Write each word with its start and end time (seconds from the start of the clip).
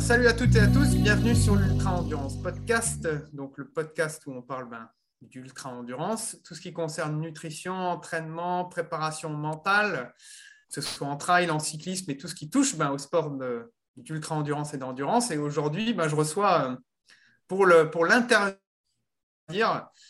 salut 0.00 0.26
à 0.26 0.32
toutes 0.32 0.54
et 0.56 0.60
à 0.60 0.66
tous, 0.66 0.94
bienvenue 0.96 1.34
sur 1.34 1.56
l'Ultra 1.56 1.92
Endurance 1.92 2.40
Podcast, 2.42 3.08
donc 3.32 3.56
le 3.56 3.66
podcast 3.66 4.26
où 4.26 4.32
on 4.32 4.42
parle 4.42 4.68
ben, 4.68 4.88
d'ultra 5.22 5.70
endurance, 5.70 6.36
tout 6.44 6.54
ce 6.54 6.60
qui 6.60 6.72
concerne 6.72 7.18
nutrition, 7.20 7.72
entraînement, 7.72 8.66
préparation 8.66 9.30
mentale, 9.30 10.14
que 10.72 10.80
ce 10.80 10.82
soit 10.82 11.06
en 11.06 11.16
trail, 11.16 11.50
en 11.50 11.58
cyclisme 11.58 12.10
et 12.10 12.16
tout 12.16 12.28
ce 12.28 12.34
qui 12.34 12.50
touche 12.50 12.76
ben, 12.76 12.90
au 12.90 12.98
sport 12.98 13.36
d'ultra 13.96 14.34
endurance 14.34 14.74
et 14.74 14.78
d'endurance. 14.78 15.30
Et 15.30 15.38
aujourd'hui, 15.38 15.94
ben, 15.94 16.08
je 16.08 16.14
reçois 16.14 16.78
euh, 17.48 17.86
pour 17.86 18.04
l'interview 18.04 18.58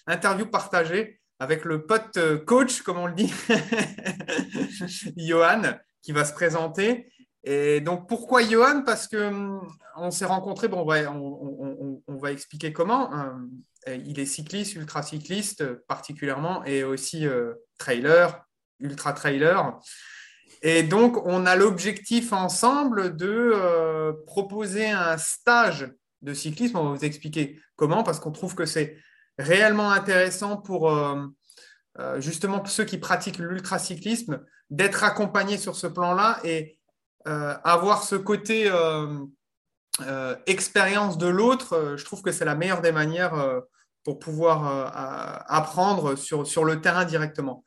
interview 0.06 0.46
partagée 0.46 1.20
avec 1.38 1.64
le 1.64 1.87
pote 1.87 2.16
euh, 2.16 2.38
coach, 2.38 2.82
comme 2.82 2.98
on 2.98 3.06
le 3.06 3.14
dit, 3.14 3.32
Johan, 5.16 5.62
qui 6.02 6.12
va 6.12 6.24
se 6.24 6.32
présenter. 6.32 7.12
Et 7.48 7.80
donc, 7.80 8.09
pourquoi 8.09 8.42
Johan? 8.42 8.82
Parce 8.84 9.06
que 9.06 9.28
hum, 9.28 9.66
on 9.96 10.10
s'est 10.10 10.24
rencontrés, 10.24 10.68
bon, 10.68 10.80
on, 10.80 12.16
va 12.16 12.32
expliquer 12.32 12.72
comment. 12.72 13.12
Hum, 13.12 13.50
il 13.86 14.19
est 14.19 14.27
cycliste, 14.27 14.74
ultra 14.74 15.02
cycliste 15.02 15.64
particulièrement, 15.86 16.64
et 16.64 16.82
aussi 16.82 17.24
euh, 17.27 17.55
trailer, 17.78 18.45
ultra 18.80 19.12
trailer. 19.12 19.78
Et 20.62 20.82
donc, 20.82 21.24
on 21.24 21.46
a 21.46 21.55
l'objectif 21.55 22.32
ensemble 22.32 23.16
de 23.16 23.52
euh, 23.55 24.12
proposer 24.27 24.91
un 24.91 25.16
stage 25.16 25.88
de 26.22 26.34
cyclisme. 26.34 26.77
On 26.78 26.91
va 26.91 26.97
vous 26.97 27.05
expliquer 27.05 27.60
comment, 27.77 28.02
parce 28.02 28.19
qu'on 28.19 28.33
trouve 28.33 28.56
que 28.56 28.66
c'est 28.66 28.97
réellement 29.38 29.92
intéressant 29.92 30.56
pour 30.56 30.91
euh, 31.98 32.20
justement 32.20 32.62
ceux 32.66 32.84
qui 32.84 32.98
pratiquent 32.98 33.38
l'ultracyclisme 33.38 34.44
d'être 34.69 35.02
accompagnés 35.02 35.56
sur 35.56 35.77
ce 35.77 35.86
plan-là 35.86 36.41
et 36.44 36.60
euh, 36.60 36.75
avoir 37.26 38.02
ce 38.02 38.16
côté 38.16 38.70
euh, 38.70 39.18
euh, 40.02 40.36
expérience 40.46 41.19
de 41.19 41.27
l'autre, 41.27 41.94
je 41.96 42.05
trouve 42.05 42.22
que 42.22 42.33
c'est 42.33 42.44
la 42.44 42.55
meilleure 42.55 42.83
des 42.83 42.92
manières 42.92 43.62
pour 44.05 44.18
pouvoir 44.18 44.92
apprendre 45.48 46.16
sur, 46.16 46.46
sur 46.46 46.64
le 46.64 46.80
terrain 46.80 47.05
directement. 47.05 47.64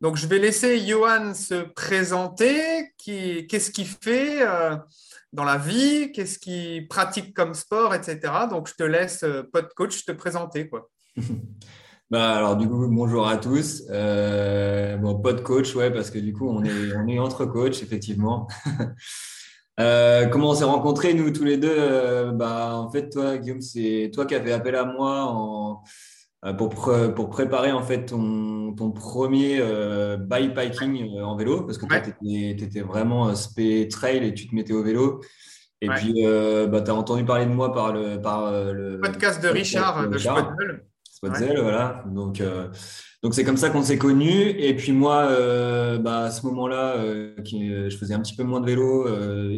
Donc, 0.00 0.16
je 0.16 0.26
vais 0.26 0.38
laisser 0.38 0.78
Johan 0.86 1.34
se 1.34 1.62
présenter. 1.62 2.92
Qu'est-ce 2.96 3.70
qu'il 3.70 3.88
fait 3.88 4.40
dans 5.32 5.44
la 5.44 5.58
vie? 5.58 6.12
Qu'est-ce 6.12 6.38
qu'il 6.38 6.86
pratique 6.88 7.34
comme 7.34 7.54
sport, 7.54 7.94
etc. 7.94 8.20
Donc, 8.48 8.68
je 8.68 8.74
te 8.74 8.84
laisse, 8.84 9.24
pote 9.52 9.74
coach, 9.74 10.04
te 10.04 10.12
présenter. 10.12 10.68
Quoi. 10.68 10.88
Bah, 12.10 12.34
alors, 12.34 12.56
du 12.56 12.68
coup, 12.68 12.88
bonjour 12.88 13.28
à 13.28 13.36
tous. 13.36 13.84
Euh, 13.88 14.96
bon, 14.96 15.14
pas 15.20 15.32
de 15.32 15.40
coach, 15.40 15.76
ouais, 15.76 15.92
parce 15.92 16.10
que 16.10 16.18
du 16.18 16.32
coup, 16.32 16.48
on 16.48 16.64
est, 16.64 16.96
on 16.96 17.06
est 17.06 17.20
entre 17.20 17.44
coachs, 17.44 17.84
effectivement. 17.84 18.48
euh, 19.80 20.26
comment 20.26 20.50
on 20.50 20.54
s'est 20.54 20.64
rencontrés, 20.64 21.14
nous, 21.14 21.30
tous 21.30 21.44
les 21.44 21.56
deux? 21.56 21.72
Euh, 21.72 22.32
bah, 22.32 22.74
En 22.74 22.90
fait, 22.90 23.10
toi, 23.10 23.38
Guillaume, 23.38 23.60
c'est 23.60 24.10
toi 24.12 24.26
qui 24.26 24.34
as 24.34 24.42
fait 24.42 24.50
appel 24.50 24.74
à 24.74 24.86
moi 24.86 25.22
en, 25.22 25.84
pour, 26.56 26.90
pour 27.14 27.30
préparer 27.30 27.70
en 27.70 27.82
fait 27.82 28.06
ton, 28.06 28.74
ton 28.74 28.90
premier 28.90 29.62
bikepacking 30.18 31.20
en 31.20 31.36
vélo, 31.36 31.62
parce 31.62 31.78
que 31.78 31.86
toi, 31.86 32.00
tu 32.00 32.10
étais, 32.48 32.80
vraiment 32.80 33.32
spé 33.36 33.86
trail 33.86 34.26
et 34.26 34.34
tu 34.34 34.48
te 34.48 34.54
mettais 34.56 34.72
au 34.72 34.82
vélo. 34.82 35.20
Et 35.80 35.88
puis, 35.88 36.24
bah, 36.24 36.80
tu 36.80 36.90
as 36.90 36.94
entendu 36.94 37.24
parler 37.24 37.46
de 37.46 37.52
moi 37.52 37.72
par 37.72 37.92
le, 37.92 38.20
par, 38.20 38.50
le 38.50 38.98
podcast 39.00 39.40
de 39.40 39.48
Richard, 39.48 40.08
de 40.08 40.14
Richard 40.16 40.56
voilà. 41.22 42.04
Donc, 42.06 42.40
euh, 42.40 42.68
donc 43.22 43.34
c'est 43.34 43.44
comme 43.44 43.56
ça 43.56 43.70
qu'on 43.70 43.82
s'est 43.82 43.98
connus. 43.98 44.50
Et 44.58 44.74
puis 44.74 44.92
moi, 44.92 45.26
euh, 45.30 45.98
bah, 45.98 46.24
à 46.24 46.30
ce 46.30 46.46
moment-là, 46.46 46.96
euh, 46.96 47.34
je 47.44 47.96
faisais 47.96 48.14
un 48.14 48.20
petit 48.20 48.36
peu 48.36 48.42
moins 48.42 48.60
de 48.60 48.66
vélo 48.66 49.06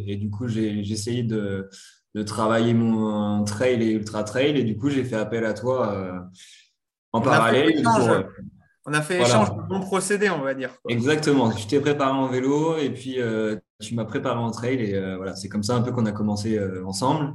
et 0.06 0.16
du 0.16 0.30
coup, 0.30 0.48
j'ai 0.48 0.80
essayé 0.80 1.22
de, 1.22 1.68
de, 2.14 2.22
travailler 2.22 2.74
mon 2.74 3.44
trail 3.44 3.82
et 3.82 3.92
ultra 3.92 4.24
trail. 4.24 4.58
Et 4.58 4.64
du 4.64 4.76
coup, 4.76 4.90
j'ai 4.90 5.04
fait 5.04 5.16
appel 5.16 5.44
à 5.44 5.54
toi 5.54 6.28
en 7.12 7.20
parallèle. 7.20 7.82
on 8.84 8.92
a 8.92 9.00
fait 9.00 9.20
échange 9.22 9.54
de 9.54 9.62
bons 9.62 9.80
procédés, 9.80 10.30
on 10.30 10.40
va 10.40 10.54
dire. 10.54 10.70
Exactement. 10.88 11.52
Je 11.52 11.66
t'ai 11.68 11.78
préparé 11.78 12.10
en 12.10 12.26
vélo 12.26 12.76
et 12.76 12.90
puis 12.90 13.18
tu 13.80 13.94
m'as 13.94 14.04
préparé 14.04 14.38
en 14.38 14.50
trail. 14.50 14.82
Et 14.82 15.16
voilà, 15.16 15.36
c'est 15.36 15.48
comme 15.48 15.62
ça 15.62 15.76
un 15.76 15.82
peu 15.82 15.92
qu'on 15.92 16.06
a 16.06 16.12
commencé 16.12 16.60
ensemble. 16.84 17.34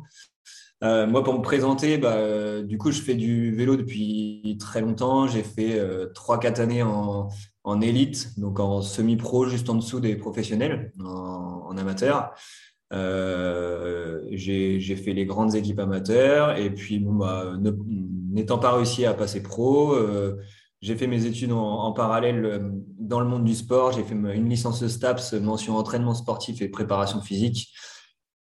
Euh, 0.84 1.08
moi, 1.08 1.24
pour 1.24 1.34
me 1.34 1.42
présenter, 1.42 1.98
bah, 1.98 2.18
euh, 2.18 2.62
du 2.62 2.78
coup, 2.78 2.92
je 2.92 3.02
fais 3.02 3.16
du 3.16 3.52
vélo 3.52 3.76
depuis 3.76 4.58
très 4.60 4.82
longtemps. 4.82 5.28
J'ai 5.28 5.44
fait 5.44 5.80
euh, 5.80 6.08
3-4 6.14 6.62
années 6.62 6.84
en, 6.84 7.30
en, 7.64 7.82
élite, 7.82 8.40
donc 8.40 8.60
en 8.60 8.82
semi-pro, 8.82 9.48
juste 9.48 9.70
en 9.70 9.76
dessous 9.76 10.00
des 10.00 10.16
professionnels, 10.16 10.94
en, 11.04 11.76
amateur. 11.78 12.34
Euh, 12.94 14.24
j'ai 14.32 14.96
fait 14.96 15.14
les 15.14 15.26
grandes 15.26 15.56
équipes 15.56 15.80
amateurs 15.80 16.58
et 16.58 16.74
puis, 16.74 17.00
bah, 17.00 17.54
n'étant 18.30 18.60
pas 18.60 18.74
réussi 18.74 19.06
à 19.06 19.14
passer 19.14 19.44
pro, 19.44 19.94
euh, 19.94 20.38
j'ai 20.82 20.96
fait 20.96 21.08
mes 21.08 21.26
études 21.26 21.52
en, 21.52 21.84
en, 21.84 21.92
parallèle 21.92 22.72
dans 23.00 23.20
le 23.20 23.26
monde 23.26 23.44
du 23.44 23.56
sport. 23.56 23.94
J'ai 23.94 24.04
fait 24.04 24.14
une 24.14 24.48
licence 24.48 24.86
STAPS, 24.88 25.34
mention 25.34 25.76
entraînement 25.76 26.14
sportif 26.14 26.62
et 26.62 26.70
préparation 26.70 27.20
physique. 27.20 27.74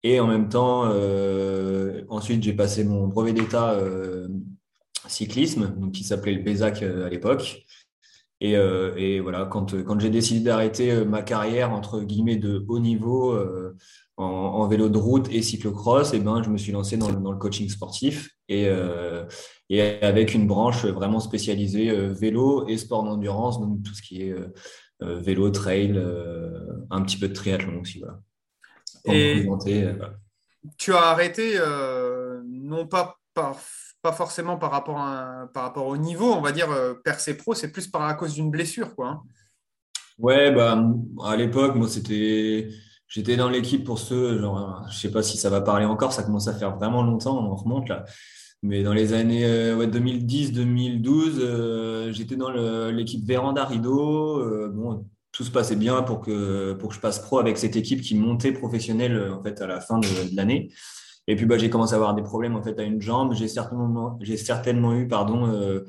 Et 0.05 0.19
en 0.19 0.27
même 0.27 0.49
temps, 0.49 0.83
euh, 0.85 2.03
ensuite, 2.09 2.43
j'ai 2.43 2.53
passé 2.53 2.83
mon 2.83 3.07
brevet 3.07 3.33
d'état 3.33 3.71
euh, 3.71 4.27
cyclisme, 5.07 5.73
donc, 5.79 5.93
qui 5.93 6.03
s'appelait 6.03 6.33
le 6.33 6.43
BESAC 6.43 6.83
euh, 6.83 7.07
à 7.07 7.09
l'époque. 7.09 7.65
Et, 8.39 9.19
voilà, 9.19 9.45
quand, 9.45 9.73
quand 9.83 9.99
j'ai 9.99 10.11
décidé 10.11 10.41
d'arrêter 10.41 11.03
ma 11.05 11.23
carrière, 11.23 11.71
entre 11.71 12.01
guillemets, 12.01 12.35
de 12.35 12.63
haut 12.67 12.77
niveau 12.77 13.35
en, 14.17 14.67
vélo 14.67 14.89
de 14.89 14.97
route 14.99 15.27
et 15.31 15.41
cyclocross, 15.41 16.13
eh 16.13 16.19
ben, 16.19 16.43
je 16.43 16.51
me 16.51 16.57
suis 16.57 16.71
lancé 16.71 16.97
dans, 16.97 17.09
le 17.09 17.37
coaching 17.37 17.67
sportif 17.67 18.29
et, 18.47 18.69
et, 19.69 19.81
avec 20.03 20.35
une 20.35 20.45
branche 20.45 20.85
vraiment 20.85 21.19
spécialisée 21.19 21.89
vélo 22.13 22.67
et 22.67 22.77
sport 22.77 23.03
d'endurance, 23.03 23.59
donc 23.59 23.81
tout 23.81 23.95
ce 23.95 24.03
qui 24.03 24.21
est 24.21 24.35
vélo, 24.99 25.49
trail, 25.49 25.99
un 26.91 27.01
petit 27.01 27.17
peu 27.17 27.29
de 27.29 27.33
triathlon 27.33 27.81
aussi. 27.81 28.03
Et 29.07 29.47
euh, 29.47 29.93
tu 30.77 30.93
as 30.93 31.01
arrêté, 31.01 31.55
euh, 31.57 32.41
non 32.45 32.85
pas, 32.87 33.17
pas 33.33 33.55
forcément 34.11 34.57
par 34.57 34.71
rapport, 34.71 34.99
à, 34.99 35.47
par 35.53 35.63
rapport 35.63 35.87
au 35.87 35.95
niveau, 35.97 36.33
on 36.33 36.41
va 36.41 36.51
dire, 36.51 36.69
euh, 36.71 36.93
percé 36.93 37.37
pro, 37.37 37.53
c'est 37.53 37.71
plus 37.71 37.87
par 37.87 38.01
à 38.03 38.13
cause 38.15 38.33
d'une 38.33 38.49
blessure. 38.49 38.95
Quoi, 38.95 39.09
hein. 39.09 39.21
Ouais, 40.17 40.51
bah, 40.51 40.83
à 41.23 41.35
l'époque, 41.35 41.75
moi, 41.75 41.87
c'était. 41.87 42.69
J'étais 43.07 43.37
dans 43.37 43.49
l'équipe 43.49 43.83
pour 43.83 43.99
ceux, 43.99 44.39
genre, 44.39 44.83
je 44.89 44.97
sais 44.97 45.11
pas 45.11 45.21
si 45.21 45.37
ça 45.37 45.51
va 45.51 45.61
parler 45.61 45.85
encore, 45.85 46.11
ça 46.11 46.23
commence 46.23 46.47
à 46.47 46.53
faire 46.53 46.75
vraiment 46.75 47.03
longtemps, 47.03 47.37
on 47.37 47.55
remonte 47.55 47.87
là. 47.87 48.03
Mais 48.63 48.81
dans 48.81 48.93
les 48.93 49.13
années 49.13 49.45
ouais, 49.75 49.85
2010-2012, 49.85 52.11
j'étais 52.11 52.35
dans 52.35 52.49
l'équipe 52.89 53.23
Véranda 53.23 53.63
Rideau. 53.63 54.69
bon, 54.69 55.05
tout 55.35 55.43
se 55.43 55.51
passait 55.51 55.75
bien 55.75 56.01
pour 56.01 56.21
que, 56.21 56.73
pour 56.73 56.89
que 56.89 56.95
je 56.95 57.01
passe 57.01 57.19
pro 57.19 57.39
avec 57.39 57.57
cette 57.57 57.75
équipe 57.75 57.99
qui 57.99 58.15
montait 58.15 58.53
professionnelle 58.53 59.31
en 59.33 59.43
fait, 59.43 59.61
à 59.61 59.67
la 59.67 59.81
fin 59.81 59.99
de, 59.99 60.07
l'année. 60.33 60.71
Et 61.27 61.35
puis 61.35 61.45
bah, 61.45 61.57
j'ai 61.57 61.69
commencé 61.69 61.91
à 61.91 61.97
avoir 61.97 62.15
des 62.15 62.23
problèmes 62.23 62.55
en 62.55 62.63
fait, 62.63 62.79
à 62.79 62.83
une 62.83 63.01
jambe. 63.01 63.33
J'ai 63.33 63.49
certainement, 63.49 64.17
j'ai 64.21 64.37
certainement 64.37 64.95
eu 64.95 65.09
pardon, 65.09 65.47
euh, 65.47 65.81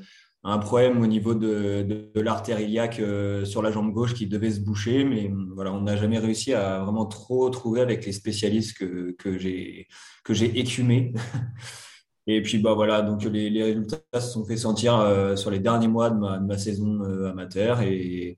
un 0.43 0.57
problème 0.57 1.01
au 1.01 1.07
niveau 1.07 1.33
de, 1.33 2.11
de, 2.13 2.19
l'artère 2.19 2.59
iliaque 2.59 2.99
euh, 2.99 3.45
sur 3.45 3.61
la 3.61 3.71
jambe 3.71 3.93
gauche 3.93 4.15
qui 4.15 4.27
devait 4.27 4.51
se 4.51 4.59
boucher. 4.59 5.05
Mais 5.05 5.31
voilà, 5.55 5.71
on 5.71 5.81
n'a 5.81 5.95
jamais 5.95 6.19
réussi 6.19 6.53
à 6.53 6.79
vraiment 6.79 7.05
trop 7.05 7.49
trouver 7.49 7.79
avec 7.79 8.05
les 8.05 8.11
spécialistes 8.11 8.77
que, 8.77 9.15
que 9.17 9.37
j'ai 9.37 10.59
écumés. 10.59 11.13
Et 12.29 12.41
puis 12.41 12.57
bah 12.57 12.73
voilà, 12.73 13.01
donc 13.01 13.23
les, 13.23 13.63
résultats 13.63 14.01
se 14.15 14.33
sont 14.33 14.43
fait 14.43 14.57
sentir 14.57 14.99
euh, 14.99 15.37
sur 15.37 15.49
les 15.49 15.59
derniers 15.59 15.87
mois 15.87 16.09
de 16.09 16.17
ma, 16.17 16.37
de 16.37 16.45
ma 16.45 16.57
saison 16.57 17.01
amateur 17.23 17.79
et, 17.79 18.35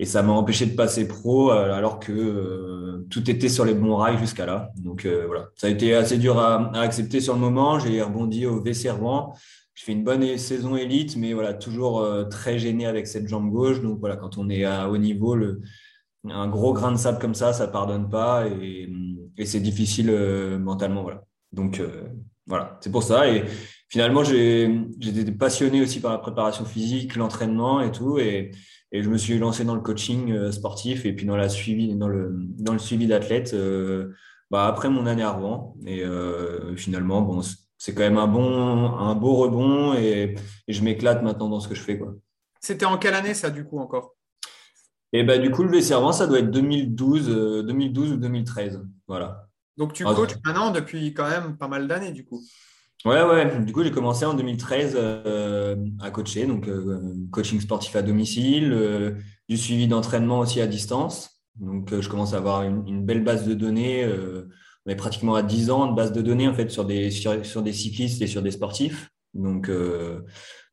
et 0.00 0.04
ça 0.04 0.22
m'a 0.22 0.32
empêché 0.32 0.66
de 0.66 0.74
passer 0.74 1.08
pro 1.08 1.50
euh, 1.50 1.72
alors 1.72 1.98
que 1.98 2.12
euh, 2.12 3.06
tout 3.10 3.28
était 3.28 3.48
sur 3.48 3.64
les 3.64 3.74
bons 3.74 3.96
rails 3.96 4.18
jusqu'à 4.18 4.46
là. 4.46 4.70
Donc 4.76 5.04
euh, 5.04 5.24
voilà, 5.26 5.48
ça 5.56 5.66
a 5.66 5.70
été 5.70 5.94
assez 5.94 6.18
dur 6.18 6.38
à, 6.38 6.70
accepter 6.78 7.20
sur 7.20 7.34
le 7.34 7.40
moment. 7.40 7.78
J'ai 7.80 8.00
rebondi 8.00 8.46
au 8.46 8.62
VC 8.62 8.90
Rouen. 8.90 9.34
Je 9.74 9.84
fais 9.84 9.92
une 9.92 10.04
bonne 10.04 10.38
saison 10.38 10.76
élite, 10.76 11.16
mais 11.16 11.32
voilà, 11.32 11.54
toujours 11.54 12.04
très 12.30 12.58
gêné 12.58 12.86
avec 12.86 13.06
cette 13.06 13.28
jambe 13.28 13.48
gauche. 13.48 13.80
Donc 13.80 14.00
voilà, 14.00 14.16
quand 14.16 14.36
on 14.36 14.50
est 14.50 14.64
à 14.64 14.90
haut 14.90 14.98
niveau, 14.98 15.36
le, 15.36 15.60
un 16.28 16.48
gros 16.48 16.72
grain 16.72 16.90
de 16.90 16.96
sable 16.96 17.20
comme 17.20 17.34
ça, 17.34 17.52
ça 17.52 17.68
pardonne 17.68 18.08
pas 18.08 18.48
et, 18.48 18.88
c'est 19.44 19.60
difficile 19.60 20.10
mentalement. 20.58 21.04
Voilà. 21.04 21.22
Donc 21.52 21.80
voilà, 22.48 22.76
c'est 22.80 22.90
pour 22.90 23.04
ça. 23.04 23.28
Et 23.28 23.44
finalement, 23.88 24.24
j'ai 24.24 24.64
été 25.00 25.30
passionné 25.30 25.80
aussi 25.80 26.00
par 26.00 26.10
la 26.10 26.18
préparation 26.18 26.64
physique, 26.64 27.14
l'entraînement 27.14 27.80
et 27.80 27.92
tout. 27.92 28.18
Et, 28.18 28.50
et 28.92 29.02
je 29.02 29.08
me 29.08 29.18
suis 29.18 29.38
lancé 29.38 29.64
dans 29.64 29.74
le 29.74 29.80
coaching 29.80 30.32
euh, 30.32 30.52
sportif 30.52 31.04
et 31.04 31.12
puis 31.12 31.26
dans, 31.26 31.36
la 31.36 31.48
suivi, 31.48 31.94
dans, 31.94 32.08
le, 32.08 32.30
dans 32.32 32.72
le 32.72 32.78
suivi 32.78 33.06
d'athlètes 33.06 33.52
euh, 33.54 34.14
bah, 34.50 34.66
après 34.66 34.88
mon 34.88 35.06
année 35.06 35.24
Rouen. 35.24 35.76
Et 35.86 36.04
euh, 36.04 36.74
finalement, 36.76 37.22
bon, 37.22 37.40
c'est 37.76 37.94
quand 37.94 38.02
même 38.02 38.18
un, 38.18 38.26
bon, 38.26 38.96
un 38.98 39.14
beau 39.14 39.34
rebond 39.34 39.94
et, 39.94 40.36
je 40.66 40.82
m'éclate 40.82 41.22
maintenant 41.22 41.48
dans 41.48 41.60
ce 41.60 41.68
que 41.68 41.74
je 41.74 41.82
fais. 41.82 42.00
C'était 42.60 42.86
en 42.86 42.98
quelle 42.98 43.14
année 43.14 43.34
ça, 43.34 43.50
du 43.50 43.64
coup, 43.64 43.78
encore? 43.78 44.14
Et 45.12 45.22
bah, 45.22 45.38
du 45.38 45.50
coup, 45.50 45.62
le 45.62 45.70
VC 45.70 45.94
Rouen, 45.94 46.12
ça 46.12 46.26
doit 46.26 46.40
être 46.40 46.50
2012, 46.50 47.64
2012 47.66 48.12
ou 48.12 48.16
2013. 48.16 48.82
Voilà. 49.06 49.48
Donc 49.78 49.92
tu 49.92 50.04
ah, 50.06 50.12
coaches 50.12 50.34
maintenant 50.44 50.72
depuis 50.72 51.14
quand 51.14 51.28
même 51.28 51.56
pas 51.56 51.68
mal 51.68 51.86
d'années 51.86 52.10
du 52.10 52.24
coup. 52.24 52.42
Ouais, 53.04 53.22
ouais. 53.22 53.60
Du 53.60 53.72
coup, 53.72 53.84
j'ai 53.84 53.92
commencé 53.92 54.24
en 54.24 54.34
2013 54.34 54.94
euh, 54.96 55.76
à 56.00 56.10
coacher, 56.10 56.46
donc 56.46 56.66
euh, 56.66 57.14
coaching 57.30 57.60
sportif 57.60 57.94
à 57.94 58.02
domicile, 58.02 58.72
euh, 58.72 59.12
du 59.48 59.56
suivi 59.56 59.86
d'entraînement 59.86 60.40
aussi 60.40 60.60
à 60.60 60.66
distance. 60.66 61.40
Donc, 61.56 61.98
je 61.98 62.08
commence 62.08 62.34
à 62.34 62.38
avoir 62.38 62.62
une, 62.62 63.04
belle 63.04 63.22
base 63.22 63.46
de 63.46 63.54
données. 63.54 64.06
on 64.86 64.90
est 64.90 64.96
pratiquement 64.96 65.34
à 65.34 65.42
10 65.42 65.70
ans 65.70 65.86
de 65.86 65.96
base 65.96 66.12
de 66.12 66.22
données 66.22 66.46
en 66.46 66.54
fait 66.54 66.70
sur 66.70 66.84
des, 66.84 67.10
sur, 67.10 67.62
des 67.62 67.72
cyclistes 67.72 68.22
et 68.22 68.28
sur 68.28 68.42
des 68.42 68.52
sportifs. 68.52 69.10
Donc, 69.34 69.68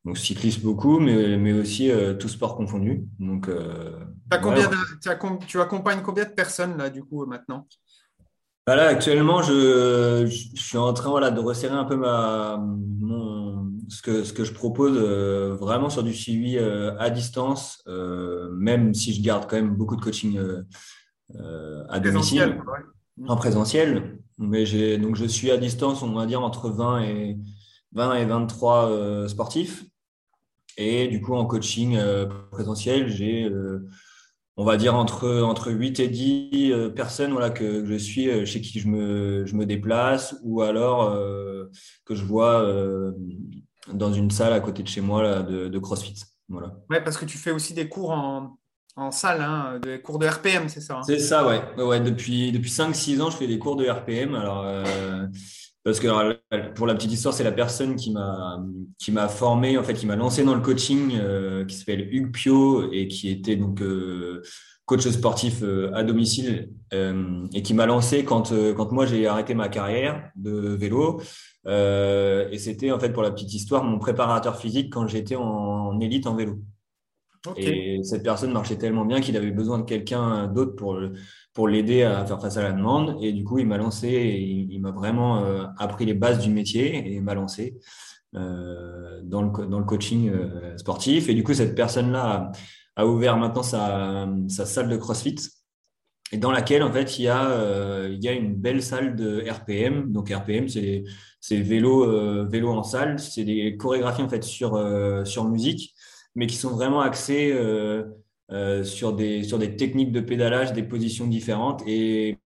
donc 0.04 0.18
cyclistes 0.18 0.62
beaucoup, 0.62 1.00
mais, 1.00 1.38
mais 1.38 1.54
aussi 1.54 1.90
tout 2.20 2.30
sport 2.30 2.56
confondu. 2.56 3.08
Donc, 3.18 3.50
combien 4.44 4.70
tu 5.48 5.60
accompagnes 5.60 6.04
combien 6.04 6.26
de 6.26 6.30
personnes 6.30 6.78
là 6.78 6.92
du 6.92 7.04
coup 7.04 7.26
maintenant? 7.26 7.68
Voilà, 8.68 8.88
actuellement, 8.88 9.44
je, 9.44 10.26
je, 10.26 10.62
suis 10.62 10.78
en 10.78 10.92
train 10.94 11.10
voilà, 11.12 11.30
de 11.30 11.40
resserrer 11.40 11.76
un 11.76 11.86
peu 11.86 11.96
ma, 11.96 12.58
mon, 12.58 13.72
ce, 13.90 14.02
que, 14.02 14.24
ce 14.24 14.34
que 14.34 14.44
je 14.44 14.54
propose 14.54 14.98
euh, 14.98 15.56
vraiment 15.56 15.90
sur 15.90 16.04
du 16.04 16.14
suivi 16.14 16.58
euh, 16.58 16.98
à 16.98 17.10
distance, 17.10 17.84
euh, 17.88 18.50
même 18.54 18.94
si 18.94 19.14
je 19.14 19.22
garde 19.22 19.48
quand 19.48 19.56
même 19.56 19.76
beaucoup 19.76 19.96
de 19.96 20.02
coaching 20.02 20.40
à 21.90 22.00
domicile, 22.00 22.62
en 23.28 23.36
présentiel. 23.36 24.20
Mais 24.38 24.66
j'ai, 24.66 24.98
donc 24.98 25.16
je 25.16 25.26
suis 25.26 25.52
à 25.52 25.58
distance, 25.58 26.02
on 26.02 26.14
va 26.14 26.26
dire, 26.26 26.42
entre 26.42 26.70
20 26.70 27.02
et, 27.04 27.38
20 27.94 28.16
et 28.16 28.26
23 28.26 29.28
sportifs. 29.30 29.86
Et 30.78 31.08
du 31.08 31.22
coup, 31.22 31.36
en 31.36 31.46
coaching 31.46 31.98
présentiel, 32.52 33.08
j'ai 33.08 33.50
on 34.58 34.64
va 34.64 34.78
dire 34.78 34.96
entre, 34.96 35.42
entre 35.42 35.72
8 35.72 36.00
et 36.00 36.08
10 36.08 36.72
euh, 36.72 36.90
personnes 36.90 37.32
voilà, 37.32 37.50
que 37.50 37.86
je 37.86 37.96
suis, 37.96 38.30
euh, 38.30 38.46
chez 38.46 38.62
qui 38.62 38.80
je 38.80 38.88
me, 38.88 39.46
je 39.46 39.56
me 39.56 39.66
déplace, 39.66 40.36
ou 40.44 40.62
alors 40.62 41.04
euh, 41.04 41.66
que 42.06 42.16
je 42.16 42.24
vois 42.24 42.66
dans 43.94 44.14
une 44.14 44.32
salle 44.32 44.54
à 44.54 44.60
côté 44.60 44.82
de 44.84 44.88
chez 44.88 45.02
moi 45.02 45.22
là, 45.22 45.44
de, 45.44 45.80
CrossFit. 45.80 46.16
Voilà. 46.48 46.78
Ouais, 46.90 47.04
parce 47.04 47.18
que 47.18 47.26
tu 47.26 47.38
fais 47.38 47.52
aussi 47.52 47.74
des 47.74 47.90
cours 47.90 48.12
en, 48.12 48.58
en 48.96 49.12
salle, 49.12 49.42
hein, 49.42 49.80
des 49.84 50.02
cours 50.02 50.20
de 50.20 50.28
RPM, 50.28 50.70
c'est 50.70 50.82
ça 50.82 50.98
hein? 50.98 51.04
C'est 51.04 51.20
ça, 51.20 51.46
ouais. 51.46 51.84
ouais. 51.84 52.00
depuis 52.00 52.52
depuis 52.52 52.70
5-6 52.70 53.22
ans, 53.22 53.30
je 53.30 53.38
fais 53.38 53.48
des 53.48 53.60
cours 53.60 53.76
de 53.76 53.88
RPM. 53.88 54.36
Alors, 54.36 54.66
parce 55.86 56.00
que 56.00 56.08
pour 56.74 56.88
la 56.88 56.96
petite 56.96 57.12
histoire, 57.12 57.32
c'est 57.32 57.44
la 57.44 57.52
personne 57.52 57.96
qui 57.96 58.12
m'a 58.12 58.60
qui 58.98 59.12
m'a 59.12 59.28
formé, 59.28 59.78
en 59.78 59.84
fait, 59.84 59.94
qui 59.94 60.08
m'a 60.08 60.16
lancé 60.16 60.44
dans 60.44 60.56
le 60.56 60.62
coaching, 60.62 61.12
euh, 61.14 61.64
qui 61.64 61.76
s'appelle 61.76 62.12
Hugues 62.12 62.32
Pio 62.32 62.92
et 62.92 63.08
qui 63.08 63.30
était 63.30 63.56
donc 63.56 63.84
euh, 63.84 64.42
coach 64.86 65.08
sportif 65.08 65.62
euh, 65.62 65.94
à 65.94 66.04
domicile 66.04 66.72
et 66.92 67.62
qui 67.62 67.76
m'a 67.76 67.86
lancé 67.86 68.24
quand 68.24 68.52
quand 68.76 68.92
moi 68.94 69.06
j'ai 69.06 69.28
arrêté 69.28 69.54
ma 69.54 69.70
carrière 69.70 70.32
de 70.36 70.70
vélo. 70.70 71.22
et 71.68 72.58
c'était 72.58 72.92
en 72.92 73.00
fait 73.00 73.12
pour 73.12 73.22
la 73.22 73.30
petite 73.30 73.54
histoire 73.54 73.84
mon 73.84 74.00
préparateur 74.00 74.58
physique 74.58 74.92
quand 74.92 75.08
j'étais 75.08 75.36
en, 75.36 76.00
élite 76.00 76.26
en 76.26 76.36
vélo. 76.36 76.62
Et 77.58 78.00
cette 78.02 78.24
personne 78.24 78.52
marchait 78.52 78.78
tellement 78.78 79.06
bien 79.06 79.22
qu'il 79.22 79.38
avait 79.38 79.52
besoin 79.52 79.78
de 79.78 79.84
quelqu'un 79.84 80.48
d'autre 80.48 80.76
pour 80.76 81.00
pour 81.56 81.70
l'aider 81.70 82.04
à 82.04 82.24
faire 82.26 82.40
face 82.40 82.58
à 82.58 82.62
la 82.62 82.74
demande. 82.74 83.18
Et 83.22 83.32
du 83.32 83.44
coup, 83.44 83.58
il 83.58 83.66
m'a 83.66 83.78
lancé, 83.78 84.10
il, 84.70 84.80
m'a 84.82 84.92
vraiment 84.92 85.46
euh, 85.46 85.66
appris 85.78 86.06
les 86.06 86.14
bases 86.14 86.40
du 86.40 86.52
métier 86.52 87.16
et 87.16 87.22
m'a 87.22 87.34
lancé 87.34 87.80
euh, 88.36 89.22
dans, 89.24 89.42
le, 89.42 89.66
dans 89.66 89.80
le 89.80 89.86
coaching 89.86 90.30
euh, 90.30 90.78
sportif. 90.78 91.30
Et 91.30 91.34
du 91.34 91.44
coup, 91.44 91.54
cette 91.54 91.74
personne-là 91.74 92.52
a, 92.98 93.06
ouvert 93.08 93.38
maintenant 93.38 93.64
sa, 93.64 94.28
sa, 94.50 94.66
salle 94.66 94.90
de 94.90 94.98
CrossFit 94.98 95.38
et 96.34 96.38
dans 96.38 96.52
laquelle, 96.52 96.84
en 96.84 96.92
fait, 96.92 97.20
il 97.20 97.24
y 97.24 97.30
a, 97.30 98.08
il 98.10 98.22
y 98.22 98.28
a 98.28 98.34
une 98.34 98.56
belle 98.56 98.84
salle 98.84 99.16
de 99.16 99.50
RPM. 99.50 100.12
Donc, 100.12 100.30
RPM, 100.30 100.68
c'est 100.68 101.04
vélo, 101.52 102.48
vélo 102.48 102.72
en 102.72 102.84
salle. 102.84 103.20
C'est 103.20 103.46
des 103.46 103.78
chorégraphies, 103.78 104.24
en 104.24 104.30
fait, 104.30 104.44
sur, 104.44 104.82
sur 105.26 105.46
musique, 105.46 105.94
mais 106.34 106.48
qui 106.48 106.56
sont 106.56 106.72
vraiment 106.72 107.02
axées 107.02 107.54
euh, 108.52 108.84
sur, 108.84 109.14
des, 109.14 109.42
sur 109.42 109.58
des 109.58 109.76
techniques 109.76 110.12
de 110.12 110.20
pédalage, 110.20 110.72
des 110.72 110.84
positions 110.84 111.26
différentes 111.26 111.82
et, 111.88 112.38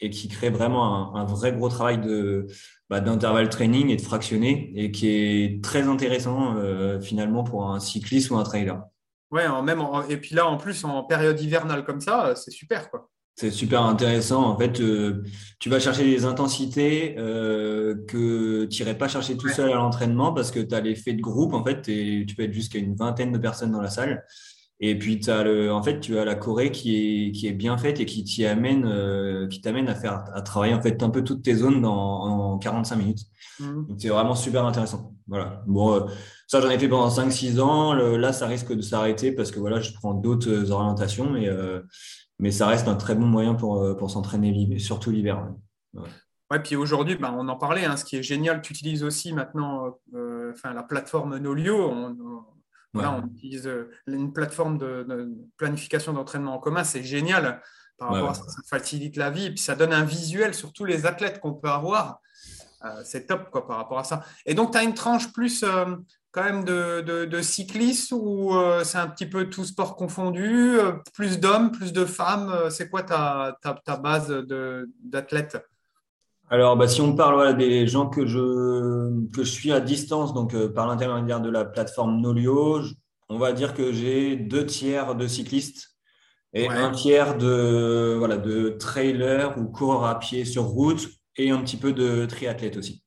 et 0.00 0.08
qui 0.08 0.28
crée 0.28 0.50
vraiment 0.50 1.16
un, 1.16 1.24
vrai 1.24 1.52
gros 1.52 1.68
travail 1.68 2.00
de, 2.00 2.46
bah, 2.88 3.00
d'intervalle 3.00 3.48
training 3.48 3.90
et 3.90 3.96
de 3.96 4.02
fractionner 4.02 4.72
et 4.76 4.92
qui 4.92 5.08
est 5.08 5.64
très 5.64 5.88
intéressant 5.88 6.54
euh, 6.56 7.00
finalement 7.00 7.42
pour 7.42 7.68
un 7.68 7.80
cycliste 7.80 8.30
ou 8.30 8.36
un 8.36 8.44
trailer. 8.44 8.84
Ouais, 9.32 9.48
en 9.48 9.64
même 9.64 9.82
et 10.08 10.16
puis 10.16 10.36
là 10.36 10.46
en 10.46 10.58
plus 10.58 10.84
en 10.84 11.02
période 11.02 11.40
hivernale 11.40 11.84
comme 11.84 12.00
ça, 12.00 12.34
c'est 12.36 12.52
super 12.52 12.88
quoi. 12.88 13.08
C'est 13.34 13.50
super 13.50 13.82
intéressant. 13.82 14.44
En 14.44 14.56
fait, 14.56 14.78
euh, 14.80 15.24
tu 15.58 15.70
vas 15.70 15.80
chercher 15.80 16.04
des 16.04 16.24
intensités 16.24 17.14
que 17.16 18.66
tu 18.66 18.82
n'irais 18.82 18.96
pas 18.96 19.08
chercher 19.08 19.36
tout 19.36 19.48
seul 19.48 19.72
à 19.72 19.76
l'entraînement 19.76 20.32
parce 20.32 20.52
que 20.52 20.60
tu 20.60 20.72
as 20.72 20.80
l'effet 20.80 21.14
de 21.14 21.22
groupe. 21.22 21.54
En 21.54 21.64
fait, 21.64 21.88
et 21.88 22.26
tu 22.28 22.36
peux 22.36 22.44
être 22.44 22.52
jusqu'à 22.52 22.78
une 22.78 22.94
vingtaine 22.94 23.32
de 23.32 23.38
personnes 23.38 23.72
dans 23.72 23.80
la 23.80 23.90
salle. 23.90 24.22
Et 24.84 24.98
puis, 24.98 25.20
as 25.30 25.44
le, 25.44 25.72
en 25.72 25.80
fait, 25.80 26.00
tu 26.00 26.18
as 26.18 26.24
la 26.24 26.34
Corée 26.34 26.72
qui 26.72 27.28
est, 27.28 27.30
qui 27.30 27.46
est 27.46 27.52
bien 27.52 27.78
faite 27.78 28.00
et 28.00 28.04
qui 28.04 28.24
t'y 28.24 28.44
amène, 28.44 28.84
euh, 28.84 29.46
qui 29.46 29.60
t'amène 29.60 29.88
à 29.88 29.94
faire, 29.94 30.24
à 30.34 30.42
travailler 30.42 30.74
en 30.74 30.82
fait 30.82 31.04
un 31.04 31.08
peu 31.08 31.22
toutes 31.22 31.44
tes 31.44 31.54
zones 31.54 31.80
dans, 31.82 32.54
en 32.54 32.58
45 32.58 32.96
minutes. 32.96 33.20
Mmh. 33.60 33.86
Donc, 33.86 33.96
c'est 34.00 34.08
vraiment 34.08 34.34
super 34.34 34.66
intéressant. 34.66 35.14
Voilà. 35.28 35.62
Bon, 35.68 35.94
euh, 35.94 36.00
ça, 36.48 36.60
j'en 36.60 36.68
ai 36.68 36.80
fait 36.80 36.88
pendant 36.88 37.08
5-6 37.08 37.60
ans. 37.60 37.94
là, 37.94 38.32
ça 38.32 38.48
risque 38.48 38.72
de 38.72 38.82
s'arrêter 38.82 39.30
parce 39.30 39.52
que 39.52 39.60
voilà, 39.60 39.80
je 39.80 39.92
prends 39.92 40.14
d'autres 40.14 40.72
orientations, 40.72 41.30
mais, 41.30 41.48
euh, 41.48 41.80
mais 42.40 42.50
ça 42.50 42.66
reste 42.66 42.88
un 42.88 42.96
très 42.96 43.14
bon 43.14 43.26
moyen 43.26 43.54
pour, 43.54 43.96
pour 43.96 44.10
s'entraîner, 44.10 44.80
surtout 44.80 45.12
l'hiver. 45.12 45.46
Ouais. 45.94 46.02
ouais. 46.50 46.58
puis 46.60 46.74
aujourd'hui, 46.74 47.14
ben, 47.14 47.32
on 47.38 47.46
en 47.46 47.56
parlait, 47.56 47.84
hein, 47.84 47.96
ce 47.96 48.04
qui 48.04 48.16
est 48.16 48.22
génial, 48.24 48.60
tu 48.62 48.72
utilises 48.72 49.04
aussi 49.04 49.32
maintenant 49.32 49.96
enfin, 50.52 50.74
la 50.74 50.82
plateforme 50.82 51.38
Nolio. 51.38 51.88
On, 51.88 52.16
on 52.20 52.51
utilise 53.26 53.66
euh, 53.66 53.90
une 54.06 54.32
plateforme 54.32 54.78
de, 54.78 55.30
planification 55.56 56.12
d'entraînement 56.12 56.54
en 56.54 56.58
commun, 56.58 56.84
c'est 56.84 57.02
génial 57.02 57.62
par 57.98 58.12
rapport 58.12 58.30
à 58.30 58.34
ça, 58.34 58.42
ça 58.48 58.62
facilite 58.68 59.16
la 59.16 59.30
vie 59.30 59.46
et 59.46 59.50
puis 59.50 59.60
ça 59.60 59.74
donne 59.76 59.92
un 59.92 60.04
visuel 60.04 60.54
sur 60.54 60.72
tous 60.72 60.84
les 60.84 61.06
athlètes 61.06 61.40
qu'on 61.40 61.54
peut 61.54 61.68
avoir. 61.68 62.20
Euh, 62.84 63.02
c'est 63.04 63.26
top 63.26 63.50
quoi, 63.50 63.66
par 63.66 63.76
rapport 63.76 63.98
à 64.00 64.04
ça. 64.04 64.24
Et 64.44 64.54
donc, 64.54 64.72
tu 64.72 64.78
as 64.78 64.82
une 64.82 64.94
tranche 64.94 65.32
plus 65.32 65.62
euh, 65.62 65.96
quand 66.32 66.42
même 66.42 66.64
de, 66.64 67.40
cyclistes 67.42 68.12
ou 68.12 68.54
c'est 68.84 68.98
un 68.98 69.08
petit 69.08 69.26
peu 69.26 69.50
tout 69.50 69.64
sport 69.64 69.96
confondu, 69.96 70.78
plus 71.12 71.38
d'hommes, 71.38 71.70
plus 71.70 71.92
de 71.92 72.06
femmes 72.06 72.70
C'est 72.70 72.88
quoi 72.88 73.02
ta, 73.02 73.58
ta, 73.60 73.74
ta 73.84 73.96
base 73.96 74.28
d'athlètes? 75.02 75.58
Alors, 76.52 76.76
bah, 76.76 76.86
si 76.86 77.00
on 77.00 77.14
parle 77.14 77.56
des 77.56 77.86
gens 77.86 78.10
que 78.10 78.26
je, 78.26 79.26
que 79.32 79.42
je 79.42 79.50
suis 79.50 79.72
à 79.72 79.80
distance, 79.80 80.34
donc 80.34 80.52
euh, 80.52 80.68
par 80.68 80.86
l'intermédiaire 80.86 81.40
de 81.40 81.48
la 81.48 81.64
plateforme 81.64 82.20
Nolio, 82.20 82.82
on 83.30 83.38
va 83.38 83.54
dire 83.54 83.72
que 83.72 83.90
j'ai 83.90 84.36
deux 84.36 84.66
tiers 84.66 85.14
de 85.14 85.26
cyclistes 85.26 85.96
et 86.52 86.68
un 86.68 86.90
tiers 86.90 87.38
de, 87.38 88.16
voilà, 88.18 88.36
de 88.36 88.68
trailers 88.68 89.56
ou 89.56 89.64
coureurs 89.64 90.04
à 90.04 90.18
pied 90.18 90.44
sur 90.44 90.64
route 90.64 91.08
et 91.38 91.50
un 91.50 91.62
petit 91.62 91.78
peu 91.78 91.94
de 91.94 92.26
triathlètes 92.26 92.76
aussi. 92.76 93.02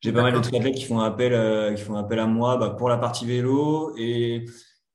J'ai 0.00 0.10
pas 0.10 0.22
mal 0.22 0.32
de 0.32 0.40
triathlètes 0.40 0.76
qui 0.76 0.86
font 0.86 1.00
appel, 1.00 1.34
euh, 1.34 1.74
qui 1.74 1.82
font 1.82 1.96
appel 1.96 2.18
à 2.18 2.26
moi 2.26 2.56
bah, 2.56 2.70
pour 2.70 2.88
la 2.88 2.96
partie 2.96 3.26
vélo 3.26 3.94
et, 3.98 4.46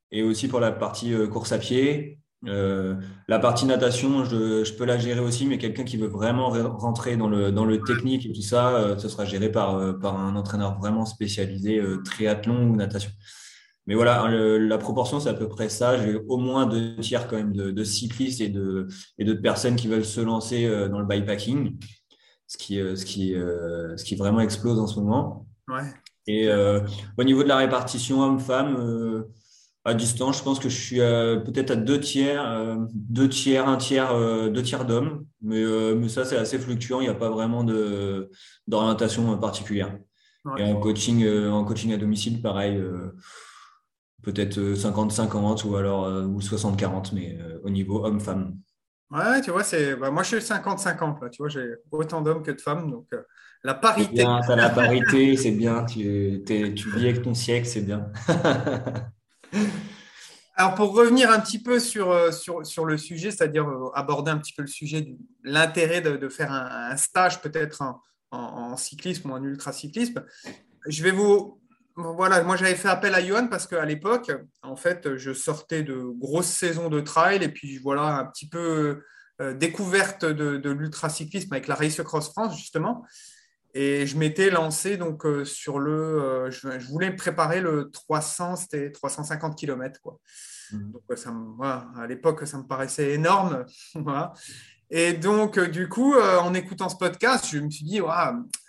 et 0.10 0.24
aussi 0.24 0.48
pour 0.48 0.60
la 0.60 0.72
partie 0.72 1.14
euh, 1.14 1.28
course 1.28 1.52
à 1.52 1.60
pied 1.60 2.18
euh, 2.48 2.96
la 3.28 3.40
partie 3.40 3.66
natation, 3.66 4.26
je, 4.26 4.64
je, 4.64 4.74
peux 4.74 4.86
la 4.86 4.98
gérer 4.98 5.20
aussi, 5.20 5.46
mais 5.46 5.58
quelqu'un 5.58 5.84
qui 5.84 5.98
veut 5.98 6.08
vraiment 6.08 6.50
rentrer 6.50 7.16
dans 7.16 7.30
le, 7.30 7.52
dans 7.52 7.66
le 7.66 7.82
technique 7.82 8.26
et 8.26 8.32
tout 8.32 8.42
ça, 8.42 8.76
euh, 8.76 8.98
ce 8.98 9.10
sera 9.10 9.26
géré 9.26 9.52
par, 9.52 9.76
euh, 9.76 9.94
par 9.94 10.20
un 10.20 10.36
entraîneur 10.36 10.80
vraiment 10.80 11.06
spécialisé 11.06 11.78
euh, 11.78 12.02
triathlon 12.04 12.70
ou 12.70 12.76
natation. 12.76 13.12
Mais 13.86 13.96
voilà, 13.96 14.28
la 14.30 14.78
proportion, 14.78 15.20
c'est 15.20 15.30
à 15.30 15.34
peu 15.34 15.50
près 15.50 15.68
ça. 15.68 15.98
J'ai 15.98 16.16
au 16.16 16.38
moins 16.38 16.66
deux 16.66 16.96
tiers 16.98 17.28
quand 17.28 17.36
même 17.36 17.54
de, 17.54 17.72
de 17.72 17.84
cyclistes 17.84 18.40
et 18.40 18.50
de, 18.50 18.88
et 19.18 19.26
de 19.26 19.34
personnes 19.34 19.76
qui 19.76 19.88
veulent 19.88 20.06
se 20.06 20.22
lancer 20.22 20.70
dans 20.88 21.00
le 21.00 21.06
bikepacking, 21.06 21.78
ce 22.46 22.58
qui, 22.58 22.76
ce 22.76 23.04
qui, 23.04 23.34
ce 23.34 24.04
qui 24.04 24.16
vraiment 24.16 24.40
explose 24.40 24.80
en 24.80 24.86
ce 24.86 25.00
moment. 25.00 25.48
Ouais. 25.68 25.92
Et 26.28 26.48
au 27.18 27.24
niveau 27.24 27.42
de 27.42 27.48
la 27.48 27.58
répartition 27.58 28.22
homme-femme, 28.22 29.26
à 29.84 29.94
distance, 29.96 30.38
je 30.38 30.44
pense 30.44 30.60
que 30.60 30.70
je 30.70 30.80
suis 30.80 30.98
peut-être 30.98 31.72
à 31.72 31.76
deux 31.76 32.00
tiers, 32.00 32.48
euh, 32.48 32.76
deux 32.94 33.28
tiers, 33.28 33.68
un 33.68 33.78
tiers, 33.78 34.12
euh, 34.12 34.50
deux 34.50 34.62
tiers 34.62 34.86
d'hommes. 34.86 35.26
Mais, 35.42 35.62
euh, 35.62 35.96
mais 35.96 36.08
ça, 36.08 36.24
c'est 36.24 36.38
assez 36.38 36.60
fluctuant. 36.60 37.00
Il 37.02 37.06
n'y 37.06 37.10
a 37.10 37.16
pas 37.16 37.30
vraiment 37.30 37.66
d'orientation 38.68 39.38
particulière. 39.38 39.98
Et 40.58 40.64
en 40.64 40.80
coaching, 40.80 41.28
en 41.50 41.64
coaching 41.64 41.94
à 41.94 41.98
domicile, 41.98 42.42
pareil, 42.42 42.82
peut-être 44.24 44.60
50-50 44.60 45.68
ou 45.68 45.76
alors 45.76 46.08
ou 46.28 46.40
60-40, 46.40 47.14
mais 47.14 47.38
au 47.64 47.70
niveau 47.70 48.04
homme-femme. 48.04 48.58
Ouais, 49.12 49.42
tu 49.42 49.52
vois, 49.52 49.64
c'est 49.64 49.96
bah, 49.96 50.10
moi 50.10 50.24
je 50.24 50.38
suis 50.38 50.38
50-50 50.38 51.30
Tu 51.30 51.44
vois, 51.44 51.50
j'ai 51.50 51.76
autant 51.92 52.22
d'hommes 52.22 52.42
que 52.42 52.50
de 52.50 52.62
femmes, 52.62 52.90
donc 52.90 53.08
la 53.64 53.76
parité. 53.76 54.16
Tu 54.16 54.56
la 54.56 54.70
parité, 54.70 55.38
c'est 55.38 55.52
bien. 55.52 55.86
Tu, 55.86 56.42
tu 56.46 56.90
vis 56.90 57.10
avec 57.10 57.22
ton 57.22 57.36
siècle, 57.36 57.68
c'est 57.68 57.82
bien. 57.82 58.12
Alors, 60.56 60.76
pour 60.76 60.94
revenir 60.94 61.32
un 61.32 61.40
petit 61.40 61.62
peu 61.62 61.80
sur, 61.80 62.12
euh, 62.12 62.32
sur, 62.32 62.66
sur 62.66 62.86
le 62.86 62.98
sujet, 62.98 63.32
c'est-à-dire 63.32 63.68
euh, 63.68 63.90
aborder 63.94 64.32
un 64.32 64.38
petit 64.38 64.54
peu 64.54 64.62
le 64.62 64.68
sujet 64.68 65.02
de 65.02 65.16
l'intérêt 65.44 66.02
de, 66.02 66.18
de, 66.18 66.30
faire 66.30 66.52
un, 66.52 66.96
stage 66.98 67.42
peut-être 67.42 67.82
en, 68.32 68.78
cyclisme 68.78 69.32
ou 69.32 69.34
en 69.34 69.44
ultracyclisme, 69.44 70.24
je 70.88 71.04
vais 71.04 71.12
vous. 71.12 71.60
Voilà, 71.98 72.42
moi 72.44 72.56
j'avais 72.56 72.76
fait 72.76 72.88
appel 72.88 73.14
à 73.14 73.26
Johan 73.26 73.48
parce 73.48 73.68
qu'à 73.68 73.84
l'époque, 73.84 74.32
en 74.62 74.78
fait, 74.78 75.18
je 75.18 75.34
sortais 75.34 75.84
de 75.84 76.02
grosses 76.18 76.48
saisons 76.48 76.88
de 76.88 77.02
trail 77.02 77.44
et 77.44 77.50
puis 77.50 77.78
voilà, 77.80 78.20
un 78.20 78.26
petit 78.26 78.48
peu 78.48 79.04
euh, 79.42 79.54
découverte 79.54 80.24
de, 80.24 80.58
de 80.58 80.70
l'ultracyclisme 80.70 81.52
avec 81.54 81.68
la 81.68 81.74
Race 81.76 82.02
Cross 82.02 82.30
France, 82.30 82.56
justement. 82.56 83.04
Et 83.74 84.06
je 84.06 84.18
m'étais 84.18 84.50
lancé 84.50 84.98
donc 84.98 85.26
euh, 85.26 85.46
sur 85.46 85.80
le. 85.80 85.92
Euh, 85.92 86.52
je, 86.52 86.88
voulais 86.88 87.12
préparer 87.12 87.62
le 87.62 87.90
300, 87.92 88.58
c'était 88.58 88.92
350 88.92 89.58
km. 89.58 90.02
Quoi. 90.02 90.20
Mmh. 90.72 90.92
Donc, 90.92 91.18
ça 91.18 91.34
à 91.98 92.08
l'époque, 92.08 92.46
ça 92.46 92.58
me 92.58 92.64
paraissait 92.64 93.14
énorme. 93.14 93.66
Et 94.94 95.14
donc, 95.14 95.58
euh, 95.58 95.68
du 95.68 95.88
coup, 95.88 96.16
en 96.18 96.54
écoutant 96.54 96.90
ce 96.90 96.98
podcast, 96.98 97.48
je 97.50 97.60
me 97.60 97.70
suis 97.70 97.86
dit, 97.86 98.02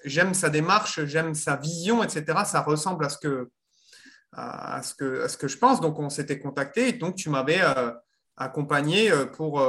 j'aime 0.05 0.35
sa 0.35 0.51
démarche, 0.51 1.05
j'aime 1.05 1.35
sa 1.35 1.57
vision, 1.57 2.05
etc. 2.05 2.25
Ça 2.47 2.63
ressemble 2.63 3.05
à 3.05 3.09
ce 3.09 3.19
que, 3.19 3.51
à 4.31 4.83
ce 4.85 4.95
que, 4.95 5.23
à 5.23 5.29
ce 5.29 5.37
que 5.37 5.49
je 5.49 5.59
pense. 5.59 5.81
Donc, 5.81 5.99
on 5.99 6.11
s'était 6.11 6.39
contacté. 6.39 6.91
Et 6.91 6.93
donc, 6.93 7.17
tu 7.17 7.29
m'avais 7.29 7.61
accompagné 8.37 9.11
pour, 9.33 9.61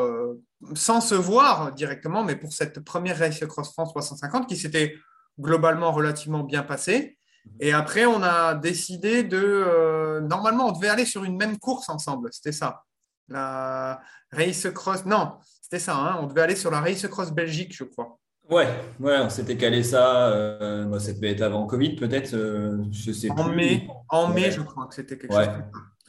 sans 0.75 1.01
se 1.01 1.15
voir 1.15 1.73
directement, 1.73 2.23
mais 2.23 2.35
pour 2.35 2.53
cette 2.53 2.81
première 2.81 3.17
Race 3.17 3.43
Cross 3.47 3.71
France 3.71 3.89
350 3.89 4.47
qui 4.47 4.55
s'était 4.55 4.93
globalement 5.39 5.91
relativement 5.91 6.43
bien 6.43 6.63
passé. 6.63 7.17
Et 7.59 7.73
après, 7.73 8.05
on 8.05 8.21
a 8.23 8.55
décidé 8.55 9.23
de. 9.23 9.37
Euh, 9.37 10.21
normalement, 10.21 10.67
on 10.67 10.71
devait 10.71 10.89
aller 10.89 11.05
sur 11.05 11.23
une 11.23 11.37
même 11.37 11.57
course 11.57 11.89
ensemble. 11.89 12.29
C'était 12.31 12.51
ça. 12.51 12.83
La 13.27 14.01
Race 14.31 14.67
Cross. 14.73 15.05
Non, 15.05 15.33
c'était 15.61 15.79
ça. 15.79 15.95
Hein. 15.95 16.19
on 16.21 16.27
devait 16.27 16.41
aller 16.41 16.55
sur 16.55 16.71
la 16.71 16.79
Race 16.79 17.05
Cross 17.07 17.31
Belgique, 17.31 17.75
je 17.75 17.83
crois. 17.83 18.17
Ouais, 18.49 18.67
ouais 18.99 19.17
on 19.19 19.29
s'était 19.29 19.55
calé 19.55 19.83
ça. 19.83 20.27
Euh, 20.29 20.99
ça 20.99 21.13
devait 21.13 21.31
être 21.31 21.41
avant 21.41 21.65
Covid, 21.65 21.95
peut-être. 21.95 22.33
Euh, 22.33 22.83
je 22.91 23.11
sais 23.11 23.29
en 23.31 23.49
Mai, 23.49 23.87
en 24.09 24.27
mai, 24.27 24.51
je 24.51 24.61
crois 24.61 24.87
que 24.87 24.95
c'était 24.95 25.17
quelque 25.17 25.33
chose. 25.33 25.47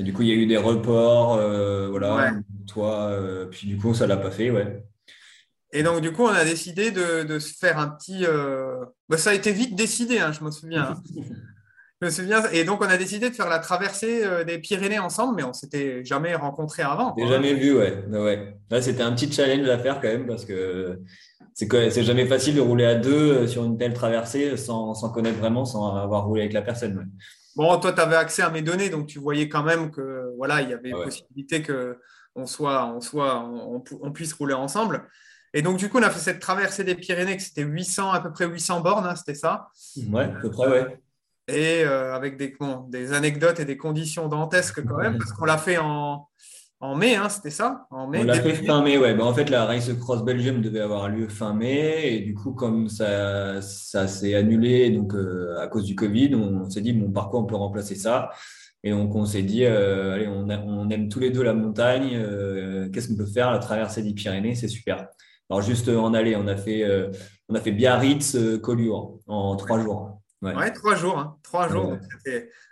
Et 0.00 0.02
du 0.02 0.12
coup, 0.12 0.22
il 0.22 0.28
y 0.28 0.32
a 0.32 0.34
eu 0.34 0.46
des 0.46 0.56
reports. 0.56 1.36
voilà. 1.90 2.32
Toi, 2.66 3.46
puis 3.50 3.68
du 3.68 3.76
coup, 3.76 3.94
ça 3.94 4.06
l'a 4.06 4.16
pas 4.16 4.30
fait, 4.30 4.50
ouais. 4.50 4.84
Et 5.76 5.82
donc, 5.82 6.00
du 6.00 6.12
coup, 6.12 6.22
on 6.22 6.28
a 6.28 6.44
décidé 6.44 6.92
de, 6.92 7.38
se 7.40 7.52
faire 7.52 7.78
un 7.78 7.88
petit. 7.88 8.24
Euh, 8.24 8.76
bah, 9.08 9.18
ça 9.18 9.30
a 9.30 9.34
été 9.34 9.50
vite 9.50 9.74
décidé, 9.74 10.20
hein, 10.20 10.30
je 10.30 10.44
me 10.44 10.52
souviens. 10.52 10.92
Hein. 10.92 11.02
je 12.00 12.06
me 12.06 12.10
souviens. 12.10 12.48
Et 12.52 12.62
donc, 12.62 12.80
on 12.80 12.88
a 12.88 12.96
décidé 12.96 13.28
de 13.28 13.34
faire 13.34 13.48
la 13.48 13.58
traversée 13.58 14.24
euh, 14.24 14.44
des 14.44 14.58
Pyrénées 14.58 15.00
ensemble, 15.00 15.34
mais 15.34 15.42
on 15.42 15.52
s'était 15.52 16.04
jamais 16.04 16.36
rencontrés 16.36 16.84
avant. 16.84 17.10
Quoi. 17.10 17.26
Jamais 17.26 17.54
vu, 17.54 17.76
ouais. 17.76 18.04
ouais. 18.08 18.56
Là, 18.70 18.80
c'était 18.80 19.02
un 19.02 19.12
petit 19.12 19.30
challenge 19.32 19.68
à 19.68 19.76
faire 19.76 20.00
quand 20.00 20.06
même 20.06 20.28
parce 20.28 20.44
que 20.44 21.00
c'est 21.54 22.04
jamais 22.04 22.26
facile 22.26 22.54
de 22.54 22.60
rouler 22.60 22.84
à 22.84 22.94
deux 22.94 23.32
euh, 23.32 23.46
sur 23.48 23.64
une 23.64 23.76
telle 23.76 23.94
traversée 23.94 24.56
sans, 24.56 24.94
sans 24.94 25.10
connaître 25.10 25.40
vraiment, 25.40 25.64
sans 25.64 25.96
avoir 25.96 26.24
roulé 26.26 26.42
avec 26.42 26.52
la 26.52 26.62
personne. 26.62 27.10
Bon, 27.56 27.76
toi, 27.80 27.92
tu 27.92 28.00
avais 28.00 28.16
accès 28.16 28.42
à 28.42 28.50
mes 28.50 28.62
données, 28.62 28.90
donc 28.90 29.08
tu 29.08 29.18
voyais 29.18 29.48
quand 29.48 29.64
même 29.64 29.90
que 29.90 30.32
voilà, 30.36 30.62
il 30.62 30.70
y 30.70 30.72
avait 30.72 30.92
possibilité 30.92 31.62
que 31.62 31.98
on 32.36 32.46
soit, 32.46 32.86
on 32.86 33.00
soit, 33.00 33.48
on 34.02 34.12
puisse 34.12 34.32
rouler 34.32 34.54
ensemble. 34.54 35.08
Et 35.56 35.62
donc, 35.62 35.78
du 35.78 35.88
coup, 35.88 35.98
on 35.98 36.02
a 36.02 36.10
fait 36.10 36.18
cette 36.18 36.40
traversée 36.40 36.82
des 36.82 36.96
Pyrénées, 36.96 37.36
que 37.36 37.42
c'était 37.42 37.62
800, 37.62 38.10
à 38.10 38.20
peu 38.20 38.32
près 38.32 38.44
800 38.46 38.80
bornes, 38.80 39.06
hein, 39.06 39.14
c'était 39.14 39.36
ça 39.36 39.68
Ouais, 40.10 40.24
à 40.24 40.40
peu 40.40 40.50
près, 40.50 40.68
ouais. 40.68 40.98
Et 41.46 41.84
euh, 41.84 42.12
avec 42.12 42.36
des, 42.36 42.56
des 42.88 43.12
anecdotes 43.12 43.60
et 43.60 43.64
des 43.64 43.76
conditions 43.76 44.28
dantesques 44.28 44.84
quand 44.84 44.96
même, 44.96 45.16
parce 45.16 45.32
qu'on 45.32 45.44
l'a 45.44 45.58
fait 45.58 45.78
en, 45.78 46.26
en 46.80 46.96
mai, 46.96 47.14
hein, 47.14 47.28
c'était 47.28 47.50
ça 47.50 47.86
en 47.90 48.08
mai, 48.08 48.20
On 48.22 48.24
l'a 48.24 48.34
fait 48.34 48.54
fin 48.54 48.82
mai, 48.82 48.98
ouais. 48.98 49.14
Ben, 49.14 49.24
en 49.24 49.32
fait, 49.32 49.48
la 49.48 49.64
Race 49.64 49.92
Cross 49.92 50.24
Belgium 50.24 50.60
devait 50.60 50.80
avoir 50.80 51.08
lieu 51.08 51.28
fin 51.28 51.54
mai, 51.54 52.14
et 52.14 52.20
du 52.20 52.34
coup, 52.34 52.50
comme 52.50 52.88
ça, 52.88 53.62
ça 53.62 54.08
s'est 54.08 54.34
annulé 54.34 54.90
donc, 54.90 55.14
euh, 55.14 55.56
à 55.60 55.68
cause 55.68 55.84
du 55.84 55.94
Covid, 55.94 56.34
on, 56.34 56.68
s'est 56.68 56.80
dit, 56.80 56.94
bon, 56.94 57.12
par 57.12 57.28
quoi 57.28 57.38
on 57.38 57.44
peut 57.44 57.54
remplacer 57.54 57.94
ça? 57.94 58.30
Et 58.82 58.90
donc, 58.90 59.14
on 59.14 59.24
s'est 59.24 59.42
dit, 59.42 59.64
euh, 59.64 60.14
allez, 60.14 60.26
on, 60.26 60.48
on, 60.48 60.90
aime 60.90 61.08
tous 61.08 61.20
les 61.20 61.30
deux 61.30 61.42
la 61.42 61.54
montagne. 61.54 62.20
Qu'est-ce 62.92 63.08
qu'on 63.08 63.16
peut 63.16 63.24
faire 63.24 63.50
La 63.50 63.58
traversée 63.58 64.02
des 64.02 64.12
Pyrénées, 64.12 64.56
c'est 64.56 64.68
super. 64.68 65.06
Alors, 65.50 65.62
juste 65.62 65.88
euh, 65.88 65.98
en 65.98 66.14
aller, 66.14 66.36
on 66.36 66.46
a 66.46 66.56
fait, 66.56 66.82
euh, 66.84 67.10
on 67.48 67.54
a 67.54 67.60
fait 67.60 67.72
Biarritz, 67.72 68.34
euh, 68.34 68.58
Collioure 68.58 69.18
en 69.26 69.56
trois 69.56 69.80
jours. 69.80 70.20
Ouais, 70.42 70.72
trois 70.72 70.94
jours. 70.94 71.18
Hein. 71.18 71.38
Trois 71.42 71.68
jours. 71.68 71.96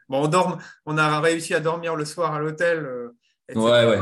Bon, 0.08 0.30
on, 0.86 0.98
a 0.98 1.20
réussi 1.20 1.54
à 1.54 1.60
dormir 1.60 1.96
le 1.96 2.04
soir 2.04 2.34
à 2.34 2.38
l'hôtel. 2.38 2.86
ouais, 3.54 3.86
ouais. 3.86 3.98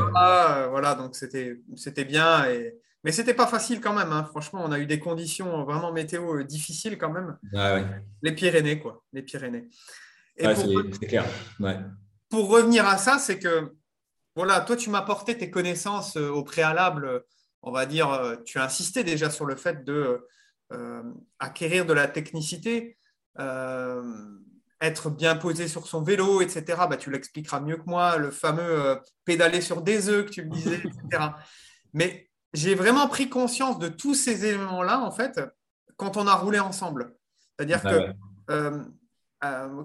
voilà, 0.69 0.95
donc 0.95 1.15
c'était 1.15 2.05
bien. 2.05 2.45
Et... 2.49 2.75
Mais 3.03 3.11
c'était 3.11 3.33
pas 3.33 3.47
facile 3.47 3.81
quand 3.81 3.93
même. 3.93 4.11
Hein. 4.11 4.25
Franchement, 4.25 4.61
on 4.65 4.71
a 4.71 4.79
eu 4.79 4.85
des 4.85 4.99
conditions 4.99 5.63
vraiment 5.63 5.91
météo 5.91 6.43
difficiles 6.43 6.97
quand 6.97 7.11
même. 7.11 7.37
Ouais, 7.53 7.85
Les 8.21 8.33
Pyrénées, 8.33 8.79
quoi. 8.79 9.03
Les 9.13 9.21
Pyrénées. 9.21 9.69
c'est 10.37 11.07
clair. 11.07 11.25
Pour 12.29 12.49
revenir 12.49 12.85
à 12.87 12.97
ça, 12.97 13.17
c'est 13.17 13.39
que, 13.39 13.73
voilà, 14.35 14.61
toi, 14.61 14.75
tu 14.75 14.89
m'as 14.89 15.01
porté 15.01 15.37
tes 15.37 15.49
connaissances 15.49 16.17
au 16.17 16.43
préalable 16.43 17.23
on 17.63 17.71
va 17.71 17.85
dire, 17.85 18.11
euh, 18.11 18.35
tu 18.45 18.59
as 18.59 18.63
insisté 18.63 19.03
déjà 19.03 19.29
sur 19.29 19.45
le 19.45 19.55
fait 19.55 19.83
de 19.83 20.27
euh, 20.73 21.03
acquérir 21.39 21.85
de 21.85 21.93
la 21.93 22.07
technicité, 22.07 22.97
euh, 23.39 24.03
être 24.79 25.09
bien 25.09 25.35
posé 25.35 25.67
sur 25.67 25.87
son 25.87 26.01
vélo, 26.01 26.41
etc. 26.41 26.63
Bah, 26.89 26.97
tu 26.97 27.11
l'expliqueras 27.11 27.59
mieux 27.59 27.77
que 27.77 27.85
moi, 27.85 28.17
le 28.17 28.31
fameux 28.31 28.99
pédaler 29.25 29.61
sur 29.61 29.81
des 29.81 30.09
œufs 30.09 30.25
que 30.25 30.31
tu 30.31 30.45
me 30.45 30.49
disais, 30.49 30.77
etc. 30.77 31.23
Mais 31.93 32.29
j'ai 32.53 32.73
vraiment 32.73 33.07
pris 33.07 33.29
conscience 33.29 33.77
de 33.79 33.89
tous 33.89 34.15
ces 34.15 34.45
éléments-là, 34.45 34.99
en 34.99 35.11
fait, 35.11 35.39
quand 35.97 36.17
on 36.17 36.25
a 36.25 36.33
roulé 36.33 36.59
ensemble. 36.59 37.13
C'est-à-dire 37.55 37.83
que 37.83 38.85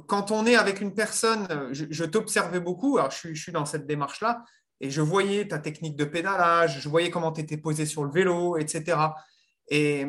quand 0.06 0.30
on 0.30 0.46
est 0.46 0.56
avec 0.56 0.80
une 0.80 0.94
personne, 0.94 1.46
je, 1.72 2.04
t'observais 2.04 2.60
beaucoup, 2.60 2.96
alors 2.98 3.10
je 3.10 3.34
suis 3.34 3.52
dans 3.52 3.66
cette 3.66 3.86
démarche-là, 3.86 4.44
et 4.80 4.90
je 4.90 5.00
voyais 5.00 5.48
ta 5.48 5.58
technique 5.58 5.96
de 5.96 6.04
pédalage, 6.04 6.80
je 6.80 6.88
voyais 6.88 7.10
comment 7.10 7.32
tu 7.32 7.40
étais 7.40 7.56
posé 7.56 7.86
sur 7.86 8.04
le 8.04 8.10
vélo, 8.10 8.56
etc. 8.56 8.96
Et 9.68 10.06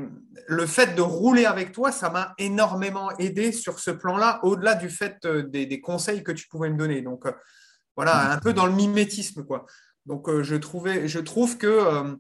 le 0.48 0.66
fait 0.68 0.96
de 0.96 1.02
rouler 1.02 1.46
avec 1.46 1.72
toi, 1.72 1.92
ça 1.92 2.10
m'a 2.10 2.34
énormément 2.38 3.12
aidé 3.18 3.52
sur 3.52 3.80
ce 3.80 3.92
plan-là, 3.92 4.40
au-delà 4.44 4.76
du 4.76 4.90
fait 4.90 5.18
euh, 5.26 5.44
des, 5.44 5.82
conseils 5.82 6.24
que 6.24 6.32
tu 6.32 6.48
pouvais 6.48 6.70
me 6.70 6.78
donner. 6.78 7.02
Donc, 7.02 7.26
euh, 7.26 7.32
voilà, 7.96 8.32
un 8.32 8.38
peu 8.38 8.54
dans 8.54 8.68
le 8.68 8.74
mimétisme, 8.74 9.44
quoi. 9.44 9.66
Donc, 10.06 10.30
euh, 10.30 10.44
je, 10.44 10.56
trouvais, 10.56 11.08
je 11.08 11.20
trouve 11.20 11.58
que, 11.58 12.16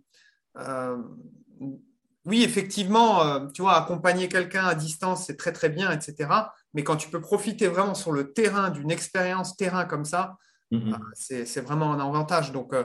oui, 2.25 2.44
effectivement, 2.44 3.48
tu 3.51 3.62
vois, 3.62 3.77
accompagner 3.77 4.27
quelqu'un 4.27 4.66
à 4.66 4.75
distance, 4.75 5.27
c'est 5.27 5.38
très, 5.38 5.54
très 5.54 5.70
bien, 5.70 5.92
etc. 5.92 6.30
Mais 6.74 6.84
quand 6.84 6.98
tu 6.98 7.10
peux 7.10 7.22
profiter 7.22 7.68
vraiment 7.68 7.94
sur 7.94 8.12
le 8.12 8.34
terrain 8.34 8.70
d'une 8.70 8.92
expérience 8.92 9.56
terrain 9.56 9.86
comme 9.86 10.04
ça, 10.04 10.36
Mm-hmm. 10.72 10.94
Ah, 10.94 11.00
c'est 11.14 11.62
vraiment 11.62 11.94
un 11.94 12.00
avantage. 12.00 12.52
Donc, 12.52 12.74
euh, 12.74 12.84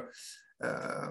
euh, 0.63 1.07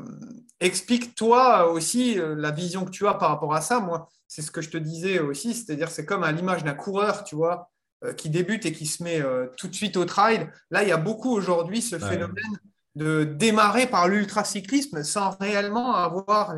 explique-toi 0.60 1.72
aussi 1.72 2.20
euh, 2.20 2.36
la 2.36 2.52
vision 2.52 2.86
que 2.86 2.92
tu 2.92 3.08
as 3.08 3.14
par 3.14 3.30
rapport 3.30 3.54
à 3.54 3.62
ça. 3.62 3.80
Moi, 3.80 4.08
c'est 4.28 4.42
ce 4.42 4.52
que 4.52 4.62
je 4.62 4.70
te 4.70 4.78
disais 4.78 5.20
aussi, 5.20 5.54
c'est-à-dire 5.54 5.90
c'est 5.90 6.06
comme 6.06 6.24
à 6.24 6.32
l'image 6.32 6.64
d'un 6.64 6.74
coureur, 6.74 7.24
tu 7.24 7.36
vois, 7.36 7.70
qui 8.18 8.32
débute 8.32 8.66
et 8.66 8.72
qui 8.72 8.88
se 8.88 9.04
met 9.04 9.22
tout 9.58 9.68
de 9.68 9.76
suite 9.76 9.96
au 9.96 10.06
trail. 10.06 10.50
Là, 10.72 10.82
il 10.82 10.90
y 10.90 10.92
a 10.92 10.98
beaucoup 10.98 11.30
aujourd'hui 11.30 11.84
ce 11.84 12.00
phénomène 12.00 12.58
de 12.96 13.24
démarrer 13.24 13.88
par 13.88 14.08
l'ultracyclisme 14.08 15.04
sans 15.04 15.38
réellement 15.40 15.96
avoir 15.96 16.54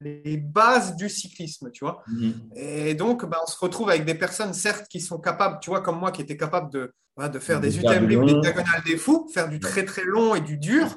les 0.00 0.36
bases 0.38 0.96
du 0.96 1.10
cyclisme, 1.10 1.70
tu 1.70 1.84
vois. 1.84 2.02
Mm-hmm. 2.10 2.32
Et 2.56 2.94
donc, 2.94 3.26
ben, 3.26 3.36
on 3.42 3.46
se 3.46 3.58
retrouve 3.58 3.90
avec 3.90 4.04
des 4.04 4.14
personnes, 4.14 4.54
certes, 4.54 4.86
qui 4.88 5.00
sont 5.00 5.18
capables, 5.18 5.58
tu 5.60 5.70
vois, 5.70 5.82
comme 5.82 5.98
moi, 5.98 6.10
qui 6.10 6.22
étaient 6.22 6.38
capables 6.38 6.72
de, 6.72 6.92
de 7.26 7.38
faire 7.38 7.60
des, 7.60 7.78
UTMB 7.78 8.10
ou 8.12 8.24
des 8.24 8.40
diagonales 8.40 8.82
des 8.86 8.96
fous, 8.96 9.28
faire 9.32 9.48
du 9.48 9.60
très 9.60 9.84
très 9.84 10.04
long 10.04 10.34
et 10.34 10.40
du 10.40 10.56
dur, 10.56 10.96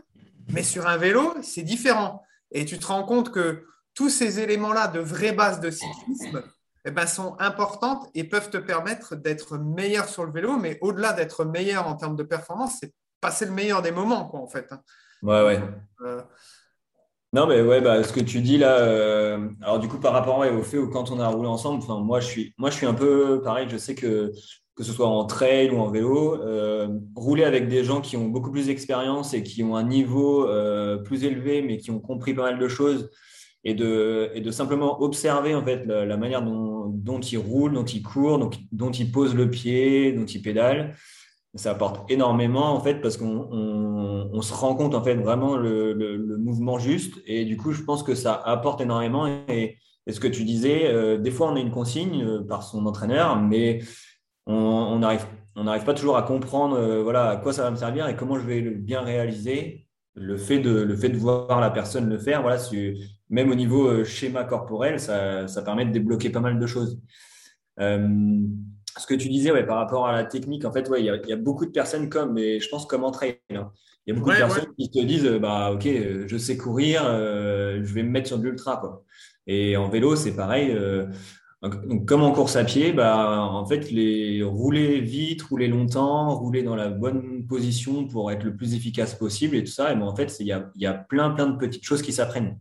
mais 0.49 0.63
sur 0.63 0.87
un 0.87 0.97
vélo, 0.97 1.33
c'est 1.41 1.63
différent. 1.63 2.23
Et 2.51 2.65
tu 2.65 2.79
te 2.79 2.87
rends 2.87 3.03
compte 3.03 3.31
que 3.31 3.65
tous 3.93 4.09
ces 4.09 4.39
éléments-là 4.39 4.87
de 4.87 4.99
vraies 4.99 5.33
bases 5.33 5.59
de 5.59 5.69
cyclisme 5.69 6.43
eh 6.85 6.91
ben, 6.91 7.05
sont 7.05 7.35
importantes 7.39 8.09
et 8.13 8.23
peuvent 8.23 8.49
te 8.49 8.57
permettre 8.57 9.15
d'être 9.15 9.57
meilleur 9.57 10.07
sur 10.07 10.25
le 10.25 10.31
vélo, 10.31 10.57
mais 10.57 10.77
au-delà 10.81 11.13
d'être 11.13 11.43
meilleur 11.43 11.87
en 11.87 11.95
termes 11.95 12.15
de 12.15 12.23
performance, 12.23 12.77
c'est 12.79 12.93
passer 13.21 13.45
le 13.45 13.51
meilleur 13.51 13.81
des 13.81 13.91
moments, 13.91 14.25
quoi, 14.25 14.39
en 14.39 14.47
fait. 14.47 14.67
Hein. 14.71 14.81
Ouais, 15.21 15.43
ouais. 15.45 15.59
Euh, 16.01 16.21
non, 17.33 17.47
mais 17.47 17.61
ouais, 17.61 17.79
bah, 17.79 18.03
ce 18.03 18.11
que 18.11 18.19
tu 18.19 18.41
dis 18.41 18.57
là, 18.57 18.79
euh, 18.79 19.47
alors 19.61 19.79
du 19.79 19.87
coup, 19.87 19.99
par 19.99 20.11
rapport 20.11 20.39
au 20.39 20.63
fait 20.63 20.77
où 20.77 20.89
quand 20.89 21.11
on 21.11 21.19
a 21.19 21.27
roulé 21.29 21.47
ensemble, 21.47 21.81
moi, 22.03 22.19
je 22.19 22.27
suis, 22.27 22.53
moi, 22.57 22.69
je 22.69 22.75
suis 22.75 22.85
un 22.85 22.93
peu 22.93 23.41
pareil. 23.41 23.67
Je 23.69 23.77
sais 23.77 23.95
que 23.95 24.33
que 24.75 24.83
ce 24.83 24.93
soit 24.93 25.07
en 25.07 25.25
trail 25.25 25.69
ou 25.69 25.77
en 25.79 25.91
vélo, 25.91 26.41
euh, 26.41 26.87
rouler 27.15 27.43
avec 27.43 27.67
des 27.67 27.83
gens 27.83 28.01
qui 28.01 28.17
ont 28.17 28.27
beaucoup 28.29 28.51
plus 28.51 28.67
d'expérience 28.67 29.33
et 29.33 29.43
qui 29.43 29.63
ont 29.63 29.75
un 29.75 29.83
niveau 29.83 30.47
euh, 30.47 30.97
plus 30.97 31.23
élevé, 31.23 31.61
mais 31.61 31.77
qui 31.77 31.91
ont 31.91 31.99
compris 31.99 32.33
pas 32.33 32.43
mal 32.43 32.59
de 32.59 32.67
choses, 32.67 33.09
et 33.63 33.75
de, 33.75 34.31
et 34.33 34.41
de 34.41 34.49
simplement 34.49 35.01
observer 35.01 35.53
en 35.53 35.63
fait 35.63 35.85
la, 35.85 36.17
manière 36.17 36.41
dont, 36.41 36.87
dont, 36.87 37.19
ils 37.19 37.37
roulent, 37.37 37.73
dont 37.73 37.85
ils 37.85 38.01
courent, 38.01 38.39
donc, 38.39 38.55
dont 38.71 38.91
ils 38.91 39.11
posent 39.11 39.35
le 39.35 39.49
pied, 39.49 40.13
dont 40.13 40.25
ils 40.25 40.41
pédalent. 40.41 40.95
Ça 41.55 41.71
apporte 41.71 42.09
énormément 42.09 42.73
en 42.73 42.79
fait 42.79 43.01
parce 43.01 43.17
qu'on 43.17 44.41
se 44.41 44.53
rend 44.53 44.75
compte 44.75 44.95
en 44.95 45.03
fait 45.03 45.15
vraiment 45.15 45.57
le, 45.57 46.37
mouvement 46.37 46.79
juste. 46.79 47.21
Et 47.25 47.45
du 47.45 47.57
coup 47.57 47.71
je 47.71 47.83
pense 47.83 48.03
que 48.03 48.15
ça 48.15 48.33
apporte 48.33 48.81
énormément. 48.81 49.27
Et, 49.47 49.77
ce 50.09 50.19
que 50.19 50.27
tu 50.27 50.43
disais 50.43 50.87
euh, 50.87 51.17
des 51.17 51.29
fois 51.29 51.51
on 51.51 51.55
a 51.55 51.59
une 51.59 51.69
consigne 51.69 52.23
euh, 52.23 52.41
par 52.41 52.63
son 52.63 52.87
entraîneur 52.87 53.39
mais 53.39 53.79
on 54.47 54.97
n'arrive 54.97 55.25
on 55.55 55.63
pas 55.63 55.93
toujours 55.93 56.17
à 56.17 56.23
comprendre 56.23 56.75
euh, 56.75 57.03
voilà 57.03 57.29
à 57.29 57.37
quoi 57.37 57.53
ça 57.53 57.61
va 57.61 57.71
me 57.71 57.75
servir 57.75 58.07
et 58.07 58.15
comment 58.15 58.39
je 58.39 58.45
vais 58.45 58.61
le 58.61 58.71
bien 58.71 59.01
réaliser. 59.01 59.87
Le 60.15 60.35
fait 60.37 60.59
de 60.59 60.71
le 60.71 60.95
fait 60.97 61.09
de 61.09 61.17
voir 61.17 61.61
la 61.61 61.69
personne 61.69 62.09
le 62.09 62.17
faire 62.17 62.41
voilà 62.41 62.57
même 63.29 63.51
au 63.51 63.55
niveau 63.55 64.03
schéma 64.03 64.43
corporel 64.43 64.99
ça, 64.99 65.47
ça 65.47 65.61
permet 65.61 65.85
de 65.85 65.91
débloquer 65.91 66.29
pas 66.31 66.41
mal 66.41 66.59
de 66.59 66.67
choses 66.67 66.99
ce 68.97 69.05
que 69.05 69.13
tu 69.13 69.29
disais 69.29 69.51
ouais, 69.51 69.65
par 69.65 69.77
rapport 69.77 70.07
à 70.07 70.13
la 70.13 70.23
technique, 70.23 70.65
en 70.65 70.71
fait, 70.71 70.89
ouais, 70.89 71.01
il 71.01 71.05
y, 71.05 71.33
a 71.33 71.35
beaucoup 71.37 71.65
de 71.65 71.71
personnes 71.71 72.09
comme, 72.09 72.33
mais 72.33 72.59
je 72.59 72.69
pense 72.69 72.85
comme 72.85 73.03
en 73.03 73.11
trail. 73.11 73.39
Hein. 73.51 73.71
Il 74.05 74.13
y 74.13 74.17
a 74.17 74.19
beaucoup 74.19 74.31
de 74.31 74.37
personnes 74.37 74.73
qui 74.77 74.89
te 74.89 74.99
disent, 74.99 75.27
bah, 75.41 75.71
ok, 75.73 75.87
je 76.27 76.37
sais 76.37 76.57
courir, 76.57 77.03
euh, 77.05 77.79
je 77.83 77.93
vais 77.93 78.03
me 78.03 78.09
mettre 78.09 78.27
sur 78.27 78.39
de 78.39 78.43
l'ultra, 78.43 78.77
quoi. 78.77 79.03
Et 79.47 79.77
en 79.77 79.89
vélo, 79.89 80.15
c'est 80.15 80.35
pareil. 80.35 80.71
Euh, 80.71 81.05
donc, 81.61 82.07
comme 82.07 82.23
en 82.23 82.31
course 82.31 82.55
à 82.55 82.63
pied, 82.63 82.91
bah, 82.91 83.39
en 83.39 83.65
fait, 83.65 83.91
les 83.91 84.41
rouler 84.43 84.99
vite, 84.99 85.43
rouler 85.43 85.67
longtemps, 85.67 86.35
rouler 86.35 86.63
dans 86.63 86.75
la 86.75 86.89
bonne 86.89 87.45
position 87.45 88.07
pour 88.07 88.31
être 88.31 88.43
le 88.43 88.55
plus 88.55 88.73
efficace 88.73 89.13
possible 89.13 89.55
et 89.55 89.63
tout 89.63 89.71
ça, 89.71 89.91
et 89.91 89.95
ben, 89.95 90.03
en 90.03 90.15
fait, 90.15 90.35
il 90.39 90.47
y 90.47 90.51
a, 90.51 90.71
y 90.75 90.87
a 90.87 90.93
plein, 90.93 91.29
plein 91.31 91.47
de 91.47 91.57
petites 91.57 91.83
choses 91.83 92.01
qui 92.01 92.13
s'apprennent. 92.13 92.57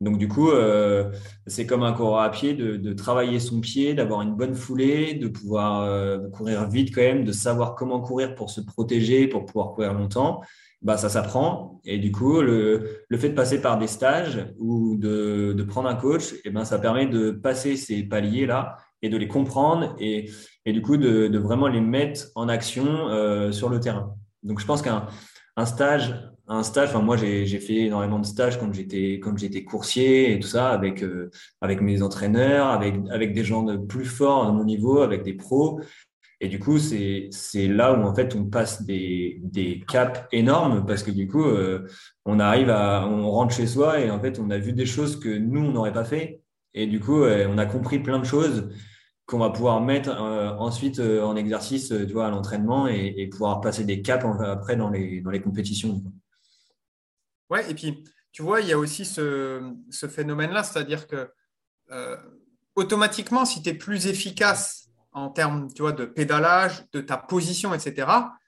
Donc 0.00 0.18
du 0.18 0.28
coup, 0.28 0.50
euh, 0.50 1.10
c'est 1.46 1.66
comme 1.66 1.82
un 1.82 1.92
coureur 1.92 2.20
à 2.20 2.30
pied 2.30 2.54
de, 2.54 2.92
travailler 2.92 3.38
son 3.40 3.60
pied, 3.60 3.94
d'avoir 3.94 4.22
une 4.22 4.34
bonne 4.34 4.54
foulée, 4.54 5.14
de 5.14 5.28
pouvoir 5.28 5.82
euh, 5.82 6.18
courir 6.30 6.68
vite 6.68 6.94
quand 6.94 7.00
même, 7.00 7.24
de 7.24 7.32
savoir 7.32 7.74
comment 7.74 8.00
courir 8.00 8.34
pour 8.34 8.50
se 8.50 8.60
protéger, 8.60 9.28
pour 9.28 9.46
pouvoir 9.46 9.72
courir 9.72 9.94
longtemps. 9.94 10.42
Bah, 10.82 10.98
ça 10.98 11.08
s'apprend. 11.08 11.80
Et 11.86 11.98
du 11.98 12.12
coup, 12.12 12.42
le, 12.42 13.06
fait 13.16 13.30
de 13.30 13.34
passer 13.34 13.62
par 13.62 13.78
des 13.78 13.86
stages 13.86 14.46
ou 14.58 14.96
de, 14.98 15.64
prendre 15.66 15.88
un 15.88 15.94
coach, 15.94 16.34
et 16.34 16.40
eh 16.46 16.50
ben, 16.50 16.64
ça 16.66 16.78
permet 16.78 17.06
de 17.06 17.30
passer 17.30 17.76
ces 17.76 18.02
paliers-là 18.02 18.76
et 19.00 19.08
de 19.08 19.16
les 19.16 19.28
comprendre 19.28 19.96
et, 19.98 20.30
du 20.66 20.82
coup 20.82 20.98
de, 20.98 21.38
vraiment 21.38 21.68
les 21.68 21.80
mettre 21.80 22.26
en 22.34 22.48
action 22.48 23.08
euh, 23.08 23.50
sur 23.52 23.70
le 23.70 23.80
terrain. 23.80 24.14
Donc 24.42 24.60
je 24.60 24.66
pense 24.66 24.82
qu'un 24.82 25.06
stage 25.64 26.14
un 26.48 26.62
stage. 26.62 26.90
Enfin, 26.90 27.00
moi, 27.00 27.16
j'ai 27.16 27.60
fait 27.60 27.86
énormément 27.86 28.18
de 28.18 28.26
stages 28.26 28.58
quand 28.58 28.72
j'étais 28.72 29.14
quand 29.14 29.36
j'étais 29.36 29.64
coursier 29.64 30.32
et 30.32 30.40
tout 30.40 30.48
ça 30.48 30.70
avec 30.70 31.02
euh, 31.02 31.30
avec 31.60 31.80
mes 31.80 32.02
entraîneurs, 32.02 32.68
avec 32.68 32.94
avec 33.10 33.32
des 33.34 33.44
gens 33.44 33.62
de 33.62 33.76
plus 33.76 34.04
forts 34.04 34.44
à 34.46 34.52
mon 34.52 34.64
niveau, 34.64 35.00
avec 35.00 35.22
des 35.22 35.34
pros. 35.34 35.80
Et 36.40 36.48
du 36.48 36.58
coup, 36.58 36.78
c'est 36.78 37.28
c'est 37.30 37.68
là 37.68 37.94
où 37.94 38.02
en 38.02 38.14
fait 38.14 38.34
on 38.36 38.44
passe 38.44 38.82
des 38.82 39.40
des 39.42 39.82
caps 39.88 40.20
énormes 40.32 40.84
parce 40.86 41.02
que 41.02 41.10
du 41.10 41.28
coup, 41.28 41.44
euh, 41.44 41.88
on 42.26 42.40
arrive 42.40 42.70
à 42.70 43.06
on 43.08 43.30
rentre 43.30 43.54
chez 43.54 43.66
soi 43.66 44.00
et 44.00 44.10
en 44.10 44.20
fait 44.20 44.38
on 44.38 44.50
a 44.50 44.58
vu 44.58 44.72
des 44.72 44.86
choses 44.86 45.18
que 45.18 45.28
nous 45.28 45.60
on 45.60 45.72
n'aurait 45.72 45.92
pas 45.92 46.04
fait. 46.04 46.40
Et 46.74 46.86
du 46.86 47.00
coup, 47.00 47.22
on 47.22 47.58
a 47.58 47.66
compris 47.66 48.00
plein 48.00 48.18
de 48.18 48.24
choses 48.24 48.68
qu'on 49.26 49.38
va 49.38 49.50
pouvoir 49.50 49.80
mettre 49.80 50.10
euh, 50.10 50.50
ensuite 50.58 51.00
en 51.00 51.36
exercice, 51.36 51.88
tu 51.88 52.12
vois, 52.12 52.26
à 52.26 52.30
l'entraînement 52.30 52.88
et, 52.88 53.28
pouvoir 53.30 53.60
passer 53.60 53.84
des 53.84 54.02
caps 54.02 54.24
après 54.40 54.76
dans 54.76 54.90
les 54.90 55.20
dans 55.20 55.30
les 55.30 55.40
compétitions. 55.40 56.02
Ouais, 57.50 57.70
et 57.70 57.74
puis, 57.74 58.04
tu 58.32 58.42
vois, 58.42 58.60
il 58.60 58.68
y 58.68 58.72
a 58.72 58.78
aussi 58.78 59.04
ce, 59.04 59.74
phénomène-là, 60.08 60.62
c'est-à-dire 60.62 61.06
que 61.06 61.30
euh, 61.90 62.16
automatiquement, 62.74 63.44
si 63.44 63.62
tu 63.62 63.70
es 63.70 63.74
plus 63.74 64.06
efficace 64.06 64.88
en 65.12 65.30
termes 65.30 65.72
tu 65.72 65.82
vois, 65.82 65.92
de 65.92 66.04
pédalage, 66.04 66.90
de 66.92 67.00
ta 67.00 67.16
position, 67.16 67.72
etc., 67.72 67.94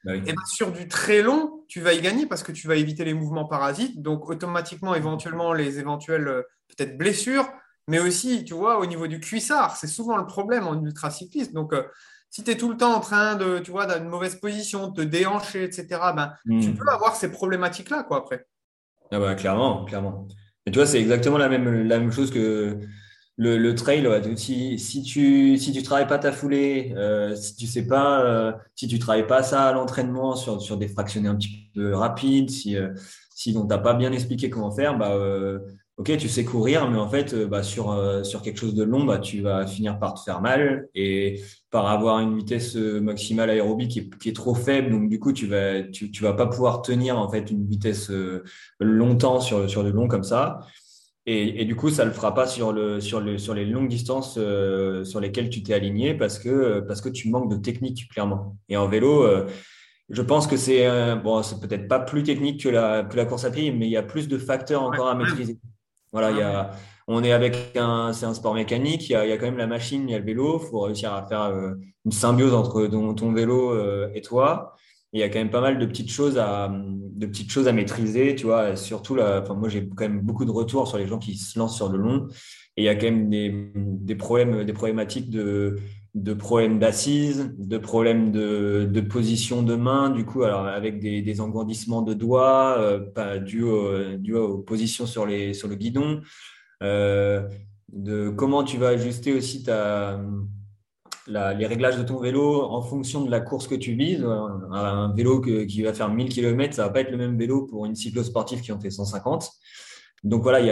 bah 0.05 0.17
et 0.17 0.23
eh 0.27 0.33
ben, 0.33 0.43
sur 0.47 0.73
du 0.73 0.89
très 0.89 1.23
long, 1.23 1.65
tu 1.69 1.81
vas 1.81 1.93
y 1.93 2.01
gagner 2.01 2.27
parce 2.27 2.43
que 2.43 2.51
tu 2.51 2.67
vas 2.67 2.75
éviter 2.75 3.05
les 3.05 3.15
mouvements 3.15 3.47
parasites, 3.47 4.03
donc 4.03 4.29
automatiquement, 4.29 4.95
éventuellement, 4.95 5.53
les 5.53 5.79
éventuelles 5.79 6.45
peut-être 6.69 6.99
blessures, 6.99 7.49
mais 7.89 8.01
aussi, 8.01 8.45
tu 8.45 8.55
vois, 8.55 8.79
au 8.79 8.87
niveau 8.87 9.07
du 9.07 9.21
cuissard, 9.21 9.77
c'est 9.77 9.87
souvent 9.87 10.17
le 10.17 10.27
problème 10.27 10.67
en 10.67 10.83
ultracycliste. 10.83 11.53
Donc, 11.53 11.73
euh, 11.73 11.85
si 12.31 12.43
tu 12.43 12.51
es 12.51 12.57
tout 12.57 12.69
le 12.69 12.77
temps 12.77 12.95
en 12.95 13.01
train 13.01 13.37
de, 13.37 13.61
tu 13.61 13.71
vois, 13.71 13.87
d'une 13.87 14.09
mauvaise 14.09 14.37
position, 14.37 14.89
de 14.89 15.03
te 15.03 15.07
déhancher, 15.09 15.65
etc., 15.65 15.87
ben, 16.15 16.33
tu 16.45 16.71
hmm. 16.71 16.77
peux 16.77 16.89
avoir 16.89 17.15
ces 17.15 17.31
problématiques-là, 17.31 18.03
quoi, 18.03 18.19
après. 18.19 18.47
Ah 19.13 19.19
bah, 19.21 19.35
clairement, 19.35 19.85
clairement. 19.85 20.27
Et 20.67 20.73
toi, 20.73 20.87
c'est 20.87 21.01
exactement 21.01 21.39
la 21.39 21.49
même, 21.49 21.87
la 21.87 21.99
même 21.99 22.11
chose 22.13 22.31
que 22.33 22.81
le, 23.37 23.59
le 23.59 23.75
trail. 23.75 24.07
Si, 24.37 24.79
si 24.79 25.03
tu 25.03 25.59
si 25.59 25.73
tu 25.73 25.83
travailles 25.83 26.07
pas 26.07 26.19
ta 26.19 26.33
foulée, 26.33 26.95
euh, 26.97 27.35
si 27.37 27.57
tu 27.57 27.67
sais 27.67 27.87
pas, 27.87 28.23
euh, 28.25 28.53
si 28.75 28.89
tu 28.89 28.99
travailles 28.99 29.27
pas 29.27 29.43
ça 29.43 29.65
à 29.65 29.73
l'entraînement 29.73 30.37
sur, 30.37 30.61
sur 30.61 30.77
des 30.77 30.89
fractionnés 30.89 31.29
un 31.29 31.37
petit 31.37 31.71
peu 31.75 31.95
rapides, 31.95 32.51
si, 32.51 32.77
euh, 32.77 32.91
si 33.35 33.55
on 33.57 33.67
t'a 33.67 33.79
pas 33.79 33.95
bien 33.95 34.13
expliqué 34.13 34.51
comment 34.51 34.71
faire, 34.71 34.99
bah, 34.99 35.17
ok, 35.99 36.15
tu 36.19 36.29
sais 36.29 36.45
courir, 36.45 36.91
mais 36.91 36.99
en 36.99 37.09
fait, 37.09 37.33
euh, 37.33 37.47
bah, 37.47 37.63
sur, 37.63 37.91
euh, 37.91 38.23
sur 38.23 38.43
quelque 38.43 38.59
chose 38.59 38.75
de 38.75 38.85
long, 38.85 39.05
bah, 39.05 39.19
tu 39.19 39.41
vas 39.41 39.67
finir 39.67 39.99
par 39.99 40.15
te 40.15 40.21
faire 40.21 40.41
mal 40.43 40.89
et 40.95 41.41
par 41.71 41.87
avoir 41.87 42.21
une 42.21 42.37
vitesse 42.37 42.77
euh, 42.77 43.01
maximale 43.01 43.51
aérobie 43.51 43.89
qui 43.89 44.01
est, 44.01 44.19
qui 44.19 44.29
est 44.29 44.37
trop 44.37 44.55
faible. 44.55 44.91
Donc, 44.91 45.09
du 45.09 45.19
coup, 45.19 45.33
tu 45.33 45.47
vas, 45.47 45.83
tu, 45.83 46.11
tu 46.11 46.23
vas 46.23 46.35
pas 46.35 46.47
pouvoir 46.47 46.83
tenir 46.83 47.19
en 47.19 47.31
fait 47.31 47.51
une 47.51 47.67
vitesse 47.67 48.11
longtemps 48.79 49.41
sur, 49.41 49.69
sur 49.71 49.83
le 49.83 49.91
long 49.91 50.07
comme 50.07 50.25
ça. 50.25 50.61
Et, 51.29 51.63
et, 51.63 51.65
du 51.65 51.75
coup, 51.75 51.91
ça 51.91 52.05
le 52.05 52.13
fera 52.13 52.35
pas 52.35 52.47
sur, 52.47 52.73
le, 52.73 53.01
sur, 53.01 53.21
le, 53.21 53.37
sur 53.37 53.53
les 53.53 53.65
longues 53.65 53.89
distances 53.89 54.35
sur 54.35 55.21
lesquelles 55.21 55.51
tu 55.51 55.63
t'es 55.65 55.75
aligné 55.75 56.15
parce 56.15 56.39
que, 56.39 56.81
parce 56.81 57.01
que 57.01 57.09
tu 57.09 57.31
manques 57.31 57.51
de 57.51 57.57
technique, 57.57 58.09
clairement. 58.09 58.57
Et 58.69 58.77
en 58.77 58.87
vélo, 58.87 59.27
je 60.09 60.23
pense 60.23 60.47
que 60.47 60.57
c'est 60.57 60.87
bon, 61.17 61.43
c'est 61.43 61.59
peut-être 61.59 61.89
pas 61.89 61.99
plus 61.99 62.23
technique 62.23 62.63
que 62.63 62.69
la, 62.69 63.03
que 63.03 63.17
la 63.17 63.25
course 63.25 63.45
à 63.45 63.51
pied, 63.51 63.73
mais 63.73 63.87
il 63.87 63.91
y 63.91 63.97
a 63.97 64.05
plus 64.05 64.29
de 64.29 64.39
facteurs 64.39 64.85
encore 64.85 65.09
à 65.09 65.17
maîtriser. 65.17 65.59
Voilà, 66.13 66.31
il 66.31 66.39
y 66.39 66.43
a, 66.43 66.71
on 67.09 67.23
est 67.23 67.33
avec 67.33 67.77
un, 67.77 68.13
c'est 68.13 68.27
un 68.27 68.35
sport 68.35 68.55
mécanique, 68.55 69.09
il 69.09 69.13
y, 69.13 69.15
a, 69.15 69.25
il 69.25 69.29
y 69.29 69.33
a 69.33 69.39
quand 69.39 69.47
même 69.47 69.59
la 69.59 69.67
machine, 69.67 70.09
il 70.09 70.13
y 70.13 70.15
a 70.15 70.19
le 70.19 70.25
vélo, 70.25 70.61
il 70.61 70.69
faut 70.69 70.81
réussir 70.81 71.13
à 71.13 71.27
faire 71.27 71.43
euh, 71.43 71.75
une 72.05 72.13
symbiose 72.13 72.53
entre 72.53 72.87
ton, 72.87 73.33
vélo 73.33 73.73
euh, 73.73 74.11
et 74.15 74.23
toi. 74.23 74.76
Il 75.17 75.21
y 75.21 75.23
a 75.23 75.29
quand 75.29 75.39
même 75.39 75.51
pas 75.51 75.61
mal 75.61 75.79
de 75.79 75.87
petites 75.87 76.11
choses 76.11 76.39
à, 76.39 76.71
de 76.71 77.27
petites 77.27 77.51
choses 77.51 77.69
à 77.69 77.73
maîtriser, 77.73 78.35
tu 78.35 78.45
vois. 78.45 78.77
surtout, 78.77 79.15
moi, 79.15 79.69
j'ai 79.69 79.89
quand 79.89 80.09
même 80.09 80.21
beaucoup 80.21 80.45
de 80.45 80.51
retours 80.51 80.87
sur 80.87 80.99
les 80.99 81.07
gens 81.07 81.19
qui 81.19 81.37
se 81.37 81.59
lancent 81.59 81.77
sur 81.77 81.89
le 81.89 81.99
long. 81.99 82.29
Et 82.77 82.83
il 82.83 82.85
y 82.85 82.89
a 82.89 82.95
quand 82.95 83.07
même 83.07 83.31
des, 83.31 83.73
des 83.75 84.15
problèmes, 84.15 84.65
des 84.65 84.73
problématiques 84.75 85.31
de, 85.31 85.77
de 86.15 86.35
problèmes 86.35 86.79
d'assises, 86.79 87.55
de 87.57 87.79
problèmes 87.79 88.33
de, 88.33 88.87
de, 88.91 89.01
position 89.01 89.63
de 89.63 89.75
main, 89.75 90.11
du 90.11 90.27
coup, 90.27 90.43
alors 90.43 90.67
avec 90.67 91.01
des, 91.01 91.23
des 91.23 91.41
engourdissements 91.41 92.03
de 92.03 92.13
doigts, 92.13 92.77
euh, 92.79 93.01
pas 93.01 93.39
dû, 93.39 93.63
aux 93.63 94.59
positions 94.59 95.07
sur, 95.07 95.25
les, 95.25 95.55
sur 95.55 95.69
le 95.69 95.75
guidon, 95.77 96.21
euh, 96.83 97.49
de 97.91 98.29
comment 98.29 98.65
tu 98.65 98.77
vas 98.77 98.89
ajuster 98.89 99.33
aussi 99.33 99.63
ta, 99.63 100.21
les 101.29 101.67
réglages 101.67 101.97
de 101.99 102.03
ton 102.03 102.19
vélo 102.19 102.63
en 102.63 102.83
fonction 102.83 103.25
de 103.25 103.31
la 103.31 103.41
course 103.41 103.67
que 103.67 103.75
tu 103.75 103.95
vises. 103.95 104.25
Un, 104.25 105.13
vélo 105.15 105.41
qui 105.41 105.83
va 105.83 105.93
faire 105.93 106.11
1000 106.11 106.29
km, 106.29 106.75
ça 106.75 106.85
va 106.85 106.91
pas 106.91 107.01
être 107.01 107.11
le 107.11 107.17
même 107.17 107.37
vélo 107.37 107.67
pour 107.67 107.87
une 107.87 107.95
cyclosportive 107.95 108.61
qui 108.61 108.73
en 108.73 108.81
fait 108.81 108.91
150. 108.91 109.51
Donc 110.25 110.43
voilà, 110.43 110.61
il 110.61 110.67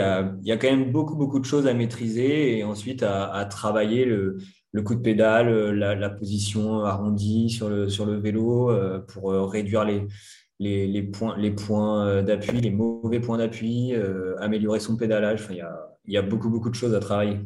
y 0.45 0.51
a, 0.51 0.57
quand 0.57 0.69
même 0.69 0.91
beaucoup, 0.91 1.15
beaucoup 1.15 1.39
de 1.39 1.45
choses 1.45 1.67
à 1.67 1.73
maîtriser 1.73 2.57
et 2.57 2.63
ensuite 2.63 3.03
à, 3.03 3.45
travailler 3.45 4.05
le, 4.05 4.37
coup 4.83 4.95
de 4.95 5.01
pédale, 5.01 5.47
euh, 5.47 5.95
la, 5.95 6.09
position 6.09 6.83
arrondie 6.83 7.49
sur 7.49 7.69
le, 7.69 8.15
vélo 8.17 8.69
euh, 8.69 8.99
pour 8.99 9.31
euh, 9.31 9.45
réduire 9.45 9.85
les, 9.85 11.03
points, 11.03 12.21
d'appui, 12.21 12.59
les 12.59 12.71
mauvais 12.71 13.19
points 13.19 13.37
d'appui, 13.37 13.93
améliorer 14.39 14.79
son 14.79 14.97
pédalage. 14.97 15.45
il, 15.49 15.57
y 15.57 15.61
a, 15.61 15.73
y 16.05 16.17
a 16.17 16.21
beaucoup, 16.21 16.49
beaucoup 16.49 16.69
de 16.69 16.75
choses 16.75 16.93
à 16.93 16.99
travailler. 16.99 17.39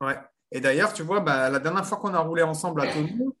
Ouais. 0.00 0.16
Et 0.50 0.60
d'ailleurs, 0.60 0.92
tu 0.92 1.02
vois, 1.02 1.20
bah, 1.20 1.50
la 1.50 1.58
dernière 1.58 1.86
fois 1.86 1.98
qu'on 1.98 2.14
a 2.14 2.18
roulé 2.18 2.42
ensemble 2.42 2.80
à 2.80 2.92
Toulouse, 2.92 3.32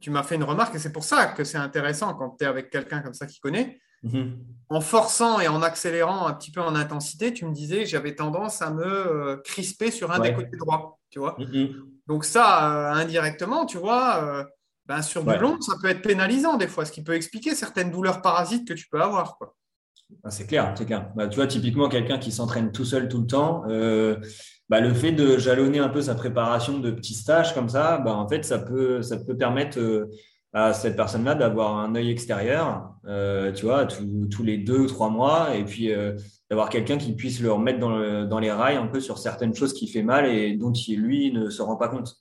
tu 0.00 0.10
m'as 0.10 0.22
fait 0.22 0.36
une 0.36 0.44
remarque 0.44 0.74
et 0.74 0.78
c'est 0.78 0.92
pour 0.92 1.04
ça 1.04 1.26
que 1.26 1.44
c'est 1.44 1.58
intéressant 1.58 2.14
quand 2.14 2.36
tu 2.38 2.44
es 2.44 2.46
avec 2.46 2.70
quelqu'un 2.70 3.00
comme 3.00 3.14
ça 3.14 3.26
qui 3.26 3.40
connaît. 3.40 3.80
Mhm. 4.02 4.38
En 4.68 4.80
forçant 4.80 5.40
et 5.40 5.48
en 5.48 5.60
accélérant 5.62 6.26
un 6.28 6.34
petit 6.34 6.52
peu 6.52 6.60
en 6.60 6.76
intensité, 6.76 7.32
tu 7.32 7.44
me 7.46 7.52
disais 7.52 7.80
que 7.80 7.88
j'avais 7.88 8.14
tendance 8.14 8.62
à 8.62 8.70
me 8.70 9.40
crisper 9.44 9.90
sur 9.90 10.12
un 10.12 10.20
des 10.20 10.32
côtés 10.34 10.56
droits. 10.56 10.98
Tu 11.10 11.18
vois 11.18 11.36
mhm. 11.38 11.74
Donc 12.06 12.24
ça, 12.24 12.92
euh, 12.92 12.92
indirectement, 12.94 13.66
tu 13.66 13.78
vois, 13.78 14.22
euh, 14.24 14.44
ben, 14.86 15.02
sur 15.02 15.24
du 15.24 15.36
long, 15.36 15.60
ça 15.60 15.74
peut 15.80 15.88
être 15.88 16.02
pénalisant 16.02 16.56
des 16.56 16.68
fois, 16.68 16.84
ce 16.84 16.92
qui 16.92 17.02
peut 17.02 17.14
expliquer 17.14 17.54
certaines 17.54 17.90
douleurs 17.90 18.22
parasites 18.22 18.66
que 18.66 18.74
tu 18.74 18.88
peux 18.88 19.00
avoir. 19.00 19.38
Ah, 20.24 20.30
c'est 20.30 20.46
clair, 20.46 20.74
c'est 20.76 20.86
clair. 20.86 21.10
Bah, 21.14 21.28
tu 21.28 21.36
vois, 21.36 21.46
typiquement, 21.46 21.88
quelqu'un 21.88 22.18
qui 22.18 22.32
s'entraîne 22.32 22.72
tout 22.72 22.86
seul 22.86 23.08
tout 23.08 23.20
le 23.20 23.26
temps, 23.26 23.64
euh, 23.68 24.16
bah, 24.68 24.80
le 24.80 24.92
fait 24.92 25.12
de 25.12 25.38
jalonner 25.38 25.78
un 25.78 25.88
peu 25.88 26.02
sa 26.02 26.14
préparation 26.14 26.78
de 26.78 26.90
petits 26.90 27.14
stages 27.14 27.54
comme 27.54 27.68
ça, 27.68 27.98
bah, 27.98 28.14
en 28.14 28.28
fait, 28.28 28.44
ça 28.44 28.58
peut, 28.58 29.02
ça 29.02 29.16
peut 29.16 29.36
permettre 29.36 29.78
à 30.52 30.72
cette 30.72 30.96
personne-là 30.96 31.34
d'avoir 31.34 31.76
un 31.78 31.94
œil 31.94 32.10
extérieur, 32.10 32.94
tu 33.54 33.64
vois, 33.64 33.86
tous 33.86 34.42
les 34.42 34.58
deux 34.58 34.80
ou 34.80 34.86
trois 34.86 35.10
mois, 35.10 35.54
et 35.54 35.64
puis 35.64 35.90
d'avoir 36.50 36.70
quelqu'un 36.70 36.96
qui 36.96 37.14
puisse 37.14 37.40
le 37.40 37.52
remettre 37.52 37.78
dans, 37.78 38.24
dans, 38.24 38.38
les 38.38 38.50
rails 38.50 38.76
un 38.76 38.86
peu 38.86 39.00
sur 39.00 39.18
certaines 39.18 39.54
choses 39.54 39.74
qui 39.74 39.88
fait 39.88 40.02
mal 40.02 40.26
et 40.26 40.56
dont 40.56 40.72
il, 40.72 41.00
lui 41.00 41.32
ne 41.32 41.50
se 41.50 41.60
rend 41.60 41.76
pas 41.76 41.88
compte. 41.88 42.16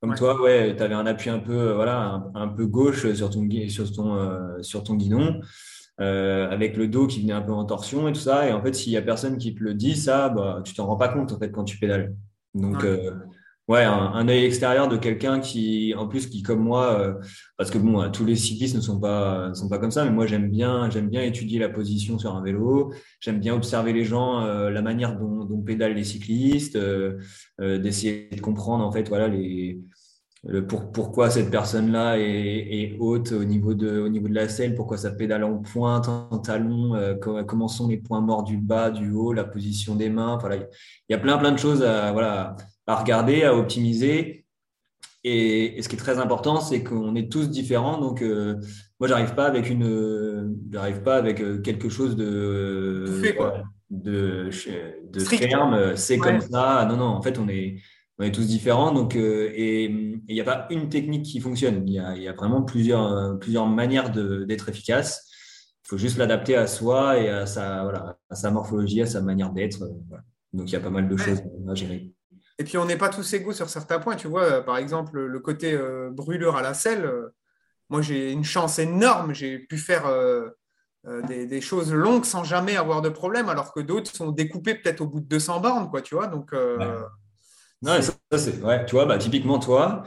Comme 0.00 0.14
toi, 0.16 0.40
ouais, 0.42 0.74
tu 0.76 0.82
avais 0.82 0.94
un 0.94 1.06
appui 1.06 1.30
un 1.30 1.38
peu, 1.38 1.72
voilà, 1.72 2.24
un, 2.34 2.48
peu 2.48 2.66
gauche 2.66 3.12
sur 3.12 3.30
ton, 3.30 3.48
sur 3.68 3.92
ton, 3.92 4.60
sur 4.60 4.82
ton 4.82 4.94
guidon. 4.94 5.40
Avec 5.98 6.76
le 6.76 6.88
dos 6.88 7.06
qui 7.06 7.20
venait 7.20 7.32
un 7.32 7.42
peu 7.42 7.52
en 7.52 7.64
torsion 7.64 8.08
et 8.08 8.12
tout 8.12 8.20
ça. 8.20 8.48
Et 8.48 8.52
en 8.52 8.62
fait, 8.62 8.74
s'il 8.74 8.92
y 8.92 8.96
a 8.96 9.02
personne 9.02 9.38
qui 9.38 9.54
te 9.54 9.62
le 9.62 9.74
dit, 9.74 9.96
ça, 9.96 10.28
bah, 10.28 10.60
tu 10.64 10.74
t'en 10.74 10.86
rends 10.86 10.96
pas 10.96 11.08
compte 11.08 11.32
en 11.32 11.38
fait 11.38 11.50
quand 11.50 11.64
tu 11.64 11.78
pédales. 11.78 12.14
Donc, 12.54 12.84
ouais, 13.68 13.84
un, 13.84 14.28
œil 14.28 14.44
extérieur 14.44 14.88
de 14.88 14.96
quelqu'un 14.96 15.40
qui, 15.40 15.94
en 15.96 16.08
plus, 16.08 16.26
qui 16.26 16.42
comme 16.42 16.60
moi, 16.60 16.98
euh, 17.00 17.14
parce 17.56 17.70
que 17.70 17.78
bon, 17.78 18.10
tous 18.10 18.24
les 18.24 18.36
cyclistes 18.36 18.76
ne 18.76 18.80
sont 18.80 19.00
pas, 19.00 19.52
sont 19.54 19.68
pas 19.68 19.78
comme 19.78 19.90
ça, 19.90 20.04
mais 20.04 20.10
moi 20.10 20.26
j'aime 20.26 20.50
bien, 20.50 20.90
j'aime 20.90 21.08
bien 21.08 21.22
étudier 21.22 21.58
la 21.58 21.68
position 21.68 22.18
sur 22.18 22.34
un 22.34 22.42
vélo, 22.42 22.92
j'aime 23.20 23.40
bien 23.40 23.54
observer 23.54 23.92
les 23.92 24.04
gens, 24.04 24.44
euh, 24.44 24.70
la 24.70 24.82
manière 24.82 25.18
dont, 25.18 25.44
dont, 25.44 25.62
pédalent 25.62 25.94
les 25.94 26.04
cyclistes, 26.04 26.76
euh, 26.76 27.18
d'essayer 27.58 28.28
de 28.32 28.40
comprendre 28.40 28.84
en 28.84 28.92
fait, 28.92 29.08
voilà, 29.08 29.28
les, 29.28 29.78
le 30.44 30.66
pour, 30.66 30.90
pourquoi 30.90 31.30
cette 31.30 31.50
personne-là 31.50 32.18
est, 32.18 32.24
est, 32.24 32.96
haute 32.98 33.30
au 33.32 33.44
niveau 33.44 33.74
de, 33.74 34.00
au 34.00 34.08
niveau 34.08 34.28
de 34.28 34.34
la 34.34 34.48
selle, 34.48 34.74
pourquoi 34.74 34.96
ça 34.96 35.12
pédale 35.12 35.44
en 35.44 35.58
pointe, 35.58 36.08
en 36.08 36.38
talon, 36.38 36.94
comment 37.20 37.68
sont 37.68 37.88
les 37.88 37.98
points 37.98 38.20
morts 38.20 38.42
du 38.42 38.56
bas, 38.56 38.90
du 38.90 39.12
haut, 39.12 39.32
la 39.32 39.44
position 39.44 39.94
des 39.94 40.10
mains? 40.10 40.38
Voilà, 40.38 40.56
il 40.56 40.66
y 41.10 41.14
a 41.14 41.18
plein 41.18 41.38
plein 41.38 41.52
de 41.52 41.58
choses 41.58 41.82
à, 41.84 42.10
voilà, 42.10 42.56
à 42.86 42.96
regarder, 42.96 43.44
à 43.44 43.54
optimiser. 43.54 44.42
Et, 45.24 45.80
ce 45.80 45.88
qui 45.88 45.96
est 45.96 45.98
très 45.98 46.18
important, 46.18 46.60
c'est 46.60 46.82
qu'on 46.82 47.14
est 47.14 47.30
tous 47.30 47.48
différents. 47.48 47.98
Donc, 47.98 48.22
euh, 48.22 48.56
moi, 48.98 49.08
j'arrive 49.08 49.34
pas 49.34 49.46
avec 49.46 49.70
une, 49.70 50.56
j'arrive 50.70 51.02
pas 51.02 51.16
avec 51.16 51.40
euh, 51.40 51.60
quelque 51.60 51.88
chose 51.88 52.16
de, 52.16 53.04
de, 53.90 54.50
de 55.10 55.20
ferme. 55.20 55.96
C'est 55.96 56.18
comme 56.18 56.40
ça. 56.40 56.86
Non, 56.88 56.96
non. 56.96 57.06
En 57.06 57.22
fait, 57.22 57.38
on 57.38 57.48
est, 57.48 57.76
on 58.22 58.26
est 58.26 58.32
tous 58.32 58.46
différents. 58.46 58.92
Donc, 58.92 59.16
euh, 59.16 59.50
et 59.54 59.84
il 59.84 60.34
n'y 60.34 60.40
a 60.40 60.44
pas 60.44 60.66
une 60.70 60.88
technique 60.88 61.24
qui 61.24 61.40
fonctionne. 61.40 61.82
Il 61.86 61.94
y 61.94 61.98
a, 61.98 62.16
y 62.16 62.28
a 62.28 62.32
vraiment 62.32 62.62
plusieurs, 62.62 63.38
plusieurs 63.38 63.66
manières 63.66 64.10
d'être 64.10 64.68
efficace. 64.68 65.28
Il 65.84 65.88
faut 65.88 65.98
juste 65.98 66.16
l'adapter 66.16 66.56
à 66.56 66.66
soi 66.66 67.18
et 67.18 67.28
à 67.28 67.46
sa, 67.46 67.82
voilà, 67.82 68.16
à 68.30 68.34
sa 68.34 68.50
morphologie, 68.50 69.02
à 69.02 69.06
sa 69.06 69.20
manière 69.20 69.50
d'être. 69.50 69.80
Donc, 70.52 70.70
il 70.70 70.72
y 70.72 70.76
a 70.76 70.80
pas 70.80 70.90
mal 70.90 71.08
de 71.08 71.16
choses 71.16 71.42
à 71.68 71.74
gérer. 71.74 72.12
Et 72.58 72.64
puis, 72.64 72.78
on 72.78 72.84
n'est 72.84 72.96
pas 72.96 73.08
tous 73.08 73.32
égaux 73.32 73.52
sur 73.52 73.68
certains 73.68 73.98
points. 73.98 74.16
Tu 74.16 74.28
vois, 74.28 74.44
euh, 74.44 74.62
par 74.62 74.76
exemple, 74.76 75.18
le 75.18 75.40
côté 75.40 75.72
euh, 75.72 76.10
brûlure 76.10 76.56
à 76.56 76.62
la 76.62 76.74
selle, 76.74 77.04
euh, 77.04 77.34
moi, 77.88 78.02
j'ai 78.02 78.30
une 78.30 78.44
chance 78.44 78.78
énorme. 78.78 79.34
J'ai 79.34 79.58
pu 79.58 79.76
faire 79.78 80.04
des, 81.26 81.60
choses 81.60 81.92
longues 81.92 82.24
sans 82.24 82.44
jamais 82.44 82.76
avoir 82.76 83.02
de 83.02 83.08
problème, 83.10 83.48
alors 83.48 83.74
que 83.74 83.80
d'autres 83.80 84.14
sont 84.14 84.30
découpés 84.30 84.76
peut-être 84.76 85.00
au 85.00 85.06
bout 85.06 85.20
de 85.20 85.26
200 85.26 85.60
bornes, 85.60 85.90
quoi, 85.90 86.00
tu 86.00 86.14
vois. 86.14 86.26
Donc, 86.26 86.54
Non, 87.82 88.00
ça, 88.00 88.38
c'est. 88.38 88.62
Ouais, 88.62 88.84
tu 88.86 88.94
vois, 88.94 89.06
bah, 89.06 89.18
typiquement, 89.18 89.58
toi, 89.58 90.04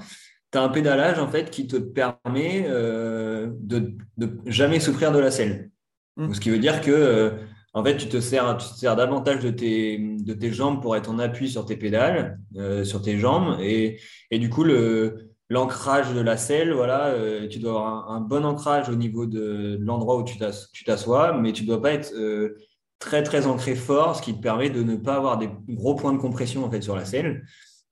tu 0.51 0.57
as 0.57 0.61
un 0.61 0.69
pédalage, 0.69 1.19
en 1.19 1.27
fait, 1.27 1.49
qui 1.51 1.67
te 1.67 1.77
permet 1.77 2.63
de, 2.63 3.95
de 4.17 4.37
jamais 4.45 4.79
souffrir 4.79 5.11
de 5.11 5.19
la 5.19 5.31
selle. 5.31 5.71
Mmh. 6.17 6.33
Ce 6.33 6.39
qui 6.39 6.49
veut 6.49 6.59
dire 6.59 6.81
que 6.81 7.33
en 7.75 7.83
fait, 7.83 7.97
tu 7.97 8.07
te 8.07 8.21
sers, 8.21 8.55
tu 8.57 8.69
te 8.69 8.79
sers 8.79 8.95
davantage 8.95 9.41
de 9.41 9.49
tes, 9.49 9.97
de 9.97 10.33
tes 10.33 10.53
jambes 10.53 10.81
pour 10.81 10.95
être 10.95 11.09
en 11.09 11.19
appui 11.19 11.49
sur 11.49 11.65
tes 11.65 11.75
pédales, 11.75 12.39
euh, 12.55 12.85
sur 12.85 13.01
tes 13.01 13.19
jambes. 13.19 13.57
Et, 13.59 13.99
et 14.31 14.39
du 14.39 14.49
coup, 14.49 14.63
le, 14.63 15.33
l'ancrage 15.49 16.13
de 16.13 16.21
la 16.21 16.37
selle, 16.37 16.71
voilà, 16.71 17.07
euh, 17.07 17.49
tu 17.49 17.59
dois 17.59 17.71
avoir 17.71 18.11
un, 18.11 18.21
bon 18.21 18.45
ancrage 18.45 18.87
au 18.87 18.95
niveau 18.95 19.25
de, 19.25 19.77
l'endroit 19.81 20.15
où 20.17 20.23
tu, 20.23 20.37
t'assois, 20.85 21.33
mais 21.33 21.51
tu 21.51 21.63
ne 21.63 21.67
dois 21.67 21.81
pas 21.81 21.91
être 21.91 22.13
euh, 22.15 22.55
très, 22.97 23.23
très 23.23 23.45
ancré 23.45 23.75
fort, 23.75 24.15
ce 24.15 24.21
qui 24.21 24.33
te 24.33 24.41
permet 24.41 24.69
de 24.69 24.81
ne 24.81 24.95
pas 24.95 25.15
avoir 25.15 25.37
des 25.37 25.49
gros 25.67 25.95
points 25.95 26.13
de 26.13 26.17
compression 26.17 26.63
en 26.63 26.71
fait, 26.71 26.81
sur 26.81 26.95
la 26.95 27.03
selle. 27.03 27.43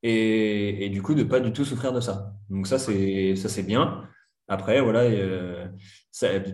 Et, 0.03 0.85
et 0.85 0.89
du 0.89 1.01
coup, 1.01 1.15
de 1.15 1.23
ne 1.23 1.27
pas 1.27 1.39
du 1.39 1.51
tout 1.51 1.65
souffrir 1.65 1.93
de 1.93 2.01
ça. 2.01 2.33
Donc 2.49 2.67
ça, 2.67 2.77
c'est, 2.77 3.35
ça, 3.35 3.49
c'est 3.49 3.63
bien. 3.63 4.03
Après, 4.49 4.81
voilà, 4.81 5.05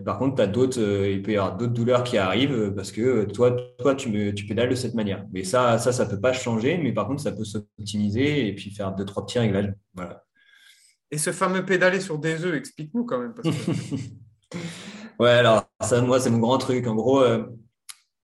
par 0.04 0.18
contre, 0.18 0.36
tu 0.36 0.42
as 0.42 0.46
d'autres, 0.46 0.80
euh, 0.80 1.10
il 1.10 1.22
peut 1.22 1.32
y 1.32 1.36
avoir 1.36 1.56
d'autres 1.56 1.72
douleurs 1.72 2.04
qui 2.04 2.18
arrivent 2.18 2.54
euh, 2.54 2.70
parce 2.70 2.92
que 2.92 3.00
euh, 3.00 3.26
toi, 3.26 3.50
toi 3.78 3.94
tu, 3.94 4.08
me, 4.10 4.32
tu 4.32 4.46
pédales 4.46 4.70
de 4.70 4.74
cette 4.74 4.94
manière. 4.94 5.26
Mais 5.32 5.44
ça, 5.44 5.76
ça, 5.78 5.92
ça 5.92 6.06
peut 6.06 6.20
pas 6.20 6.32
changer, 6.32 6.78
mais 6.78 6.92
par 6.92 7.08
contre, 7.08 7.20
ça 7.20 7.32
peut 7.32 7.44
s'optimiser 7.44 8.46
et 8.46 8.54
puis 8.54 8.70
faire 8.70 8.94
deux, 8.94 9.04
trois 9.04 9.26
petits 9.26 9.40
réglages. 9.40 9.74
Voilà. 9.94 10.24
Et 11.10 11.18
ce 11.18 11.32
fameux 11.32 11.64
pédaler 11.64 12.00
sur 12.00 12.18
des 12.18 12.44
œufs, 12.44 12.54
explique-nous 12.54 13.04
quand 13.04 13.18
même. 13.18 13.34
ouais, 15.18 15.30
alors, 15.30 15.64
ça, 15.80 16.00
moi, 16.00 16.20
c'est 16.20 16.30
mon 16.30 16.38
grand 16.38 16.58
truc. 16.58 16.86
En 16.86 16.94
gros, 16.94 17.22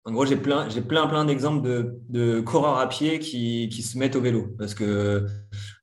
en 0.06 0.12
gros 0.12 0.26
j'ai 0.26 0.36
plein, 0.36 0.68
j'ai 0.70 0.82
plein, 0.82 1.08
plein 1.08 1.26
d'exemples 1.26 1.62
de, 1.66 2.00
de, 2.10 2.42
coureurs 2.42 2.78
à 2.78 2.88
pied 2.90 3.20
qui, 3.20 3.70
qui, 3.70 3.82
se 3.82 3.98
mettent 3.98 4.16
au 4.16 4.22
vélo. 4.22 4.48
Parce 4.58 4.74
que, 4.74 5.26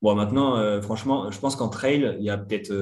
bon, 0.02 0.14
maintenant, 0.14 0.80
franchement, 0.82 1.30
je 1.30 1.38
pense 1.38 1.56
qu'en 1.56 1.68
trail, 1.68 2.16
il 2.18 2.24
y 2.24 2.30
a 2.30 2.36
peut-être 2.36 2.72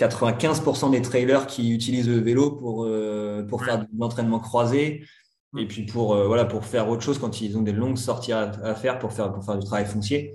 95% 0.00 0.90
des 0.90 1.02
trailers 1.02 1.46
qui 1.46 1.72
utilisent 1.72 2.08
le 2.08 2.18
vélo 2.18 2.52
pour, 2.52 2.84
euh, 2.84 3.44
pour 3.46 3.64
faire 3.64 3.80
de 3.80 3.86
l'entraînement 3.98 4.40
croisé 4.40 5.04
et 5.58 5.66
puis 5.66 5.84
pour, 5.84 6.14
euh, 6.14 6.26
voilà, 6.26 6.44
pour 6.44 6.64
faire 6.64 6.88
autre 6.88 7.02
chose 7.02 7.18
quand 7.18 7.40
ils 7.40 7.58
ont 7.58 7.62
des 7.62 7.72
longues 7.72 7.98
sorties 7.98 8.32
à, 8.32 8.74
faire 8.74 8.98
pour, 8.98 9.12
faire 9.12 9.32
pour 9.32 9.44
faire 9.44 9.58
du 9.58 9.66
travail 9.66 9.84
foncier. 9.84 10.32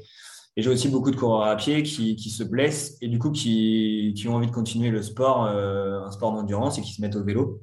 Et 0.57 0.61
j'ai 0.61 0.69
aussi 0.69 0.87
beaucoup 0.87 1.11
de 1.11 1.15
coureurs 1.15 1.43
à 1.43 1.55
pied 1.55 1.83
qui, 1.83 2.15
qui 2.15 2.29
se 2.29 2.43
blessent 2.43 2.97
et 3.01 3.07
du 3.07 3.19
coup 3.19 3.31
qui, 3.31 4.13
qui 4.15 4.27
ont 4.27 4.35
envie 4.35 4.47
de 4.47 4.51
continuer 4.51 4.89
le 4.89 5.01
sport, 5.01 5.45
euh, 5.45 6.01
un 6.01 6.11
sport 6.11 6.33
d'endurance 6.33 6.77
et 6.77 6.81
qui 6.81 6.93
se 6.93 7.01
mettent 7.01 7.15
au 7.15 7.23
vélo. 7.23 7.61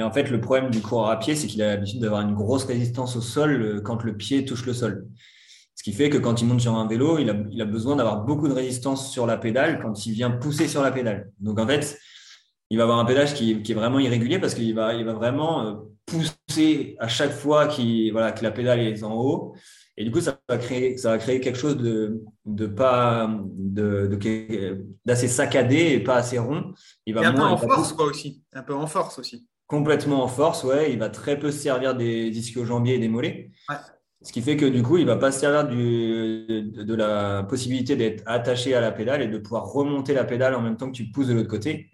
Et 0.00 0.02
en 0.02 0.10
fait, 0.10 0.30
le 0.30 0.40
problème 0.40 0.70
du 0.70 0.80
coureur 0.80 1.10
à 1.10 1.18
pied, 1.18 1.36
c'est 1.36 1.46
qu'il 1.46 1.60
a 1.60 1.66
l'habitude 1.66 2.00
d'avoir 2.00 2.22
une 2.22 2.34
grosse 2.34 2.64
résistance 2.64 3.16
au 3.16 3.20
sol 3.20 3.82
quand 3.84 4.02
le 4.02 4.16
pied 4.16 4.46
touche 4.46 4.64
le 4.64 4.72
sol. 4.72 5.06
Ce 5.74 5.82
qui 5.82 5.92
fait 5.92 6.08
que 6.08 6.16
quand 6.16 6.40
il 6.40 6.46
monte 6.46 6.62
sur 6.62 6.74
un 6.74 6.88
vélo, 6.88 7.18
il 7.18 7.28
a, 7.28 7.64
besoin 7.66 7.96
d'avoir 7.96 8.24
beaucoup 8.24 8.48
de 8.48 8.54
résistance 8.54 9.12
sur 9.12 9.26
la 9.26 9.36
pédale 9.36 9.78
quand 9.82 10.06
il 10.06 10.12
vient 10.12 10.30
pousser 10.30 10.68
sur 10.68 10.82
la 10.82 10.90
pédale. 10.90 11.30
Donc 11.38 11.58
en 11.58 11.66
fait, 11.66 11.98
il 12.70 12.78
va 12.78 12.84
avoir 12.84 12.98
un 12.98 13.04
pédage 13.04 13.34
qui, 13.34 13.50
est 13.52 13.74
vraiment 13.74 13.98
irrégulier 13.98 14.38
parce 14.38 14.54
qu'il 14.54 14.74
va, 14.74 14.94
il 14.94 15.04
va 15.04 15.12
vraiment 15.12 15.66
euh, 15.66 15.74
pousser 16.06 16.96
à 16.98 17.08
chaque 17.08 17.32
fois 17.32 17.68
voilà, 18.10 18.32
que 18.32 18.42
la 18.42 18.52
pédale 18.52 18.80
est 18.80 19.02
en 19.02 19.12
haut. 19.14 19.54
Et 19.98 20.04
du 20.04 20.10
coup, 20.10 20.22
ça 20.22 20.40
va 20.48 20.56
créer, 20.56 20.96
ça 20.96 21.10
va 21.10 21.18
créer 21.18 21.40
quelque 21.40 21.58
chose 21.58 21.76
de, 21.76 22.22
de 22.46 22.66
pas, 22.66 23.30
de, 23.54 24.86
d'assez 25.04 25.28
saccadé 25.28 25.92
et 25.92 26.00
pas 26.00 26.14
assez 26.14 26.38
rond. 26.38 26.72
Il 27.04 27.12
va 27.12 27.20
et 27.20 27.26
un 27.26 27.34
peu 27.34 27.42
en 27.42 27.58
force, 27.58 27.92
quoi, 27.92 28.06
aussi. 28.06 28.42
Un 28.54 28.62
peu 28.62 28.74
en 28.74 28.86
force 28.86 29.18
aussi. 29.18 29.46
Complètement 29.70 30.24
en 30.24 30.26
force, 30.26 30.64
ouais. 30.64 30.92
Il 30.92 30.98
va 30.98 31.10
très 31.10 31.38
peu 31.38 31.52
se 31.52 31.58
servir 31.58 31.94
des 31.94 32.26
ischio-jambiers 32.36 32.96
et 32.96 32.98
des 32.98 33.06
mollets. 33.06 33.52
Ouais. 33.68 33.76
Ce 34.20 34.32
qui 34.32 34.42
fait 34.42 34.56
que 34.56 34.66
du 34.66 34.82
coup, 34.82 34.96
il 34.96 35.02
ne 35.02 35.06
va 35.06 35.16
pas 35.16 35.30
se 35.30 35.38
servir 35.38 35.68
de, 35.68 36.94
la 36.96 37.44
possibilité 37.44 37.94
d'être 37.94 38.24
attaché 38.26 38.74
à 38.74 38.80
la 38.80 38.90
pédale 38.90 39.22
et 39.22 39.28
de 39.28 39.38
pouvoir 39.38 39.66
remonter 39.66 40.12
la 40.12 40.24
pédale 40.24 40.56
en 40.56 40.60
même 40.60 40.76
temps 40.76 40.88
que 40.88 40.96
tu 40.96 41.12
pousses 41.12 41.28
de 41.28 41.34
l'autre 41.34 41.48
côté. 41.48 41.88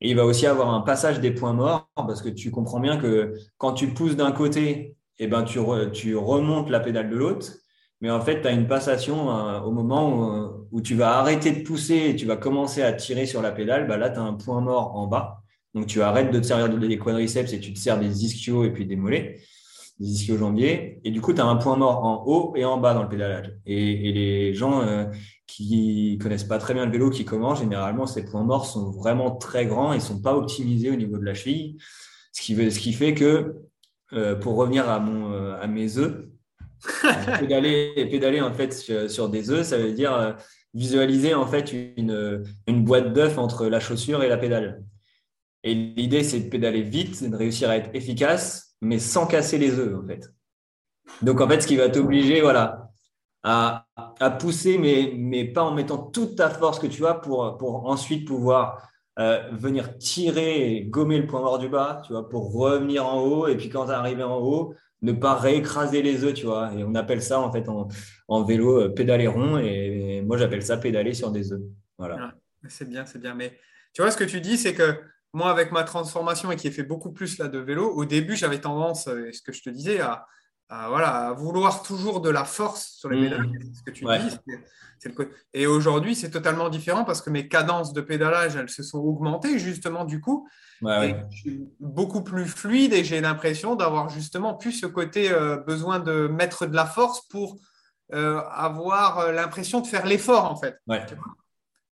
Et 0.00 0.10
il 0.10 0.16
va 0.16 0.24
aussi 0.24 0.46
avoir 0.46 0.72
un 0.72 0.80
passage 0.80 1.18
des 1.18 1.32
points 1.32 1.52
morts 1.52 1.90
parce 1.96 2.22
que 2.22 2.28
tu 2.28 2.52
comprends 2.52 2.78
bien 2.78 2.98
que 2.98 3.34
quand 3.56 3.72
tu 3.72 3.88
pousses 3.88 4.14
d'un 4.14 4.30
côté, 4.30 4.96
eh 5.18 5.26
ben, 5.26 5.42
tu, 5.42 5.58
tu 5.92 6.14
remontes 6.14 6.70
la 6.70 6.78
pédale 6.78 7.10
de 7.10 7.16
l'autre. 7.16 7.48
Mais 8.00 8.10
en 8.10 8.20
fait, 8.20 8.42
tu 8.42 8.46
as 8.46 8.52
une 8.52 8.68
passation 8.68 9.36
euh, 9.36 9.60
au 9.62 9.72
moment 9.72 10.62
où, 10.70 10.80
tu 10.82 10.94
vas 10.94 11.18
arrêter 11.18 11.50
de 11.50 11.64
pousser 11.64 12.10
et 12.10 12.16
tu 12.16 12.26
vas 12.26 12.36
commencer 12.36 12.80
à 12.80 12.92
tirer 12.92 13.26
sur 13.26 13.42
la 13.42 13.50
pédale. 13.50 13.88
Bah 13.88 13.96
là, 13.96 14.08
tu 14.08 14.20
as 14.20 14.22
un 14.22 14.34
point 14.34 14.60
mort 14.60 14.94
en 14.94 15.08
bas. 15.08 15.42
Donc, 15.78 15.86
tu 15.86 16.02
arrêtes 16.02 16.32
de 16.32 16.40
te 16.40 16.46
servir 16.46 16.68
des 16.76 16.98
quadriceps 16.98 17.52
et 17.52 17.60
tu 17.60 17.72
te 17.72 17.78
sers 17.78 18.00
des 18.00 18.24
ischios 18.24 18.64
et 18.64 18.72
puis 18.72 18.84
des 18.84 18.96
mollets 18.96 19.40
des 19.98 20.06
ischio-jambiers. 20.06 21.00
Et 21.04 21.10
du 21.10 21.20
coup, 21.20 21.32
tu 21.32 21.40
as 21.40 21.44
un 21.44 21.56
point 21.56 21.76
mort 21.76 22.04
en 22.04 22.24
haut 22.26 22.52
et 22.56 22.64
en 22.64 22.78
bas 22.78 22.94
dans 22.94 23.02
le 23.02 23.08
pédalage. 23.08 23.52
Et, 23.66 24.12
les 24.12 24.54
gens 24.54 24.82
euh, 24.82 25.04
qui 25.46 26.18
connaissent 26.20 26.44
pas 26.44 26.58
très 26.58 26.74
bien 26.74 26.86
le 26.86 26.92
vélo, 26.92 27.10
qui 27.10 27.24
commencent, 27.24 27.60
généralement, 27.60 28.06
ces 28.06 28.24
points 28.24 28.44
morts 28.44 28.66
sont 28.66 28.90
vraiment 28.90 29.36
très 29.36 29.66
grands 29.66 29.92
et 29.92 30.00
sont 30.00 30.20
pas 30.20 30.34
optimisés 30.34 30.90
au 30.90 30.96
niveau 30.96 31.18
de 31.18 31.24
la 31.24 31.34
cheville. 31.34 31.76
Ce 32.32 32.42
qui, 32.42 32.54
veut, 32.54 32.70
ce 32.70 32.78
qui 32.78 32.92
fait 32.92 33.14
que, 33.14 33.56
euh, 34.12 34.34
pour 34.36 34.56
revenir 34.56 34.88
à, 34.88 35.00
mon, 35.00 35.32
euh, 35.32 35.60
à 35.60 35.66
mes 35.66 35.98
œufs, 35.98 36.24
pédaler, 37.40 38.08
pédaler 38.10 38.40
en 38.40 38.52
fait 38.52 38.72
sur, 39.08 39.28
des 39.28 39.50
œufs, 39.50 39.66
ça 39.66 39.78
veut 39.78 39.92
dire 39.92 40.36
visualiser 40.74 41.34
en 41.34 41.46
fait 41.46 41.72
une, 41.96 42.44
une 42.68 42.84
boîte 42.84 43.12
d'œufs 43.12 43.36
entre 43.38 43.66
la 43.66 43.80
chaussure 43.80 44.22
et 44.22 44.28
la 44.28 44.36
pédale. 44.36 44.84
Et 45.64 45.74
l'idée, 45.74 46.22
c'est 46.22 46.40
de 46.40 46.48
pédaler 46.48 46.82
vite, 46.82 47.22
de 47.22 47.36
réussir 47.36 47.68
à 47.70 47.76
être 47.76 47.90
efficace 47.94 48.68
mais 48.80 48.98
sans 48.98 49.26
casser 49.26 49.58
les 49.58 49.78
œufs, 49.78 49.98
en 49.98 50.06
fait. 50.06 50.32
Donc, 51.22 51.40
en 51.40 51.48
fait, 51.48 51.60
ce 51.60 51.66
qui 51.66 51.76
va 51.76 51.88
t'obliger, 51.88 52.40
voilà, 52.40 52.90
à, 53.42 53.86
à, 53.96 54.30
pousser, 54.30 54.78
mais, 54.78 55.12
mais 55.16 55.44
pas 55.44 55.62
en 55.62 55.72
mettant 55.72 55.98
toute 55.98 56.36
ta 56.36 56.50
force 56.50 56.78
que 56.78 56.86
tu 56.86 57.06
as 57.06 57.14
pour, 57.14 57.56
pour 57.56 57.86
ensuite 57.88 58.26
pouvoir 58.26 58.88
euh, 59.18 59.48
venir 59.52 59.98
tirer 59.98 60.76
et 60.76 60.84
gommer 60.84 61.18
le 61.18 61.26
point 61.26 61.40
mort 61.40 61.58
du 61.58 61.68
bas, 61.68 62.02
tu 62.04 62.12
vois, 62.12 62.28
pour 62.28 62.52
revenir 62.52 63.06
en 63.06 63.20
haut. 63.20 63.48
Et 63.48 63.56
puis, 63.56 63.68
quand 63.68 63.86
tu 63.86 63.92
arrives 63.92 64.20
en 64.20 64.38
haut, 64.38 64.74
ne 65.02 65.12
pas 65.12 65.34
réécraser 65.34 66.02
les 66.02 66.24
œufs, 66.24 66.34
tu 66.34 66.46
vois. 66.46 66.72
Et 66.74 66.84
on 66.84 66.94
appelle 66.94 67.22
ça, 67.22 67.40
en 67.40 67.50
fait, 67.50 67.68
en, 67.68 67.88
en 68.28 68.44
vélo, 68.44 68.82
euh, 68.82 68.88
pédaler 68.90 69.26
rond. 69.26 69.58
Et, 69.58 70.22
moi, 70.22 70.36
j'appelle 70.36 70.62
ça 70.62 70.76
pédaler 70.76 71.14
sur 71.14 71.30
des 71.30 71.52
œufs. 71.52 71.62
Voilà. 71.96 72.34
c'est 72.68 72.88
bien, 72.88 73.06
c'est 73.06 73.20
bien. 73.20 73.34
Mais 73.34 73.58
tu 73.92 74.02
vois, 74.02 74.10
ce 74.10 74.16
que 74.16 74.24
tu 74.24 74.40
dis, 74.40 74.56
c'est 74.56 74.74
que 74.74 75.00
moi, 75.32 75.50
avec 75.50 75.72
ma 75.72 75.84
transformation 75.84 76.50
et 76.50 76.56
qui 76.56 76.68
ai 76.68 76.70
fait 76.70 76.82
beaucoup 76.82 77.12
plus 77.12 77.38
là 77.38 77.48
de 77.48 77.58
vélo, 77.58 77.90
au 77.90 78.04
début, 78.04 78.36
j'avais 78.36 78.60
tendance, 78.60 79.08
euh, 79.08 79.30
ce 79.32 79.42
que 79.42 79.52
je 79.52 79.62
te 79.62 79.70
disais, 79.70 80.00
à, 80.00 80.26
voilà, 80.68 81.32
vouloir 81.32 81.82
toujours 81.82 82.20
de 82.20 82.28
la 82.28 82.44
force 82.44 82.92
sur 82.98 83.08
les 83.08 83.22
pédales, 83.22 83.48
c'est 83.58 83.74
ce 83.74 83.82
que 83.82 83.90
tu 83.90 84.04
dis. 84.04 84.38
Et 85.54 85.66
aujourd'hui, 85.66 86.14
c'est 86.14 86.30
totalement 86.30 86.68
différent 86.68 87.04
parce 87.04 87.22
que 87.22 87.30
mes 87.30 87.48
cadences 87.48 87.92
de 87.92 88.00
pédalage, 88.00 88.56
elles 88.56 88.68
se 88.68 88.82
sont 88.82 88.98
augmentées 88.98 89.58
justement 89.58 90.04
du 90.04 90.20
coup. 90.20 90.46
beaucoup 91.80 92.22
plus 92.22 92.46
fluide 92.46 92.92
et 92.92 93.02
j'ai 93.02 93.20
l'impression 93.20 93.76
d'avoir 93.76 94.10
justement 94.10 94.54
plus 94.54 94.72
ce 94.72 94.86
côté 94.86 95.30
euh, 95.30 95.56
besoin 95.56 96.00
de 96.00 96.28
mettre 96.28 96.66
de 96.66 96.74
la 96.76 96.86
force 96.86 97.26
pour 97.28 97.56
euh, 98.12 98.40
avoir 98.52 99.32
l'impression 99.32 99.80
de 99.80 99.86
faire 99.86 100.04
l'effort 100.04 100.44
en 100.50 100.56
fait. 100.56 100.76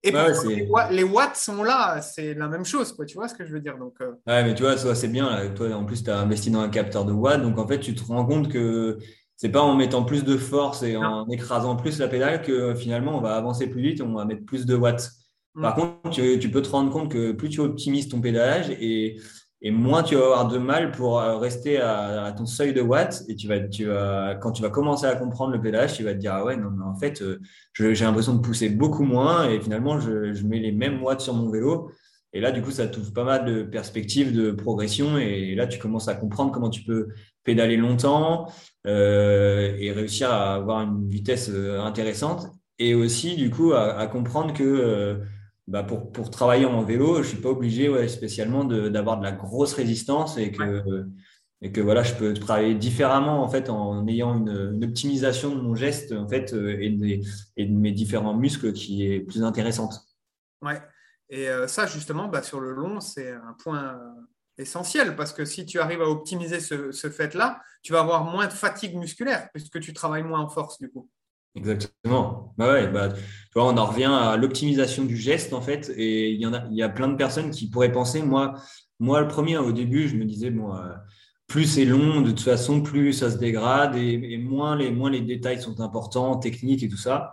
Et 0.06 0.68
les, 0.90 1.02
watts 1.04 1.36
sont 1.36 1.62
là, 1.62 2.00
c'est 2.00 2.34
la 2.34 2.48
même 2.48 2.64
chose, 2.64 2.92
quoi, 2.92 3.04
tu 3.04 3.16
vois 3.16 3.28
ce 3.28 3.34
que 3.34 3.44
je 3.44 3.52
veux 3.52 3.60
dire. 3.60 3.76
Donc, 3.78 3.94
euh, 4.00 4.12
Ouais, 4.26 4.44
mais 4.44 4.54
tu 4.54 4.62
vois, 4.62 4.76
c'est 4.76 5.08
bien. 5.08 5.50
Toi, 5.54 5.72
en 5.74 5.84
plus, 5.84 6.04
tu 6.04 6.10
as 6.10 6.18
investi 6.18 6.50
dans 6.50 6.60
un 6.60 6.68
capteur 6.68 7.04
de 7.04 7.12
watts, 7.12 7.42
donc 7.42 7.58
en 7.58 7.66
fait, 7.66 7.80
tu 7.80 7.94
te 7.94 8.04
rends 8.04 8.24
compte 8.24 8.48
que 8.48 8.98
c'est 9.36 9.50
pas 9.50 9.60
en 9.60 9.74
mettant 9.74 10.04
plus 10.04 10.24
de 10.24 10.36
force 10.36 10.82
et 10.82 10.96
en 10.96 11.28
écrasant 11.28 11.76
plus 11.76 11.98
la 11.98 12.08
pédale 12.08 12.42
que 12.42 12.74
finalement, 12.74 13.18
on 13.18 13.20
va 13.20 13.36
avancer 13.36 13.68
plus 13.68 13.82
vite 13.82 14.00
et 14.00 14.02
on 14.02 14.14
va 14.14 14.24
mettre 14.24 14.44
plus 14.44 14.64
de 14.64 14.74
watts. 14.74 15.10
Par 15.60 15.76
mm. 15.76 15.80
contre, 15.80 16.10
tu, 16.10 16.38
tu, 16.38 16.50
peux 16.50 16.62
te 16.62 16.68
rendre 16.68 16.90
compte 16.90 17.10
que 17.10 17.32
plus 17.32 17.48
tu 17.48 17.60
optimises 17.60 18.08
ton 18.08 18.20
pédalage 18.20 18.70
et 18.70 19.18
et 19.66 19.72
moins 19.72 20.04
tu 20.04 20.14
vas 20.14 20.22
avoir 20.22 20.46
de 20.46 20.58
mal 20.58 20.92
pour 20.92 21.18
euh, 21.18 21.38
rester 21.38 21.78
à, 21.80 22.32
ton 22.38 22.46
seuil 22.46 22.72
de 22.72 22.80
watts. 22.80 23.24
Et 23.26 23.34
tu 23.34 23.48
vas, 23.48 23.58
tu 23.58 23.86
vas, 23.86 24.36
quand 24.36 24.52
tu 24.52 24.62
vas 24.62 24.70
commencer 24.70 25.06
à 25.06 25.16
comprendre 25.16 25.52
le 25.52 25.60
pédalage, 25.60 25.94
tu 25.94 26.04
vas 26.04 26.14
te 26.14 26.18
dire 26.18 26.34
Ah 26.34 26.44
ouais, 26.44 26.56
non, 26.56 26.70
mais 26.70 26.84
en 26.84 26.94
fait, 26.94 27.20
euh, 27.20 27.40
j'ai 27.72 28.04
l'impression 28.04 28.34
de 28.34 28.40
pousser 28.40 28.68
beaucoup 28.68 29.02
moins 29.02 29.50
et 29.50 29.60
finalement, 29.60 29.98
je, 29.98 30.40
mets 30.46 30.60
les 30.60 30.70
mêmes 30.70 31.02
watts 31.02 31.20
sur 31.20 31.34
mon 31.34 31.50
vélo. 31.50 31.90
Et 32.32 32.40
là, 32.40 32.52
du 32.52 32.62
coup, 32.62 32.70
ça 32.70 32.86
t'ouvre 32.86 33.12
pas 33.12 33.24
mal 33.24 33.44
de 33.44 33.64
perspectives 33.64 34.32
de 34.32 34.52
progression. 34.52 35.18
Et 35.18 35.56
là, 35.56 35.66
tu 35.66 35.80
commences 35.80 36.06
à 36.06 36.14
comprendre 36.14 36.52
comment 36.52 36.70
tu 36.70 36.84
peux 36.84 37.08
pédaler 37.42 37.76
longtemps 37.76 38.48
euh, 38.86 39.74
et 39.80 39.90
réussir 39.90 40.30
à 40.30 40.54
avoir 40.54 40.82
une 40.82 41.08
vitesse 41.08 41.50
euh, 41.52 41.80
intéressante. 41.80 42.46
Et 42.78 42.94
aussi, 42.94 43.34
du 43.34 43.50
coup, 43.50 43.72
à 43.72 44.06
comprendre 44.06 44.52
que 44.52 45.18
bah 45.66 45.82
pour, 45.82 46.12
pour, 46.12 46.30
travailler 46.30 46.64
en 46.64 46.82
vélo, 46.82 47.22
je 47.22 47.28
suis 47.28 47.40
pas 47.40 47.48
obligé 47.48 47.88
ouais, 47.88 48.06
spécialement 48.08 48.64
d'avoir 48.64 49.18
de, 49.18 49.24
la 49.24 49.32
grosse 49.32 49.74
résistance 49.74 50.38
et 50.38 50.52
que, 50.52 51.06
et 51.60 51.72
que 51.72 51.80
voilà, 51.80 52.04
je 52.04 52.14
peux 52.14 52.34
travailler 52.34 52.74
différemment 52.74 53.42
en 53.42 53.48
fait 53.48 53.68
en 53.68 54.06
ayant 54.06 54.36
une, 54.36 54.74
une 54.74 54.84
optimisation 54.84 55.54
de 55.56 55.60
mon 55.60 55.74
geste 55.74 56.12
en 56.12 56.28
fait 56.28 56.52
euh, 56.52 56.78
et 56.80 56.90
de, 56.90 57.20
et 57.56 57.66
de, 57.66 57.74
mes 57.74 57.90
différents 57.90 58.36
muscles 58.36 58.72
qui 58.72 59.06
est 59.06 59.20
plus 59.20 59.42
intéressante. 59.42 59.94
Ouais. 60.62 60.80
Et 61.30 61.48
euh, 61.48 61.66
ça 61.66 61.86
justement, 61.86 62.28
bah, 62.28 62.42
sur 62.42 62.60
le 62.60 62.70
long, 62.72 63.00
c'est 63.00 63.32
un 63.32 63.56
point 63.58 64.00
essentiel 64.58 65.16
parce 65.16 65.32
que 65.32 65.44
si 65.44 65.66
tu 65.66 65.80
arrives 65.80 66.00
à 66.00 66.08
optimiser 66.08 66.60
ce, 66.60 66.92
ce 66.92 67.10
fait-là, 67.10 67.60
tu 67.82 67.92
vas 67.92 68.00
avoir 68.00 68.24
moins 68.24 68.46
de 68.46 68.52
fatigue 68.52 68.96
musculaire 68.96 69.48
puisque 69.52 69.80
tu 69.80 69.92
travailles 69.92 70.22
moins 70.22 70.40
en 70.40 70.48
force 70.48 70.78
du 70.78 70.90
coup. 70.90 71.10
Exactement. 71.56 72.54
Bah 72.58 72.72
ouais, 72.72 72.88
bah, 72.88 73.08
on 73.54 73.76
en 73.76 73.86
revient 73.86 74.10
à 74.12 74.36
l'optimisation 74.36 75.04
du 75.04 75.16
geste, 75.16 75.52
en 75.52 75.62
fait. 75.62 75.90
Et 75.96 76.30
il 76.30 76.40
y 76.40 76.46
en 76.46 76.52
a, 76.52 76.88
plein 76.90 77.08
de 77.08 77.16
personnes 77.16 77.50
qui 77.50 77.70
pourraient 77.70 77.92
penser, 77.92 78.22
moi, 78.22 78.54
moi, 79.00 79.20
le 79.20 79.28
premier, 79.28 79.56
au 79.56 79.72
début, 79.72 80.08
je 80.08 80.16
me 80.16 80.24
disais, 80.24 80.50
bon, 80.50 80.74
euh, 80.74 80.92
plus 81.46 81.64
c'est 81.64 81.84
long, 81.84 82.20
de 82.20 82.30
toute 82.30 82.40
façon, 82.40 82.82
plus 82.82 83.12
ça 83.12 83.30
se 83.30 83.38
dégrade 83.38 83.96
et, 83.96 84.36
moins, 84.38 84.76
les, 84.76 84.90
moins 84.90 85.10
les 85.10 85.22
détails 85.22 85.60
sont 85.60 85.80
importants, 85.80 86.36
techniques 86.36 86.82
et 86.82 86.88
tout 86.88 86.96
ça. 86.96 87.32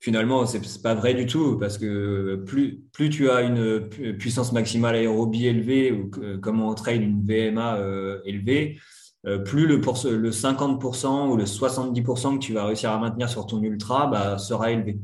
Finalement, 0.00 0.46
c'est 0.46 0.82
pas 0.82 0.94
vrai 0.94 1.12
du 1.12 1.26
tout 1.26 1.58
parce 1.58 1.76
que 1.76 2.42
plus, 2.46 2.80
plus 2.92 3.10
tu 3.10 3.28
as 3.28 3.42
une 3.42 3.86
puissance 4.18 4.52
maximale 4.52 4.94
aérobie 4.94 5.46
élevée 5.46 5.92
ou 5.92 6.10
comme 6.40 6.62
on 6.62 6.68
entraîne 6.70 7.02
une 7.02 7.22
VMA 7.22 7.76
euh, 7.76 8.20
élevée, 8.24 8.78
euh, 9.26 9.38
plus 9.38 9.66
le, 9.66 9.80
pour, 9.80 9.98
le 10.04 10.30
50% 10.30 11.28
ou 11.28 11.36
le 11.36 11.44
70% 11.44 12.38
que 12.38 12.38
tu 12.38 12.54
vas 12.54 12.64
réussir 12.64 12.90
à 12.90 12.98
maintenir 12.98 13.28
sur 13.28 13.46
ton 13.46 13.62
ultra 13.62 14.06
bah, 14.06 14.38
sera 14.38 14.70
élevé. 14.70 14.98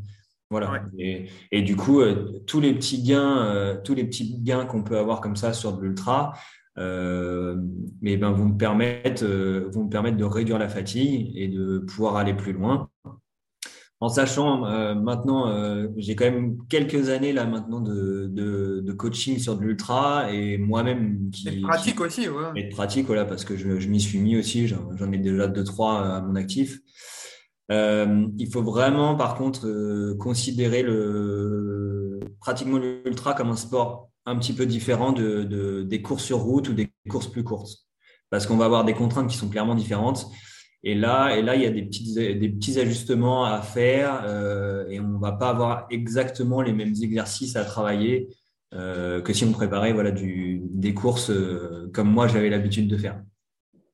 Voilà. 0.51 0.85
Et, 0.99 1.29
et, 1.51 1.63
du 1.63 1.77
coup, 1.77 2.01
euh, 2.01 2.41
tous 2.47 2.61
les 2.61 2.73
petits 2.73 3.03
gains, 3.03 3.45
euh, 3.45 3.77
tous 3.83 3.95
les 3.95 4.05
petits 4.05 4.39
gains 4.39 4.65
qu'on 4.65 4.83
peut 4.83 4.97
avoir 4.97 5.21
comme 5.21 5.37
ça 5.37 5.53
sur 5.53 5.77
de 5.77 5.83
l'ultra, 5.83 6.33
mais 6.77 8.17
ben, 8.17 8.33
vont 8.33 8.47
me 8.47 8.57
permettre, 8.57 9.25
vont 9.25 9.85
me 9.85 9.89
permettre 9.89 10.19
de 10.19 10.25
réduire 10.25 10.59
la 10.59 10.69
fatigue 10.69 11.33
et 11.35 11.49
de 11.49 11.79
pouvoir 11.79 12.17
aller 12.17 12.35
plus 12.35 12.53
loin 12.53 12.91
en 14.01 14.09
sachant 14.09 14.67
euh, 14.67 14.95
maintenant, 14.95 15.49
euh, 15.49 15.89
j'ai 15.97 16.17
quand 16.17 16.27
même 16.27 16.59
quelques 16.69 17.09
années 17.09 17.33
là 17.33 17.47
maintenant 17.47 17.81
de, 17.81 18.27
de, 18.31 18.81
de 18.81 18.93
coaching 18.93 19.39
sur 19.39 19.57
de 19.57 19.63
l'ultra 19.63 20.31
et 20.33 20.59
moi-même 20.59 21.31
qui. 21.33 21.49
Et 21.49 21.61
pratique 21.63 22.01
aussi, 22.01 22.29
ouais. 22.29 22.51
Et 22.57 22.69
pratique, 22.69 23.07
voilà, 23.07 23.25
parce 23.25 23.45
que 23.45 23.57
je, 23.57 23.81
je 23.81 23.89
m'y 23.89 24.01
suis 24.01 24.19
mis 24.19 24.37
aussi, 24.37 24.69
j'en 24.69 25.13
ai 25.13 25.19
déjà 25.19 25.47
deux, 25.47 25.65
trois 25.65 26.17
à 26.17 26.21
mon 26.21 26.37
actif. 26.37 26.79
Euh, 27.73 28.27
il 28.39 28.51
faut 28.51 28.63
vraiment, 28.63 29.17
par 29.17 29.35
contre, 29.35 29.67
euh, 29.67 30.15
considérer 30.19 30.83
le, 30.83 32.21
pratiquement 32.41 32.79
l'ultra 32.79 33.35
comme 33.35 33.51
un 33.51 33.57
sport 33.57 34.11
un 34.25 34.37
petit 34.37 34.53
peu 34.53 34.67
différent 34.67 35.13
de, 35.13 35.43
de, 35.43 35.83
des 35.83 36.03
courses 36.03 36.25
sur 36.25 36.39
route 36.39 36.69
ou 36.69 36.75
des 36.75 36.93
courses 37.09 37.29
plus 37.29 37.45
courtes. 37.45 37.71
Parce 38.31 38.47
qu'on 38.47 38.57
va 38.57 38.67
avoir 38.67 38.85
des 38.85 38.95
contraintes 38.95 39.31
qui 39.31 39.37
sont 39.37 39.49
clairement 39.49 39.75
différentes. 39.75 40.27
Et 40.83 40.95
là, 40.95 41.37
et 41.37 41.43
là, 41.43 41.57
il 41.57 41.63
y 41.63 41.67
a 41.67 41.71
des 41.71 41.83
petits, 41.83 42.15
des 42.15 42.49
petits 42.49 42.79
ajustements 42.79 43.45
à 43.45 43.61
faire 43.61 44.23
euh, 44.25 44.87
et 44.89 45.01
on 45.01 45.09
ne 45.09 45.19
va 45.19 45.33
pas 45.33 45.51
avoir 45.51 45.87
exactement 45.91 46.61
les 46.63 46.73
mêmes 46.73 46.95
exercices 47.03 47.57
à 47.57 47.65
travailler 47.65 48.29
euh, 48.75 49.21
que 49.21 49.33
si 49.33 49.45
on 49.45 49.53
préparait 49.53 49.93
voilà, 49.93 50.11
du, 50.11 50.61
des 50.63 50.95
courses 50.95 51.31
euh, 51.31 51.91
comme 51.93 52.11
moi 52.11 52.29
j'avais 52.29 52.51
l'habitude 52.51 52.89
de 52.89 52.97
faire. 52.97 53.21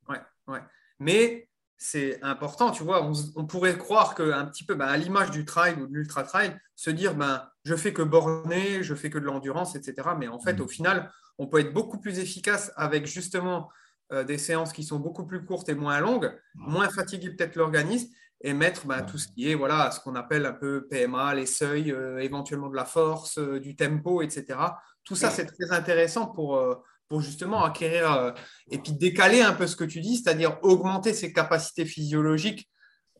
Ouais, 0.08 0.20
ouais. 0.48 0.60
Mais 0.98 1.48
c'est 1.78 2.22
important, 2.22 2.70
tu 2.70 2.84
vois, 2.84 3.10
on, 3.34 3.46
pourrait 3.46 3.76
croire 3.76 4.14
qu'un 4.14 4.44
petit 4.46 4.64
peu, 4.64 4.74
bah, 4.74 4.86
à 4.86 4.96
l'image 4.96 5.30
du 5.30 5.44
trail 5.44 5.74
ou 5.80 5.86
de 5.86 5.94
l'ultra-trail, 5.94 6.56
se 6.76 6.90
dire, 6.90 7.16
ben, 7.16 7.42
je 7.64 7.74
fais 7.74 7.92
que 7.92 8.02
borner, 8.02 8.82
je 8.82 8.94
fais 8.94 9.10
que 9.10 9.18
de 9.18 9.24
l'endurance, 9.24 9.74
etc. 9.74 10.10
Mais 10.16 10.28
en 10.28 10.38
fait, 10.38 10.58
mmh. 10.58 10.62
au 10.62 10.68
final, 10.68 11.10
on 11.38 11.48
peut 11.48 11.58
être 11.58 11.72
beaucoup 11.72 11.98
plus 11.98 12.18
efficace 12.18 12.72
avec 12.76 13.06
justement 13.06 13.68
euh, 14.12 14.24
des 14.24 14.36
séances 14.36 14.74
qui 14.74 14.84
sont 14.84 14.98
beaucoup 14.98 15.24
plus 15.24 15.42
courtes 15.42 15.70
et 15.70 15.74
moins 15.74 15.98
longues, 15.98 16.30
moins 16.54 16.90
fatiguer 16.90 17.30
peut-être 17.30 17.56
l'organisme 17.56 18.08
et 18.42 18.52
mettre 18.52 18.86
bah, 18.86 19.00
tout 19.00 19.16
ce 19.16 19.26
qui 19.28 19.50
est 19.50 19.54
voilà, 19.54 19.90
ce 19.90 20.00
qu'on 20.00 20.16
appelle 20.16 20.44
un 20.44 20.52
peu 20.52 20.86
PMA, 20.90 21.34
les 21.34 21.46
seuils, 21.46 21.90
euh, 21.90 22.18
éventuellement 22.18 22.68
de 22.68 22.76
la 22.76 22.84
force, 22.84 23.38
euh, 23.38 23.58
du 23.58 23.74
tempo, 23.74 24.20
etc. 24.20 24.58
Tout 25.04 25.16
ça, 25.16 25.30
c'est 25.30 25.46
très 25.46 25.72
intéressant 25.72 26.26
pour, 26.26 26.62
pour 27.08 27.22
justement 27.22 27.64
acquérir 27.64 28.34
et 28.70 28.78
puis 28.78 28.92
décaler 28.92 29.40
un 29.40 29.52
peu 29.52 29.66
ce 29.66 29.74
que 29.74 29.84
tu 29.84 30.00
dis, 30.00 30.18
c'est-à-dire 30.18 30.58
augmenter 30.62 31.12
ses 31.12 31.32
capacités 31.32 31.84
physiologiques 31.84 32.70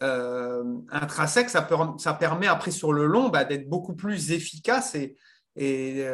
intrinsèques. 0.00 1.50
Ça, 1.50 1.66
ça, 1.98 2.14
permet 2.14 2.46
après 2.46 2.70
sur 2.70 2.92
le 2.92 3.06
long 3.06 3.30
bah, 3.30 3.44
d'être 3.44 3.68
beaucoup 3.68 3.96
plus 3.96 4.30
efficace 4.30 4.94
et, 4.94 5.16
et, 5.56 6.06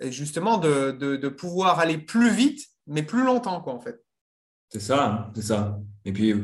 justement 0.00 0.58
de, 0.58 0.90
de, 0.90 1.14
de, 1.14 1.28
pouvoir 1.28 1.78
aller 1.78 1.98
plus 1.98 2.30
vite, 2.30 2.66
mais 2.88 3.04
plus 3.04 3.22
longtemps, 3.22 3.60
quoi, 3.60 3.74
en 3.74 3.80
fait. 3.80 4.02
C'est 4.72 4.80
ça, 4.80 5.30
c'est 5.34 5.42
ça. 5.42 5.78
Et 6.06 6.12
puis, 6.12 6.34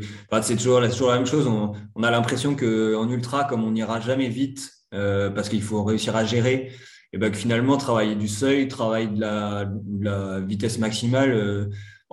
c'est 0.42 0.56
toujours, 0.56 0.80
la 0.80 0.88
même 1.16 1.26
chose. 1.26 1.46
On, 1.46 2.02
a 2.02 2.10
l'impression 2.10 2.54
qu'en 2.54 3.08
ultra, 3.10 3.44
comme 3.44 3.64
on 3.64 3.70
n'ira 3.70 4.00
jamais 4.00 4.28
vite, 4.28 4.70
euh, 4.92 5.30
parce 5.30 5.48
qu'il 5.48 5.62
faut 5.62 5.82
réussir 5.82 6.14
à 6.14 6.26
gérer, 6.26 6.70
et 7.14 7.16
ben, 7.16 7.32
que 7.32 7.38
finalement, 7.38 7.78
travailler 7.78 8.16
du 8.16 8.28
seuil, 8.28 8.68
travailler 8.68 9.06
de 9.06 9.18
la, 9.18 10.40
vitesse 10.40 10.78
maximale, 10.78 11.30
euh, 11.30 11.70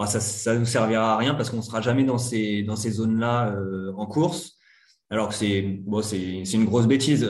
ça 0.08 0.54
ne 0.54 0.60
nous 0.60 0.65
servira 0.65 1.15
à 1.15 1.17
rien 1.17 1.36
parce 1.36 1.49
qu'on 1.49 1.58
ne 1.58 1.62
sera 1.62 1.82
jamais 1.82 2.06
dans 2.06 2.17
ces, 2.17 2.63
dans 2.63 2.78
ces 2.78 2.91
zones-là 2.91 3.49
euh, 3.49 3.91
en 3.97 4.06
course. 4.06 4.54
Alors 5.10 5.28
que 5.30 5.36
c'est 5.36 5.63
bon, 5.86 6.01
une 6.01 6.65
grosse 6.65 6.88
bêtise. 6.88 7.30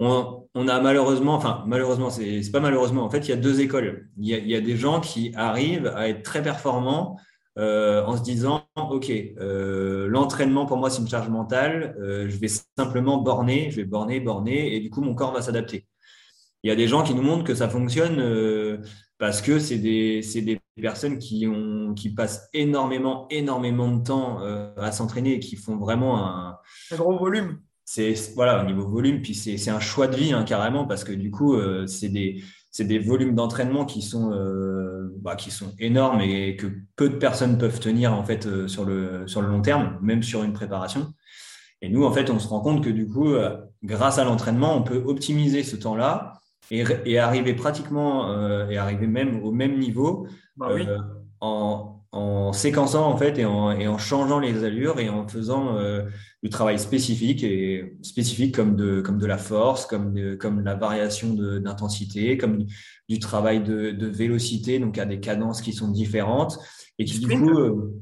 On, 0.00 0.44
a 0.68 0.80
malheureusement, 0.80 1.34
enfin 1.34 1.62
malheureusement, 1.68 2.10
c'est 2.10 2.42
pas 2.52 2.60
malheureusement, 2.60 3.04
en 3.04 3.10
fait, 3.10 3.20
il 3.20 3.28
y 3.28 3.32
a 3.32 3.36
deux 3.36 3.60
écoles. 3.60 3.86
A, 3.88 4.20
il 4.20 4.48
y 4.48 4.56
a 4.56 4.60
des 4.60 4.76
gens 4.76 5.00
qui 5.00 5.32
arrivent 5.36 5.92
à 5.94 6.08
être 6.08 6.24
très 6.24 6.42
performants 6.42 7.16
euh, 7.58 8.04
en 8.04 8.16
se 8.16 8.22
disant, 8.22 8.62
OK, 8.76 9.10
euh, 9.10 10.06
l'entraînement 10.06 10.64
pour 10.64 10.76
moi, 10.76 10.90
c'est 10.90 11.02
une 11.02 11.08
charge 11.08 11.28
mentale, 11.28 11.96
euh, 12.00 12.28
je 12.28 12.38
vais 12.38 12.46
simplement 12.76 13.18
borner, 13.18 13.70
je 13.72 13.76
vais 13.76 13.84
borner, 13.84 14.20
borner, 14.20 14.76
et 14.76 14.80
du 14.80 14.90
coup, 14.90 15.00
mon 15.00 15.14
corps 15.14 15.32
va 15.32 15.42
s'adapter. 15.42 15.86
Il 16.62 16.68
y 16.68 16.70
a 16.70 16.76
des 16.76 16.86
gens 16.86 17.02
qui 17.02 17.14
nous 17.14 17.22
montrent 17.22 17.44
que 17.44 17.54
ça 17.54 17.68
fonctionne 17.68 18.80
parce 19.18 19.42
que 19.42 19.58
c'est 19.58 19.78
des, 19.78 20.20
des, 20.34 20.60
personnes 20.80 21.18
qui, 21.18 21.46
ont, 21.46 21.94
qui 21.94 22.14
passent 22.14 22.48
énormément, 22.52 23.26
énormément 23.30 23.88
de 23.90 24.02
temps 24.02 24.38
à 24.76 24.90
s'entraîner 24.90 25.34
et 25.34 25.38
qui 25.38 25.54
font 25.54 25.76
vraiment 25.76 26.18
un, 26.18 26.58
un 26.90 26.96
gros 26.96 27.16
volume. 27.16 27.60
C'est 27.84 28.14
voilà, 28.34 28.62
au 28.62 28.66
niveau 28.66 28.88
volume, 28.88 29.22
puis 29.22 29.34
c'est 29.34 29.70
un 29.70 29.78
choix 29.78 30.08
de 30.08 30.16
vie 30.16 30.32
hein, 30.32 30.42
carrément 30.42 30.84
parce 30.84 31.04
que 31.04 31.12
du 31.12 31.30
coup, 31.30 31.56
c'est 31.86 32.08
des, 32.08 32.42
c'est 32.78 32.84
des 32.84 33.00
volumes 33.00 33.34
d'entraînement 33.34 33.84
qui 33.84 34.02
sont 34.02 34.30
euh, 34.30 35.12
bah, 35.20 35.34
qui 35.34 35.50
sont 35.50 35.74
énormes 35.80 36.20
et 36.20 36.54
que 36.54 36.68
peu 36.94 37.08
de 37.08 37.16
personnes 37.16 37.58
peuvent 37.58 37.80
tenir 37.80 38.12
en 38.14 38.22
fait 38.22 38.46
euh, 38.46 38.68
sur 38.68 38.84
le 38.84 39.26
sur 39.26 39.42
le 39.42 39.48
long 39.48 39.60
terme, 39.62 39.98
même 40.00 40.22
sur 40.22 40.44
une 40.44 40.52
préparation. 40.52 41.12
Et 41.82 41.88
nous, 41.88 42.04
en 42.04 42.12
fait, 42.12 42.30
on 42.30 42.38
se 42.38 42.46
rend 42.46 42.60
compte 42.60 42.84
que 42.84 42.88
du 42.88 43.08
coup, 43.08 43.32
euh, 43.32 43.56
grâce 43.82 44.18
à 44.18 44.24
l'entraînement, 44.24 44.76
on 44.76 44.84
peut 44.84 45.02
optimiser 45.04 45.64
ce 45.64 45.74
temps-là 45.74 46.34
et, 46.70 46.84
et, 47.04 47.18
arriver 47.18 47.54
pratiquement 47.54 48.32
et 48.70 48.76
arriver 48.76 49.08
même 49.08 49.42
au 49.42 49.50
même 49.50 49.80
niveau 49.80 50.28
bah 50.56 50.68
en, 51.40 51.97
en 52.12 52.52
séquençant 52.52 53.06
en 53.06 53.16
fait 53.16 53.38
et 53.38 53.44
en, 53.44 53.70
et 53.70 53.86
en, 53.86 53.98
changeant 53.98 54.38
les 54.38 54.64
allures 54.64 54.98
et 54.98 55.10
en 55.10 55.28
faisant 55.28 55.76
euh, 55.76 56.02
du 56.42 56.48
travail 56.48 56.78
spécifique 56.78 57.42
et 57.42 57.96
spécifique 58.02 58.54
comme 58.54 58.76
de, 58.76 59.00
comme 59.02 59.18
de 59.18 59.26
la 59.26 59.36
force, 59.36 59.84
comme, 59.84 60.14
de, 60.14 60.34
comme 60.34 60.64
la 60.64 60.74
variation 60.74 61.34
d'intensité, 61.34 62.38
comme 62.38 62.64
du, 63.08 63.18
travail 63.18 63.62
de, 63.62 63.90
de, 63.90 64.06
vélocité, 64.06 64.78
donc 64.78 64.96
à 64.96 65.04
des 65.04 65.20
cadences 65.20 65.60
qui 65.60 65.72
sont 65.72 65.90
différentes 65.90 66.58
et 66.98 67.04
qui 67.04 67.18
du 67.18 67.28
coup, 67.28 67.50
euh, 67.50 67.94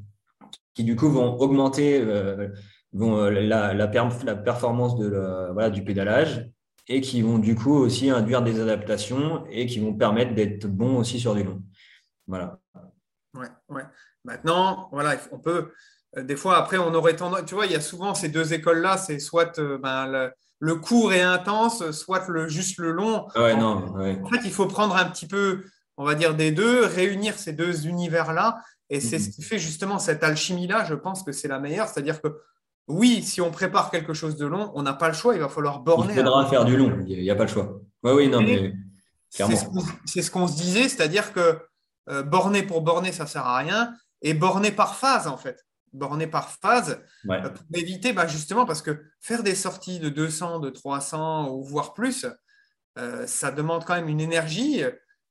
qui 0.75 0.85
du 0.85 0.95
coup 0.95 1.09
vont 1.09 1.37
augmenter 1.39 2.01
euh, 2.01 2.49
vont, 2.93 3.17
la, 3.25 3.75
la, 3.75 3.75
la, 3.75 3.89
performance 3.89 4.97
de 4.97 5.09
voilà, 5.53 5.71
du 5.71 5.83
pédalage 5.83 6.49
et 6.89 7.01
qui 7.01 7.23
vont 7.23 7.39
du 7.39 7.57
coup 7.57 7.75
aussi 7.75 8.11
induire 8.11 8.43
des 8.43 8.61
adaptations 8.61 9.45
et 9.51 9.67
qui 9.67 9.81
vont 9.81 9.95
permettre 9.95 10.35
d'être 10.35 10.69
bon 10.69 10.97
aussi 10.97 11.19
sur 11.19 11.35
des 11.35 11.43
longs. 11.43 11.63
Voilà. 12.29 12.61
Ouais, 13.37 13.49
ouais. 13.69 13.83
Maintenant, 14.25 14.89
voilà, 14.93 15.17
on 15.33 15.39
peut. 15.39 15.73
Euh, 16.17 16.23
des 16.23 16.37
fois, 16.37 16.57
après, 16.57 16.79
on 16.79 16.95
aurait 16.95 17.17
tendance. 17.17 17.45
Tu 17.47 17.55
vois, 17.55 17.67
il 17.67 17.73
y 17.73 17.77
a 17.77 17.81
souvent 17.81 18.15
ces 18.15 18.29
deux 18.29 18.53
écoles-là 18.53 18.97
c'est 18.97 19.19
soit 19.19 19.59
euh, 19.59 19.79
ben, 19.79 20.31
le, 20.59 20.75
court 20.77 21.13
et 21.13 21.23
intense, 21.23 21.91
soit 21.91 22.27
le, 22.29 22.49
juste 22.49 22.79
le 22.79 22.93
long. 22.93 23.27
Ouais, 23.37 23.53
en, 23.53 23.59
non, 23.59 23.93
ouais. 23.97 24.19
en 24.23 24.29
fait, 24.29 24.41
il 24.45 24.53
faut 24.53 24.67
prendre 24.67 24.97
un 24.97 25.05
petit 25.05 25.27
peu, 25.27 25.65
on 25.97 26.05
va 26.05 26.15
dire, 26.15 26.35
des 26.35 26.51
deux, 26.51 26.85
réunir 26.85 27.39
ces 27.39 27.53
deux 27.53 27.87
univers-là. 27.87 28.61
Et 28.89 29.01
c'est 29.01 29.19
ce 29.19 29.31
qui 29.31 29.43
fait 29.43 29.59
justement 29.59 29.99
cette 29.99 30.23
alchimie-là, 30.23 30.85
je 30.85 30.95
pense 30.95 31.25
que 31.25 31.33
c'est 31.33 31.49
la 31.49 31.59
meilleure. 31.59 31.89
C'est-à-dire 31.89 32.23
que 32.23 32.29
oui, 32.89 33.23
si 33.23 33.41
on 33.41 33.51
prépare 33.51 33.91
quelque 33.91 34.15
chose 34.15 34.37
de 34.37 34.47
long, 34.47 34.71
on 34.75 34.83
n'a 34.83 34.93
pas 34.93 35.09
le 35.09 35.15
choix, 35.15 35.35
il 35.35 35.41
va 35.41 35.49
falloir 35.49 35.81
borner. 35.81 36.15
Il 36.15 36.19
faudra 36.19 36.47
faire 36.47 36.65
du 36.65 36.77
long, 36.77 37.05
il 37.07 37.21
n'y 37.21 37.31
a 37.31 37.35
pas 37.35 37.45
le 37.45 37.49
choix. 37.49 37.81
Oui, 38.05 38.13
oui, 38.13 38.29
non, 38.29 38.41
mais, 38.43 38.75
C'est 39.29 40.23
ce 40.23 40.31
qu'on 40.31 40.47
se 40.47 40.57
disait, 40.57 40.89
c'est-à-dire 40.89 41.33
que 41.33 41.59
euh, 42.09 42.23
borner 42.23 42.63
pour 42.63 42.83
borner, 42.83 43.13
ça 43.13 43.25
ne 43.25 43.29
sert 43.29 43.47
à 43.47 43.59
rien, 43.59 43.95
et 44.23 44.35
borner 44.35 44.73
par 44.73 44.97
phase, 44.97 45.27
en 45.27 45.37
fait. 45.37 45.65
Borner 45.93 46.27
par 46.27 46.51
phase, 46.51 47.01
euh, 47.29 47.49
pour 47.49 47.65
éviter, 47.75 48.13
bah, 48.13 48.27
justement, 48.27 48.67
parce 48.67 48.83
que 48.83 49.03
faire 49.21 49.43
des 49.43 49.55
sorties 49.55 49.99
de 49.99 50.09
200, 50.09 50.61
de 50.61 50.71
300 50.71 51.51
ou 51.51 51.63
voire 51.63 51.95
plus, 51.95 52.27
euh, 52.99 53.27
ça 53.27 53.51
demande 53.51 53.85
quand 53.85 53.95
même 53.95 54.09
une 54.09 54.21
énergie. 54.21 54.83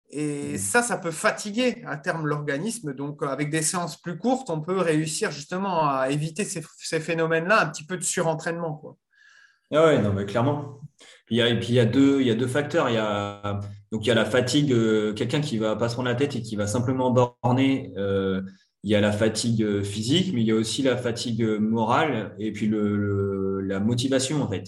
Et 0.09 0.53
mm. 0.53 0.57
ça, 0.57 0.81
ça 0.81 0.97
peut 0.97 1.11
fatiguer 1.11 1.83
à 1.85 1.97
terme 1.97 2.25
l'organisme. 2.25 2.93
Donc, 2.93 3.21
avec 3.23 3.49
des 3.49 3.61
séances 3.61 4.01
plus 4.01 4.17
courtes, 4.17 4.49
on 4.49 4.61
peut 4.61 4.79
réussir 4.79 5.31
justement 5.31 5.89
à 5.89 6.09
éviter 6.09 6.45
ces, 6.45 6.99
phénomènes-là, 6.99 7.61
un 7.61 7.67
petit 7.67 7.85
peu 7.85 7.97
de 7.97 8.03
surentraînement. 8.03 8.75
Quoi. 8.75 8.97
Ah 9.71 9.85
ouais, 9.85 10.01
non, 10.01 10.13
mais 10.13 10.25
clairement. 10.25 10.79
Il 11.29 11.37
y 11.37 11.41
a, 11.41 11.49
et 11.49 11.59
puis 11.59 11.69
il 11.69 11.75
y 11.75 11.79
a 11.79 11.85
deux, 11.85 12.21
il 12.21 12.27
y 12.27 12.31
a 12.31 12.35
deux 12.35 12.47
facteurs. 12.47 12.89
Il 12.89 12.95
y 12.95 12.97
a, 12.97 13.59
donc 13.91 14.05
il 14.05 14.07
y 14.07 14.11
a 14.11 14.15
la 14.15 14.25
fatigue, 14.25 14.71
euh, 14.71 15.13
quelqu'un 15.13 15.41
qui 15.41 15.57
va 15.57 15.75
pas 15.75 15.89
se 15.89 15.95
prendre 15.95 16.09
la 16.09 16.15
tête 16.15 16.35
et 16.35 16.41
qui 16.41 16.55
va 16.55 16.67
simplement 16.67 17.11
borner. 17.11 17.93
Euh, 17.97 18.41
il 18.83 18.91
y 18.91 18.95
a 18.95 19.01
la 19.01 19.11
fatigue 19.11 19.63
euh, 19.63 19.83
physique, 19.83 20.31
mais 20.33 20.41
il 20.41 20.47
y 20.47 20.51
a 20.51 20.55
aussi 20.55 20.83
la 20.83 20.95
fatigue 20.95 21.43
morale 21.43 22.35
et 22.37 22.51
puis 22.51 22.67
le, 22.67 23.61
la 23.61 23.79
motivation 23.79 24.43
en 24.43 24.49
fait. 24.49 24.65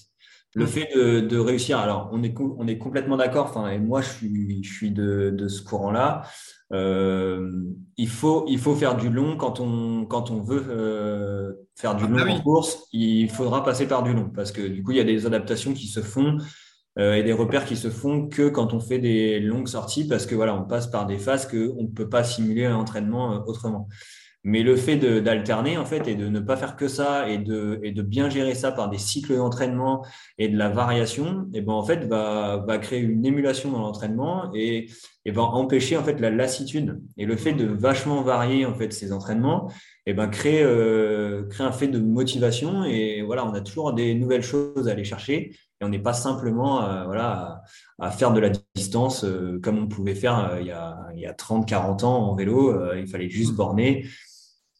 Le 0.55 0.65
mm. 0.65 0.67
fait 0.67 0.89
de, 0.95 1.19
de, 1.19 1.37
réussir, 1.37 1.77
alors 1.77 2.09
on 2.11 2.23
est, 2.23 2.33
on 2.39 2.67
est 2.67 2.79
complètement 2.79 3.17
d'accord, 3.17 3.47
enfin, 3.47 3.69
et 3.69 3.77
moi 3.77 4.01
je 4.01 4.09
suis, 4.09 4.63
je 4.63 4.73
suis 4.73 4.91
de, 4.91 5.29
de 5.29 5.47
ce 5.47 5.61
courant-là. 5.61 6.23
Euh, 6.23 6.25
il, 6.71 8.09
faut, 8.09 8.45
il 8.47 8.59
faut 8.59 8.75
faire 8.75 8.95
du 8.97 9.09
long 9.09 9.37
quand 9.37 9.59
on, 9.59 10.05
quand 10.05 10.31
on 10.31 10.41
veut 10.41 10.65
euh, 10.69 11.53
faire 11.75 11.95
du 11.95 12.05
ah, 12.05 12.07
long 12.07 12.25
bah 12.25 12.31
en 12.31 12.41
course, 12.41 12.87
il 12.91 13.29
faudra 13.29 13.63
passer 13.63 13.87
par 13.87 14.03
du 14.03 14.13
long 14.13 14.29
parce 14.29 14.51
que 14.51 14.67
du 14.67 14.83
coup 14.83 14.91
il 14.91 14.97
y 14.97 15.01
a 15.01 15.05
des 15.05 15.25
adaptations 15.25 15.73
qui 15.73 15.87
se 15.87 16.01
font 16.01 16.37
euh, 16.99 17.13
et 17.13 17.23
des 17.23 17.33
repères 17.33 17.65
qui 17.65 17.75
se 17.75 17.89
font 17.89 18.27
que 18.27 18.49
quand 18.49 18.73
on 18.73 18.79
fait 18.79 18.99
des 18.99 19.39
longues 19.39 19.67
sorties 19.67 20.07
parce 20.07 20.25
que 20.25 20.35
voilà, 20.35 20.55
on 20.55 20.63
passe 20.63 20.87
par 20.87 21.05
des 21.05 21.17
phases 21.17 21.47
qu'on 21.47 21.83
ne 21.83 21.93
peut 21.93 22.09
pas 22.09 22.23
simuler 22.23 22.65
un 22.65 22.75
entraînement 22.75 23.33
euh, 23.33 23.39
autrement. 23.45 23.87
Mais 24.43 24.63
le 24.63 24.75
fait 24.75 24.95
d'alterner, 24.95 25.77
en 25.77 25.85
fait, 25.85 26.07
et 26.07 26.15
de 26.15 26.27
ne 26.29 26.39
pas 26.39 26.55
faire 26.55 26.75
que 26.75 26.87
ça, 26.87 27.29
et 27.29 27.37
de, 27.37 27.79
et 27.83 27.91
de 27.91 28.01
bien 28.01 28.29
gérer 28.29 28.55
ça 28.55 28.71
par 28.71 28.89
des 28.89 28.97
cycles 28.97 29.35
d'entraînement 29.35 30.05
et 30.37 30.47
de 30.47 30.57
la 30.57 30.69
variation, 30.69 31.47
et 31.53 31.61
ben, 31.61 31.73
en 31.73 31.83
fait, 31.83 32.05
va, 32.05 32.63
va 32.65 32.77
créer 32.77 32.99
une 32.99 33.25
émulation 33.25 33.71
dans 33.71 33.79
l'entraînement 33.79 34.49
et, 34.53 34.89
et 35.25 35.31
va 35.31 35.41
empêcher, 35.41 35.97
en 35.97 36.03
fait, 36.03 36.19
la 36.21 36.29
lassitude. 36.29 37.01
Et 37.17 37.25
le 37.25 37.35
fait 37.35 37.53
de 37.53 37.65
vachement 37.65 38.21
varier, 38.21 38.65
en 38.65 38.73
fait, 38.73 38.93
ces 38.93 39.11
entraînements, 39.11 39.69
et 40.07 40.13
ben, 40.13 40.29
crée, 40.29 40.63
euh, 40.63 41.43
crée 41.49 41.65
un 41.65 41.73
fait 41.73 41.89
de 41.89 41.99
motivation. 41.99 42.85
Et 42.85 43.21
voilà, 43.23 43.45
on 43.45 43.53
a 43.53 43.59
toujours 43.59 43.91
des 43.91 44.15
nouvelles 44.15 44.41
choses 44.41 44.87
à 44.87 44.91
aller 44.91 45.03
chercher. 45.03 45.51
Et 45.81 45.85
on 45.85 45.89
n'est 45.89 45.99
pas 45.99 46.13
simplement 46.13 46.81
euh, 46.81 47.03
voilà, 47.03 47.61
à, 47.99 48.11
faire 48.11 48.31
de 48.31 48.39
la 48.39 48.49
distance 48.73 49.25
euh, 49.25 49.59
comme 49.61 49.77
on 49.77 49.87
pouvait 49.87 50.15
faire 50.15 50.57
il, 50.61 50.67
y 50.67 50.71
a, 50.71 50.97
il 51.13 51.19
y 51.19 51.25
a 51.25 51.33
30, 51.33 51.67
40 51.67 52.05
ans 52.05 52.29
en 52.29 52.35
vélo. 52.35 52.95
il 52.95 53.05
fallait 53.07 53.29
juste 53.29 53.53
borner 53.53 54.07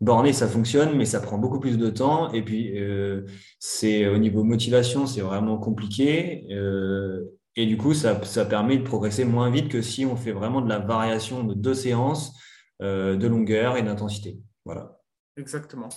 borner, 0.01 0.33
ça 0.33 0.47
fonctionne, 0.47 0.95
mais 0.95 1.05
ça 1.05 1.19
prend 1.19 1.37
beaucoup 1.37 1.59
plus 1.59 1.77
de 1.77 1.89
temps. 1.89 2.31
Et 2.31 2.43
puis, 2.43 2.79
euh, 2.79 3.25
c'est 3.59 4.07
au 4.07 4.17
niveau 4.17 4.43
motivation, 4.43 5.07
c'est 5.07 5.21
vraiment 5.21 5.57
compliqué. 5.57 6.45
Euh, 6.51 7.25
et 7.55 7.65
du 7.65 7.77
coup, 7.77 7.93
ça, 7.93 8.23
ça, 8.23 8.45
permet 8.45 8.77
de 8.77 8.83
progresser 8.83 9.25
moins 9.25 9.49
vite 9.49 9.69
que 9.69 9.81
si 9.81 10.05
on 10.05 10.15
fait 10.15 10.31
vraiment 10.31 10.61
de 10.61 10.69
la 10.69 10.79
variation 10.79 11.43
de 11.43 11.53
deux 11.53 11.73
séances 11.73 12.33
euh, 12.81 13.15
de 13.15 13.27
longueur 13.27 13.77
et 13.77 13.83
d'intensité. 13.83 14.39
Voilà. 14.65 14.99
Exactement. 15.37 15.89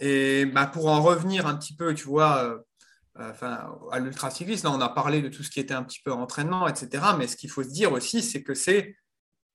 Et 0.00 0.46
bah, 0.46 0.66
pour 0.66 0.88
en 0.88 1.02
revenir 1.02 1.46
un 1.46 1.56
petit 1.56 1.76
peu, 1.76 1.94
tu 1.94 2.04
vois, 2.04 2.62
enfin, 3.18 3.68
à 3.92 3.98
l'ultracyclisme, 3.98 4.68
on 4.68 4.80
a 4.80 4.88
parlé 4.88 5.20
de 5.20 5.28
tout 5.28 5.42
ce 5.42 5.50
qui 5.50 5.60
était 5.60 5.74
un 5.74 5.82
petit 5.82 6.00
peu 6.02 6.12
entraînement, 6.12 6.66
etc. 6.66 7.04
Mais 7.18 7.26
ce 7.26 7.36
qu'il 7.36 7.50
faut 7.50 7.62
se 7.62 7.68
dire 7.68 7.92
aussi, 7.92 8.22
c'est 8.22 8.42
que 8.42 8.54
c'est 8.54 8.94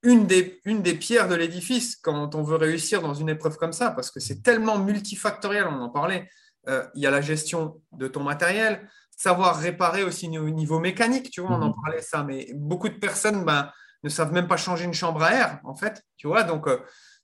une 0.06 0.28
des, 0.28 0.62
une 0.66 0.82
des 0.84 0.94
pierres 0.94 1.28
de 1.28 1.36
l'édifice 1.36 1.96
quand 1.96 2.36
on 2.36 2.44
veut 2.44 2.56
réussir 2.56 3.02
dans 3.02 3.16
une 3.16 3.28
épreuve 3.28 3.58
comme 3.58 3.74
ça, 3.74 3.92
parce 3.92 4.12
que 4.12 4.20
c'est 4.20 4.44
tellement 4.44 4.78
multifactoriel, 4.78 5.66
on 5.68 5.82
en 5.82 5.90
parlait. 5.90 6.30
Euh, 6.70 6.86
il 6.96 7.02
y 7.02 7.08
a 7.08 7.12
la 7.12 7.22
gestion 7.22 7.82
de 7.92 8.08
ton 8.08 8.24
matériel, 8.24 8.88
savoir 9.10 9.60
réparer 9.60 10.04
aussi 10.04 10.28
au 10.38 10.50
niveau 10.50 10.80
mécanique, 10.80 11.32
tu 11.32 11.42
vois, 11.42 11.52
on 11.52 11.62
en 11.62 11.70
mhm. 11.70 11.76
parlait 11.84 12.02
ça, 12.02 12.24
mais 12.24 12.48
beaucoup 12.54 12.88
de 12.88 12.96
personnes 12.96 13.44
ben, 13.44 13.72
ne 14.04 14.10
savent 14.10 14.32
même 14.32 14.48
pas 14.48 14.58
changer 14.58 14.86
une 14.86 14.94
chambre 14.94 15.24
à 15.24 15.34
air, 15.34 15.60
en 15.64 15.76
fait, 15.76 16.04
tu 16.18 16.28
vois, 16.28 16.44
donc 16.44 16.68
euh, 16.68 16.78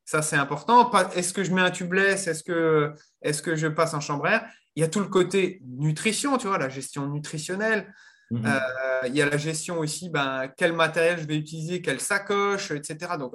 ça 0.03 0.23
c'est 0.23 0.35
important. 0.35 0.91
Est-ce 1.11 1.33
que 1.33 1.43
je 1.43 1.53
mets 1.53 1.61
un 1.61 1.71
tubeless 1.71 2.27
Est-ce 2.27 2.43
que, 2.43 2.93
est 3.21 3.39
que 3.41 3.55
je 3.55 3.67
passe 3.67 3.93
en 3.93 3.99
chambre 3.99 4.25
à 4.25 4.31
air? 4.31 4.45
Il 4.75 4.81
y 4.81 4.83
a 4.83 4.87
tout 4.87 5.01
le 5.01 5.07
côté 5.07 5.61
nutrition, 5.65 6.37
tu 6.37 6.47
vois, 6.47 6.57
la 6.57 6.69
gestion 6.69 7.07
nutritionnelle. 7.07 7.93
Mhm. 8.31 8.45
Euh, 8.45 9.07
il 9.07 9.15
y 9.15 9.21
a 9.21 9.29
la 9.29 9.37
gestion 9.37 9.79
aussi, 9.79 10.09
ben, 10.09 10.49
quel 10.57 10.73
matériel 10.73 11.19
je 11.19 11.27
vais 11.27 11.35
utiliser, 11.35 11.81
quelle 11.81 11.99
sacoche, 11.99 12.71
etc. 12.71 13.17
Donc, 13.19 13.33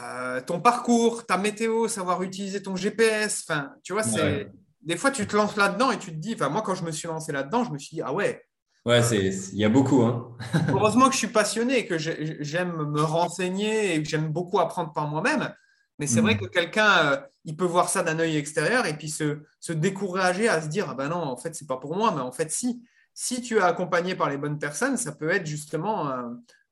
euh, 0.00 0.40
ton 0.40 0.60
parcours, 0.60 1.26
ta 1.26 1.36
météo, 1.36 1.88
savoir 1.88 2.22
utiliser 2.22 2.62
ton 2.62 2.76
GPS. 2.76 3.44
Enfin, 3.48 3.72
tu 3.82 3.92
vois, 3.92 4.02
c'est 4.02 4.50
des 4.82 4.96
fois 4.96 5.10
tu 5.10 5.26
te 5.26 5.36
lances 5.36 5.56
là-dedans 5.56 5.90
et 5.90 5.98
tu 5.98 6.10
te 6.10 6.16
dis. 6.16 6.34
Enfin, 6.34 6.48
moi, 6.48 6.62
quand 6.62 6.74
je 6.74 6.84
me 6.84 6.90
suis 6.90 7.08
lancé 7.08 7.32
là-dedans, 7.32 7.64
je 7.64 7.70
me 7.70 7.78
suis 7.78 7.96
dit 7.96 8.02
ah 8.02 8.12
ouais. 8.12 8.42
Ouais, 8.86 9.02
c'est 9.02 9.18
il 9.18 9.58
y 9.58 9.64
a 9.64 9.68
beaucoup. 9.68 10.02
Hein. 10.02 10.36
heureusement 10.68 11.06
que 11.06 11.12
je 11.12 11.18
suis 11.18 11.26
passionné, 11.28 11.86
que 11.86 11.98
j'aime 11.98 12.90
me 12.90 13.02
renseigner 13.02 13.94
et 13.94 14.02
que 14.02 14.08
j'aime 14.08 14.28
beaucoup 14.28 14.58
apprendre 14.58 14.92
par 14.92 15.06
moi-même. 15.06 15.52
Mais 15.98 16.06
c'est 16.06 16.22
vrai 16.22 16.34
mhm. 16.34 16.40
que 16.40 16.46
quelqu'un, 16.46 17.12
euh, 17.12 17.20
il 17.44 17.56
peut 17.56 17.66
voir 17.66 17.90
ça 17.90 18.02
d'un 18.02 18.18
œil 18.18 18.38
extérieur 18.38 18.86
et 18.86 18.94
puis 18.94 19.10
se, 19.10 19.40
se 19.60 19.74
décourager 19.74 20.48
à 20.48 20.62
se 20.62 20.68
dire 20.68 20.86
ah 20.88 20.94
ben 20.94 21.08
non, 21.08 21.22
en 21.22 21.36
fait, 21.36 21.54
c'est 21.54 21.66
pas 21.66 21.76
pour 21.76 21.94
moi, 21.94 22.10
mais 22.14 22.22
en 22.22 22.32
fait, 22.32 22.50
si 22.50 22.82
si 23.14 23.42
tu 23.42 23.58
es 23.58 23.60
accompagné 23.60 24.14
par 24.14 24.30
les 24.30 24.36
bonnes 24.36 24.58
personnes, 24.58 24.96
ça 24.96 25.12
peut 25.12 25.30
être 25.30 25.46
justement. 25.46 26.08
Euh, 26.08 26.22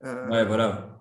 euh, 0.04 0.28
ouais, 0.28 0.44
voilà. 0.44 0.98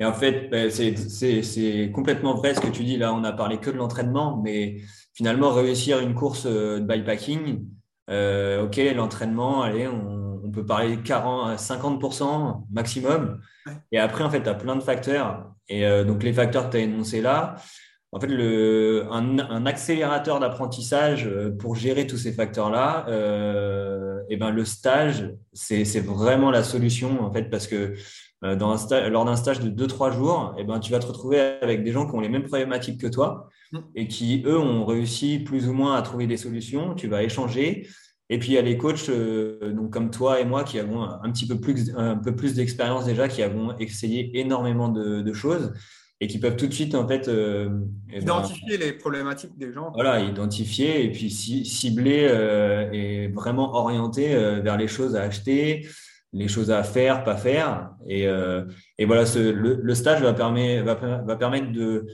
Et 0.00 0.04
en 0.04 0.12
fait, 0.12 0.48
ben, 0.50 0.70
c'est 0.70 1.90
complètement 1.94 2.34
vrai 2.34 2.54
ce 2.54 2.60
que 2.60 2.68
tu 2.68 2.84
dis. 2.84 2.96
Là, 2.96 3.14
on 3.14 3.20
n'a 3.20 3.32
parlé 3.32 3.58
que 3.58 3.70
de 3.70 3.76
l'entraînement, 3.76 4.40
mais 4.42 4.80
finalement, 5.14 5.52
réussir 5.52 6.00
une 6.00 6.14
course 6.14 6.46
euh, 6.46 6.80
de 6.80 6.84
bikepacking, 6.84 7.66
ok, 8.08 8.80
l'entraînement, 8.94 9.62
allez, 9.62 9.88
on, 9.88 10.50
peut 10.52 10.66
parler 10.66 10.98
40, 10.98 11.58
50% 11.58 12.66
maximum. 12.70 13.40
Et 13.90 13.98
après, 13.98 14.22
en 14.22 14.28
fait, 14.28 14.42
tu 14.42 14.50
as 14.50 14.54
plein 14.54 14.76
de 14.76 14.82
facteurs. 14.82 15.50
Et 15.66 16.04
donc, 16.04 16.22
les 16.22 16.34
facteurs 16.34 16.66
que 16.66 16.72
tu 16.72 16.76
as 16.76 16.80
énoncés 16.80 17.22
là, 17.22 17.56
en 18.14 18.20
fait, 18.20 18.26
le, 18.26 19.06
un, 19.10 19.64
accélérateur 19.64 20.38
d'apprentissage 20.38 21.26
euh, 21.26 21.50
pour 21.50 21.76
gérer 21.76 22.06
tous 22.06 22.18
ces 22.18 22.32
facteurs-là, 22.32 23.06
euh, 23.08 24.20
et 24.28 24.34
eh 24.34 24.36
ben 24.36 24.50
le 24.50 24.64
stage, 24.66 25.30
c'est 25.52 26.00
vraiment 26.00 26.50
la 26.50 26.62
solution 26.62 27.22
en 27.22 27.32
fait 27.32 27.50
parce 27.50 27.66
que 27.66 27.94
euh, 28.44 28.54
dans 28.54 28.92
un 28.92 29.08
lors 29.08 29.24
d'un 29.24 29.36
stage 29.36 29.60
de 29.60 29.70
2-3 29.70 30.12
jours, 30.14 30.54
et 30.56 30.60
eh 30.60 30.64
ben 30.64 30.78
tu 30.78 30.92
vas 30.92 30.98
te 30.98 31.06
retrouver 31.06 31.40
avec 31.40 31.82
des 31.84 31.90
gens 31.90 32.06
qui 32.06 32.14
ont 32.14 32.20
les 32.20 32.28
mêmes 32.28 32.44
problématiques 32.44 33.00
que 33.00 33.06
toi 33.06 33.48
mmh. 33.72 33.78
et 33.94 34.08
qui 34.08 34.42
eux 34.46 34.58
ont 34.58 34.84
réussi 34.84 35.38
plus 35.38 35.68
ou 35.68 35.72
moins 35.72 35.96
à 35.96 36.02
trouver 36.02 36.26
des 36.26 36.36
solutions. 36.36 36.94
Tu 36.94 37.08
vas 37.08 37.22
échanger. 37.22 37.88
Et 38.28 38.38
puis 38.38 38.50
il 38.50 38.54
y 38.54 38.58
a 38.58 38.62
les 38.62 38.78
coachs 38.78 39.08
euh, 39.08 39.72
donc 39.72 39.90
comme 39.90 40.10
toi 40.10 40.40
et 40.40 40.44
moi 40.44 40.64
qui 40.64 40.78
avons 40.78 41.02
un 41.02 41.30
petit 41.30 41.46
peu 41.46 41.60
plus 41.60 41.92
un 41.96 42.16
peu 42.16 42.34
plus 42.34 42.54
d'expérience 42.54 43.06
déjà, 43.06 43.28
qui 43.28 43.42
avons 43.42 43.76
essayé 43.78 44.38
énormément 44.38 44.88
de, 44.88 45.22
de 45.22 45.32
choses 45.32 45.72
et 46.22 46.28
qui 46.28 46.38
peuvent 46.38 46.54
tout 46.54 46.68
de 46.68 46.72
suite 46.72 46.94
en 46.94 47.06
fait 47.06 47.26
euh, 47.26 47.68
eh 48.08 48.20
ben, 48.20 48.22
identifier 48.22 48.76
les 48.78 48.92
problématiques 48.92 49.58
des 49.58 49.72
gens. 49.72 49.90
Voilà, 49.92 50.20
identifier 50.20 51.04
et 51.04 51.10
puis 51.10 51.28
cibler 51.30 52.28
euh, 52.30 52.88
et 52.92 53.26
vraiment 53.26 53.74
orienter 53.74 54.32
euh, 54.32 54.60
vers 54.60 54.76
les 54.76 54.86
choses 54.86 55.16
à 55.16 55.22
acheter, 55.22 55.84
les 56.32 56.46
choses 56.46 56.70
à 56.70 56.84
faire, 56.84 57.24
pas 57.24 57.36
faire. 57.36 57.90
Et, 58.08 58.22
et 58.98 59.04
voilà, 59.04 59.26
ce, 59.26 59.40
le, 59.40 59.94
stage 59.94 60.22
va, 60.22 60.32
permet, 60.32 60.80
va, 60.80 60.94
va, 60.94 61.36
permettre 61.36 61.72
de 61.72 62.06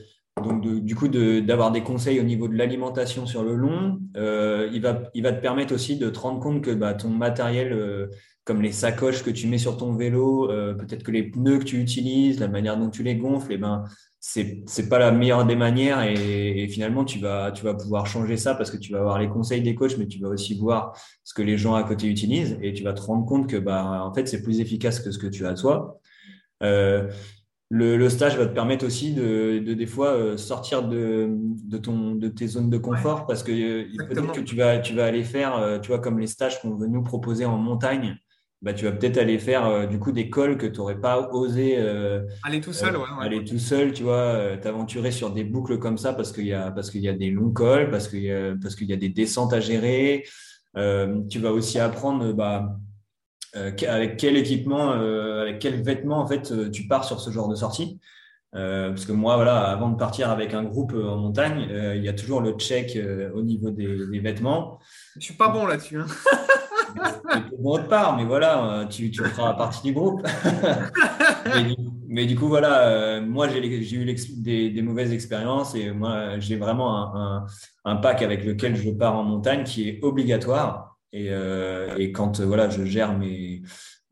donc 0.43 0.67
du 0.67 0.95
coup 0.95 1.09
d'avoir 1.09 1.73
des 1.73 1.83
conseils 1.83 2.21
au 2.21 2.25
niveau 2.25 2.49
de 2.49 2.55
l'alimentation 2.55 3.27
sur 3.27 3.43
le 3.43 3.55
long. 3.55 4.01
il, 4.15 4.81
va, 4.81 5.03
il 5.15 5.23
va 5.23 5.33
te 5.33 5.41
permettre 5.41 5.75
aussi 5.75 5.97
de 5.97 6.11
te 6.11 6.19
rendre 6.19 6.41
compte 6.41 6.63
que 6.63 6.71
bah, 6.71 6.95
ton 6.95 7.11
matériel, 7.11 8.09
comme 8.45 8.63
les 8.63 8.73
sacoches 8.73 9.23
que 9.23 9.31
tu 9.31 9.47
mets 9.47 9.59
sur 9.59 9.77
ton 9.77 9.95
vélo, 9.95 10.49
peut-être 10.79 11.03
que 11.03 11.11
les 11.11 11.25
pneus 11.25 11.59
que 11.59 11.65
tu 11.65 11.81
utilises, 11.81 12.41
la 12.41 12.49
manière 12.49 12.77
dont 12.77 12.91
tu 12.91 13.03
les 13.03 13.17
gonfles, 13.17 13.53
eh 13.53 13.59
ben, 13.59 13.85
c'est 14.21 14.63
c'est 14.67 14.89
pas 14.89 14.99
la 14.99 15.13
meilleure 15.13 15.47
des 15.47 15.55
manières 15.55 16.03
et, 16.03 16.67
finalement 16.69 17.05
tu 17.05 17.19
vas 17.19 17.53
tu 17.53 17.65
vas 17.65 17.75
pouvoir 17.75 18.07
changer 18.07 18.37
ça 18.37 18.55
parce 18.55 18.71
que 18.71 18.77
tu 18.77 18.93
vas 18.93 18.99
avoir 18.99 19.19
les 19.19 19.29
conseils 19.29 19.63
des 19.63 19.75
coachs 19.75 19.97
mais 19.97 20.07
tu 20.07 20.19
vas 20.21 20.29
aussi 20.29 20.59
voir 20.59 20.93
ce 21.23 21.33
que 21.35 21.43
les 21.43 21.57
gens 21.57 21.75
à 21.75 21.85
côté 21.85 22.09
utilisent 22.09 22.59
et 22.61 22.73
tu 22.73 22.83
vas 22.83 22.93
te 22.93 23.01
rendre 23.01 23.25
compte 23.25 23.49
que 23.49 23.57
bah 23.57 24.03
en 24.05 24.13
fait 24.13 24.27
c'est 24.27 24.43
plus 24.43 24.61
efficace 24.61 25.01
que 25.01 25.13
ce 25.13 25.19
que 25.19 25.29
tu 25.29 25.47
as 25.47 25.55
toi 25.55 26.01
euh, 26.63 27.09
le, 27.71 27.97
le, 27.97 28.09
stage 28.09 28.39
va 28.39 28.47
te 28.47 28.55
permettre 28.55 28.87
aussi 28.87 29.13
de, 29.13 29.59
de 29.59 29.75
des 29.75 29.87
fois 29.87 30.09
euh, 30.09 30.37
sortir 30.37 30.89
de, 30.89 31.29
de 31.31 31.79
ton 31.79 32.15
de 32.15 32.29
tes 32.29 32.47
zones 32.47 32.71
de 32.71 32.79
confort 32.79 33.27
parce 33.27 33.43
que 33.43 33.53
euh, 33.53 33.85
peut-être 34.09 34.33
que 34.33 34.41
tu 34.41 34.57
vas 34.57 34.79
tu 34.79 34.95
vas 34.95 35.05
aller 35.05 35.25
faire 35.25 35.79
tu 35.83 35.89
vois 35.89 35.99
comme 35.99 36.19
les 36.19 36.27
stages 36.27 36.63
qu'on 36.63 36.75
veut 36.77 36.87
nous 36.87 37.03
proposer 37.03 37.45
en 37.45 37.59
montagne 37.59 38.19
bah, 38.61 38.73
tu 38.73 38.87
vas 38.87 38.93
peut-être 38.93 39.19
aller 39.19 39.39
faire 39.39 39.67
euh, 39.67 39.87
du 39.87 40.01
coup 40.01 40.11
des 40.11 40.31
cols 40.31 40.59
que 40.59 40.67
tu 40.67 40.79
n'aurais 40.79 41.01
pas 41.01 41.31
osé 41.31 41.77
euh, 41.79 42.27
aller 42.43 42.61
tout 42.61 42.73
seul, 42.73 42.97
euh, 42.97 42.99
ouais, 42.99 43.07
aller 43.21 43.45
tout 43.45 43.59
seul, 43.59 43.93
tu 43.93 44.03
vois, 44.03 44.57
t'aventurer 44.61 45.13
sur 45.13 45.31
des 45.31 45.45
boucles 45.45 45.79
comme 45.79 45.97
ça 45.97 46.13
parce 46.13 46.33
qu'il 46.33 46.47
y 46.47 46.53
a 46.53 46.73
parce 46.73 46.91
qu'il 46.91 47.03
y 47.03 47.09
a 47.09 47.13
des 47.13 47.31
longs 47.31 47.53
cols, 47.53 47.89
parce 47.91 48.09
qu'il 48.09 48.23
y 48.23 48.33
a 48.33 48.55
parce 48.61 48.75
qu'il 48.75 48.89
y 48.89 48.93
a 48.93 48.97
des 48.97 49.11
descentes 49.11 49.53
à 49.53 49.61
gérer. 49.61 50.25
tu 50.75 51.39
vas 51.39 51.53
aussi 51.53 51.79
apprendre 51.79 52.33
bah, 52.33 52.77
avec 53.55 54.17
quel 54.17 54.37
équipement, 54.37 54.91
avec 54.91 55.59
quels 55.59 55.83
vêtements 55.83 56.19
en 56.19 56.27
fait 56.27 56.53
tu 56.71 56.87
pars 56.87 57.05
sur 57.05 57.21
ce 57.21 57.31
genre 57.31 57.49
de 57.49 57.55
sortie? 57.55 57.99
parce 58.53 59.05
que 59.05 59.13
moi, 59.13 59.37
voilà, 59.37 59.65
avant 59.69 59.91
de 59.91 59.97
partir 59.97 60.31
avec 60.31 60.55
un 60.55 60.65
groupe 60.65 60.95
en 60.95 61.17
montagne, 61.17 61.69
il 61.95 62.03
y 62.03 62.09
a 62.09 62.13
toujours 62.13 62.41
le 62.41 62.53
check 62.53 62.99
au 63.35 63.43
niveau 63.43 63.71
des, 63.71 64.07
des 64.07 64.19
vêtements. 64.21 64.79
Je 65.19 65.27
suis 65.27 65.35
pas 65.35 65.49
bon 65.49 65.67
là-dessus. 65.67 66.01
Hein. 66.01 66.07
bon 67.59 67.73
autre 67.73 67.89
part, 67.89 68.17
mais 68.17 68.25
voilà, 68.25 68.87
tu, 68.91 69.11
tu 69.11 69.23
feras 69.25 69.55
partie 69.55 69.83
du 69.83 69.93
groupe. 69.93 70.27
mais, 72.09 72.27
du, 72.27 72.37
coup, 72.37 72.49
voilà, 72.49 72.89
euh, 72.89 73.21
moi, 73.21 73.49
j'ai 73.49 73.59
eu 73.59 74.05
des, 74.05 74.71
des, 74.71 74.83
mauvaises 74.83 75.13
expériences 75.13 75.75
et 75.75 75.91
moi, 75.91 76.39
j'ai 76.39 76.57
vraiment 76.57 77.15
un, 77.15 77.47
un, 77.85 77.97
pack 77.97 78.23
avec 78.23 78.45
lequel 78.45 78.77
je 78.77 78.91
pars 78.91 79.17
en 79.17 79.25
montagne 79.25 79.65
qui 79.65 79.89
est 79.89 79.99
obligatoire. 80.03 80.88
Et, 81.13 81.29
euh, 81.31 81.97
et 81.97 82.13
quand 82.13 82.41
voilà, 82.41 82.69
je 82.69 82.85
gère 82.85 83.17
mes, 83.17 83.63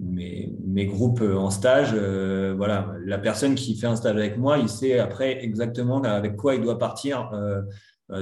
mes, 0.01 0.87
groupes 0.87 1.21
en 1.23 1.51
stage, 1.51 1.91
euh, 1.95 2.55
voilà, 2.57 2.95
la 3.05 3.19
personne 3.19 3.55
qui 3.55 3.77
fait 3.77 3.87
un 3.87 3.97
stage 3.97 4.17
avec 4.17 4.39
moi, 4.39 4.59
il 4.59 4.69
sait 4.69 4.99
après 4.99 5.43
exactement 5.45 6.03
avec 6.03 6.37
quoi 6.37 6.55
il 6.55 6.63
doit 6.63 6.79
partir 6.79 7.31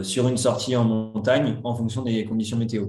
sur 0.03 0.29
une 0.29 0.39
sortie 0.39 0.77
en 0.77 0.85
montagne 0.85 1.61
en 1.63 1.75
fonction 1.75 2.03
des 2.03 2.25
conditions 2.25 2.57
météo. 2.57 2.87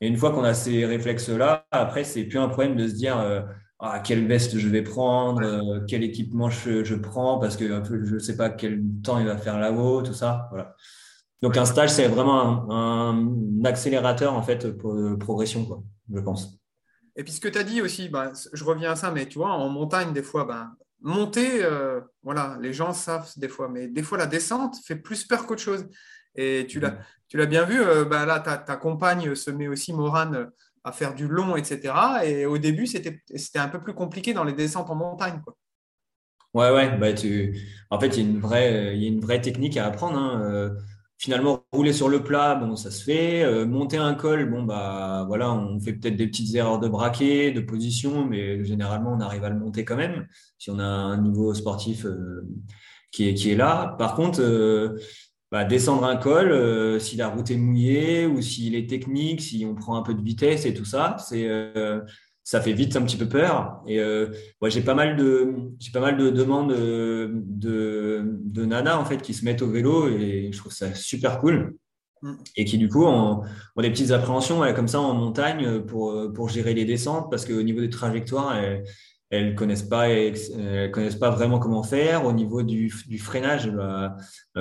Et 0.00 0.06
une 0.06 0.16
fois 0.16 0.32
qu'on 0.32 0.44
a 0.44 0.54
ces 0.54 0.84
réflexes-là, 0.84 1.66
après, 1.70 2.04
c'est 2.04 2.24
plus 2.24 2.38
un 2.38 2.48
problème 2.48 2.76
de 2.76 2.86
se 2.88 2.94
dire 2.94 3.18
euh, 3.18 3.40
ah, 3.78 4.00
quelle 4.00 4.26
veste 4.26 4.58
je 4.58 4.68
vais 4.68 4.82
prendre, 4.82 5.42
euh, 5.42 5.80
quel 5.88 6.02
équipement 6.02 6.50
je, 6.50 6.94
prends, 6.94 7.38
parce 7.38 7.56
que 7.56 7.66
je 7.66 8.14
ne 8.14 8.18
sais 8.18 8.36
pas 8.36 8.50
quel 8.50 8.82
temps 9.02 9.18
il 9.18 9.26
va 9.26 9.36
faire 9.36 9.58
là-haut, 9.58 10.02
tout 10.02 10.12
ça. 10.12 10.48
Voilà. 10.50 10.74
Donc, 11.44 11.58
un 11.58 11.66
stage, 11.66 11.90
c'est 11.90 12.08
vraiment 12.08 12.72
un, 12.72 13.62
accélérateur 13.66 14.32
en 14.32 14.40
fait 14.40 14.70
pour 14.78 14.96
progression, 15.18 15.66
quoi, 15.66 15.82
je 16.10 16.18
pense. 16.20 16.58
Et 17.16 17.22
puis, 17.22 17.34
ce 17.34 17.40
que 17.42 17.48
tu 17.48 17.58
as 17.58 17.64
dit 17.64 17.82
aussi, 17.82 18.08
bah, 18.08 18.32
je 18.50 18.64
reviens 18.64 18.92
à 18.92 18.96
ça, 18.96 19.10
mais 19.10 19.26
tu 19.26 19.36
vois, 19.36 19.50
en 19.50 19.68
montagne, 19.68 20.14
des 20.14 20.22
fois, 20.22 20.46
ben, 20.46 20.74
monter, 21.02 21.62
euh, 21.62 22.00
voilà, 22.22 22.56
les 22.62 22.72
gens 22.72 22.94
savent 22.94 23.30
des 23.36 23.50
fois, 23.50 23.68
mais 23.68 23.88
des 23.88 24.02
fois, 24.02 24.16
la 24.16 24.24
descente 24.24 24.76
fait 24.86 24.96
plus 24.96 25.26
peur 25.26 25.46
qu'autre 25.46 25.60
chose. 25.60 25.86
Et 26.34 26.64
tu 26.66 26.80
l'as, 26.80 26.96
tu 27.28 27.36
l'as 27.36 27.44
bien 27.44 27.64
vu, 27.64 27.78
euh, 27.78 28.06
bah 28.06 28.24
là, 28.24 28.40
ta, 28.40 28.56
ta, 28.56 28.76
compagne 28.76 29.34
se 29.34 29.50
met 29.50 29.68
aussi, 29.68 29.92
Morane, 29.92 30.50
à 30.82 30.92
faire 30.92 31.14
du 31.14 31.28
long, 31.28 31.56
etc. 31.56 31.92
Et 32.24 32.46
au 32.46 32.56
début, 32.56 32.86
c'était, 32.86 33.22
c'était 33.36 33.58
un 33.58 33.68
peu 33.68 33.82
plus 33.82 33.92
compliqué 33.92 34.32
dans 34.32 34.44
les 34.44 34.54
descentes 34.54 34.88
en 34.88 34.94
montagne. 34.94 35.42
Quoi. 35.44 35.54
Ouais, 36.54 36.74
ouais. 36.74 36.96
Bah, 36.96 37.12
tu... 37.12 37.54
En 37.90 38.00
fait, 38.00 38.16
il 38.16 38.22
y, 38.22 38.26
a 38.26 38.30
une 38.30 38.40
vraie, 38.40 38.96
il 38.96 39.02
y 39.02 39.04
a 39.04 39.08
une 39.08 39.20
vraie 39.20 39.42
technique 39.42 39.76
à 39.76 39.84
apprendre. 39.84 40.16
Hein. 40.16 40.72
Euh, 41.24 41.34
finalement, 41.34 41.64
rouler 41.72 41.92
sur 41.92 42.08
le 42.08 42.22
plat, 42.22 42.54
bon, 42.54 42.76
ça 42.76 42.90
se 42.90 43.02
fait. 43.04 43.42
Euh, 43.44 43.66
monter 43.66 43.96
un 43.96 44.14
col, 44.14 44.50
bon, 44.50 44.62
bah, 44.62 45.24
voilà, 45.26 45.52
on 45.52 45.80
fait 45.80 45.92
peut-être 45.94 46.16
des 46.16 46.26
petites 46.26 46.54
erreurs 46.54 46.78
de 46.78 46.88
braquet, 46.88 47.50
de 47.52 47.60
position, 47.60 48.26
mais 48.26 48.64
généralement, 48.64 49.12
on 49.12 49.20
arrive 49.20 49.44
à 49.44 49.50
le 49.50 49.58
monter 49.58 49.84
quand 49.84 49.96
même 49.96 50.26
si 50.58 50.70
on 50.70 50.78
a 50.78 50.84
un 50.84 51.20
niveau 51.20 51.54
sportif 51.54 52.06
qui, 53.12 53.28
est, 53.28 53.34
qui 53.34 53.50
est 53.50 53.56
là. 53.56 53.96
Par 53.98 54.14
contre, 54.14 54.40
bah, 55.54 55.64
descendre 55.64 56.02
un 56.02 56.16
col, 56.16 56.50
euh, 56.50 56.98
si 56.98 57.14
la 57.16 57.28
route 57.28 57.48
est 57.48 57.56
mouillée 57.56 58.26
ou 58.26 58.42
s'il 58.42 58.74
est 58.74 58.90
technique, 58.90 59.40
si 59.40 59.64
on 59.64 59.76
prend 59.76 59.94
un 59.96 60.02
peu 60.02 60.12
de 60.12 60.20
vitesse 60.20 60.66
et 60.66 60.74
tout 60.74 60.84
ça, 60.84 61.14
c'est 61.20 61.48
euh, 61.48 62.00
ça 62.44 62.60
fait 62.60 62.74
vite 62.74 62.94
un 62.94 63.02
petit 63.02 63.16
peu 63.16 63.26
peur. 63.26 63.82
Et 63.86 63.98
euh, 63.98 64.28
j'ai 64.66 64.82
pas 64.82 64.94
mal 64.94 65.16
de 65.16 65.54
j'ai 65.80 65.90
pas 65.90 66.00
mal 66.00 66.16
de 66.16 66.30
demandes 66.30 66.72
de, 66.72 68.22
de, 68.44 68.64
nanas 68.64 68.98
en 68.98 69.04
fait 69.04 69.22
qui 69.22 69.34
se 69.34 69.44
mettent 69.44 69.62
au 69.62 69.68
vélo 69.68 70.08
et 70.08 70.50
je 70.52 70.58
trouve 70.58 70.72
ça 70.72 70.94
super 70.94 71.40
cool 71.40 71.76
mm. 72.22 72.34
et 72.56 72.64
qui 72.66 72.76
du 72.78 72.88
coup 72.88 73.04
ont, 73.04 73.42
des 73.78 73.90
petites 73.90 74.10
appréhensions 74.10 74.60
comme 74.74 74.88
ça 74.88 75.00
en 75.00 75.14
montagne 75.14 75.80
pour, 75.80 76.32
pour 76.34 76.50
gérer 76.50 76.74
les 76.74 76.84
descentes 76.84 77.30
parce 77.30 77.46
qu'au 77.46 77.62
niveau 77.62 77.80
des 77.80 77.90
trajectoires, 77.90 78.54
elles 79.30 79.54
connaissent 79.54 79.82
pas, 79.82 80.08
elles 80.08 80.90
connaissent 80.92 81.16
pas 81.16 81.30
vraiment 81.30 81.58
comment 81.58 81.82
faire. 81.82 82.24
Au 82.26 82.32
niveau 82.32 82.62
du, 82.62 82.92
du 83.08 83.18
freinage, 83.18 83.70
bah, 83.70 84.16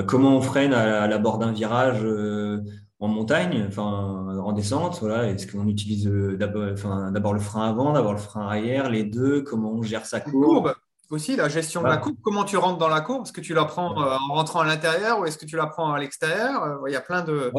comment 0.07 0.37
on 0.37 0.41
freine 0.41 0.73
à, 0.73 1.07
la 1.07 1.17
bord 1.17 1.37
d'un 1.37 1.51
virage 1.51 1.99
euh, 2.03 2.61
en 3.03 3.09
montagne, 3.09 3.65
enfin 3.67 3.81
en 3.81 4.53
descente, 4.53 4.99
voilà. 5.01 5.29
Est-ce 5.29 5.45
qu'on 5.51 5.67
utilise 5.67 6.07
euh, 6.07 6.37
d'abord, 6.37 6.69
enfin, 6.71 7.11
d'abord 7.11 7.33
le 7.33 7.41
frein 7.41 7.67
avant, 7.67 7.91
d'abord 7.91 8.13
le 8.13 8.17
frein 8.17 8.47
arrière, 8.47 8.89
les 8.89 9.03
deux 9.03 9.41
Comment 9.41 9.73
on 9.73 9.81
gère 9.81 10.05
sa 10.05 10.21
courbe, 10.21 10.73
aussi 11.09 11.35
la 11.35 11.49
gestion 11.49 11.81
de 11.81 11.87
la 11.87 11.97
courbe. 11.97 12.15
Comment 12.23 12.45
tu 12.45 12.55
rentres 12.55 12.77
dans 12.77 12.87
la 12.87 13.01
courbe? 13.01 13.23
Est-ce 13.23 13.33
que 13.33 13.41
tu 13.41 13.53
la 13.53 13.65
prends 13.65 13.91
euh, 14.01 14.15
en 14.29 14.35
rentrant 14.35 14.61
à 14.61 14.65
l'intérieur 14.65 15.19
ou 15.19 15.25
est-ce 15.25 15.37
que 15.37 15.45
tu 15.45 15.57
la 15.57 15.67
prends 15.67 15.91
à 15.91 15.99
l'extérieur? 15.99 16.79
Il 16.87 16.93
y 16.93 16.95
a 16.95 17.01
plein 17.01 17.23
de 17.23 17.51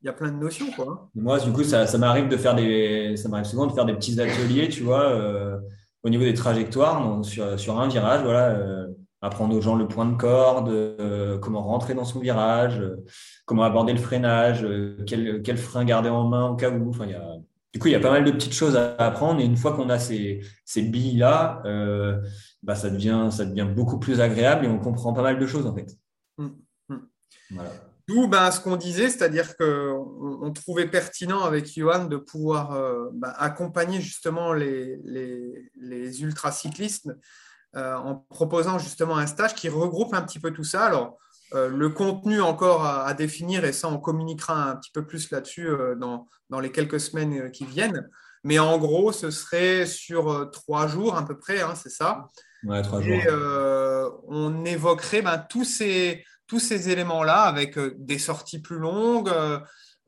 il 0.00 0.06
y 0.06 0.08
a 0.08 0.12
plein 0.12 0.30
de 0.30 0.36
notions 0.36 0.70
quoi. 0.74 1.10
Moi, 1.14 1.38
du 1.40 1.52
coup, 1.52 1.64
ça, 1.64 1.86
ça 1.86 1.98
m'arrive 1.98 2.28
de 2.28 2.36
faire 2.36 2.54
des, 2.54 3.16
ça 3.16 3.28
m'arrive 3.28 3.46
souvent 3.46 3.66
de 3.66 3.72
faire 3.72 3.84
des 3.84 3.94
petits 3.94 4.18
ateliers, 4.18 4.68
tu 4.68 4.84
vois 4.84 5.12
au 6.04 6.10
niveau 6.10 6.24
des 6.24 6.34
trajectoires, 6.34 7.20
sur, 7.24 7.80
un 7.80 7.88
virage, 7.88 8.22
voilà, 8.22 8.50
euh, 8.50 8.77
apprendre 9.20 9.54
aux 9.54 9.60
gens 9.60 9.74
le 9.74 9.88
point 9.88 10.06
de 10.06 10.16
corde, 10.16 10.68
euh, 10.68 11.38
comment 11.38 11.62
rentrer 11.62 11.94
dans 11.94 12.04
son 12.04 12.20
virage, 12.20 12.80
euh, 12.80 13.04
comment 13.46 13.64
aborder 13.64 13.92
le 13.92 13.98
freinage, 13.98 14.66
quel, 15.06 15.42
quel, 15.42 15.56
frein 15.56 15.84
garder 15.84 16.08
en 16.08 16.28
main 16.28 16.48
au 16.48 16.56
cas 16.56 16.70
où. 16.70 16.90
Enfin, 16.90 17.06
y 17.06 17.14
a, 17.14 17.36
du 17.72 17.80
coup, 17.80 17.88
il 17.88 17.92
y 17.92 17.96
a 17.96 18.00
pas 18.00 18.10
mal 18.10 18.24
de 18.24 18.30
petites 18.30 18.54
choses 18.54 18.76
à 18.76 18.94
apprendre. 18.96 19.40
Et 19.40 19.44
une 19.44 19.56
fois 19.56 19.72
qu'on 19.72 19.90
a 19.90 19.98
ces, 19.98 20.40
ces 20.64 20.82
billes-là, 20.82 21.62
bah, 22.62 22.74
ça, 22.74 22.90
devient, 22.90 23.28
ça 23.30 23.44
devient 23.44 23.68
beaucoup 23.74 23.98
plus 23.98 24.20
agréable 24.20 24.66
et 24.66 24.68
on 24.68 24.78
comprend 24.78 25.12
pas 25.12 25.22
mal 25.22 25.38
de 25.38 25.46
choses 25.46 25.66
en 25.66 25.74
fait. 25.74 25.96
Mmh, 26.38 26.48
mmh. 26.88 26.96
Voilà. 27.50 27.70
D'où 28.08 28.26
ben, 28.26 28.50
ce 28.50 28.60
qu'on 28.60 28.76
disait, 28.76 29.10
c'est-à-dire 29.10 29.54
qu'on 29.58 30.38
on 30.40 30.50
trouvait 30.50 30.88
pertinent 30.88 31.42
avec 31.42 31.70
Johan 31.70 32.06
de 32.06 32.16
pouvoir 32.16 32.72
euh, 32.72 33.10
ben, 33.12 33.34
accompagner 33.36 34.00
justement 34.00 34.54
les, 34.54 34.98
les, 35.04 35.70
les 35.78 36.22
ultracyclistes 36.22 37.08
euh, 37.08 37.14
en 37.74 38.16
proposant 38.30 38.78
justement 38.78 39.16
un 39.16 39.26
stage 39.26 39.54
qui 39.54 39.68
regroupe 39.68 40.14
un 40.14 40.22
petit 40.22 40.40
peu 40.40 40.50
tout 40.52 40.64
ça. 40.64 40.86
Alors, 40.86 41.16
euh, 41.54 41.68
le 41.68 41.88
contenu 41.88 42.40
encore 42.40 42.84
à, 42.84 43.12
définir, 43.14 43.64
et 43.64 43.72
ça, 43.72 43.88
on 43.88 43.98
communiquera 43.98 44.70
un 44.70 44.76
petit 44.76 44.90
peu 44.90 45.06
plus 45.06 45.30
là-dessus 45.30 45.68
dans, 45.98 46.26
dans, 46.50 46.60
les 46.60 46.72
quelques 46.72 47.00
semaines 47.00 47.50
qui 47.50 47.64
viennent. 47.64 48.08
Mais 48.44 48.58
en 48.58 48.78
gros, 48.78 49.12
ce 49.12 49.30
serait 49.30 49.86
sur 49.86 50.50
trois 50.50 50.86
jours 50.86 51.16
à 51.16 51.24
peu 51.24 51.38
près, 51.38 51.60
hein, 51.60 51.74
c'est 51.74 51.90
ça. 51.90 52.26
Ouais, 52.64 52.82
trois 52.82 53.00
jours. 53.00 53.12
Et 53.12 53.26
on 54.26 54.64
évoquerait 54.64 55.22
ben, 55.22 55.38
tous 55.38 55.64
ces 55.64 56.24
tous 56.48 56.58
ces 56.58 56.90
éléments-là 56.90 57.42
avec 57.42 57.78
euh, 57.78 57.94
des 57.98 58.18
sorties 58.18 58.60
plus 58.60 58.78
longues. 58.78 59.28
Euh, 59.28 59.60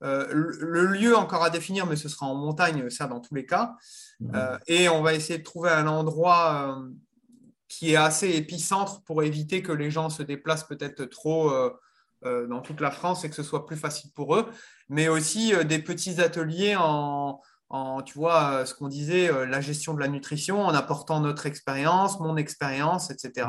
euh, 0.03 0.27
le 0.33 0.87
lieu 0.87 1.15
encore 1.15 1.45
à 1.45 1.51
définir, 1.51 1.87
mais 1.87 1.95
ce 1.95 2.09
sera 2.09 2.27
en 2.27 2.35
montagne, 2.35 2.89
ça 2.89 3.07
dans 3.07 3.21
tous 3.21 3.35
les 3.35 3.47
cas. 3.47 3.77
Mhm. 4.21 4.59
et 4.67 4.91
on 4.91 5.01
va 5.03 5.15
essayer 5.15 5.39
de 5.39 5.45
trouver 5.45 5.71
un 5.71 5.87
endroit 5.87 6.79
qui 7.71 7.93
est 7.93 7.97
assez 7.97 8.29
épicentre 8.31 9.03
pour 9.05 9.23
éviter 9.23 9.63
que 9.63 9.73
les 9.73 9.91
gens 9.91 10.11
se 10.11 10.23
déplacent 10.23 10.67
peut-être 10.67 11.05
trop 11.05 11.51
dans 12.23 12.61
toute 12.61 12.81
la 12.81 12.91
France 12.91 13.25
et 13.25 13.31
que 13.31 13.35
ce 13.37 13.43
soit 13.43 13.65
plus 13.65 13.77
facile 13.77 14.11
pour 14.13 14.35
eux. 14.35 14.51
Mais 14.89 15.09
aussi 15.09 15.55
des 15.65 15.79
petits 15.79 16.21
ateliers 16.21 16.75
en, 16.77 17.41
tu 18.05 18.19
vois, 18.19 18.67
ce 18.67 18.75
qu'on 18.75 18.89
disait, 18.89 19.31
la 19.47 19.61
gestion 19.61 19.95
de 19.95 20.01
la 20.01 20.09
nutrition, 20.09 20.67
en 20.67 20.75
apportant 20.75 21.21
notre 21.21 21.47
expérience, 21.47 22.19
mon 22.19 22.37
expérience, 22.37 23.11
etc 23.11 23.47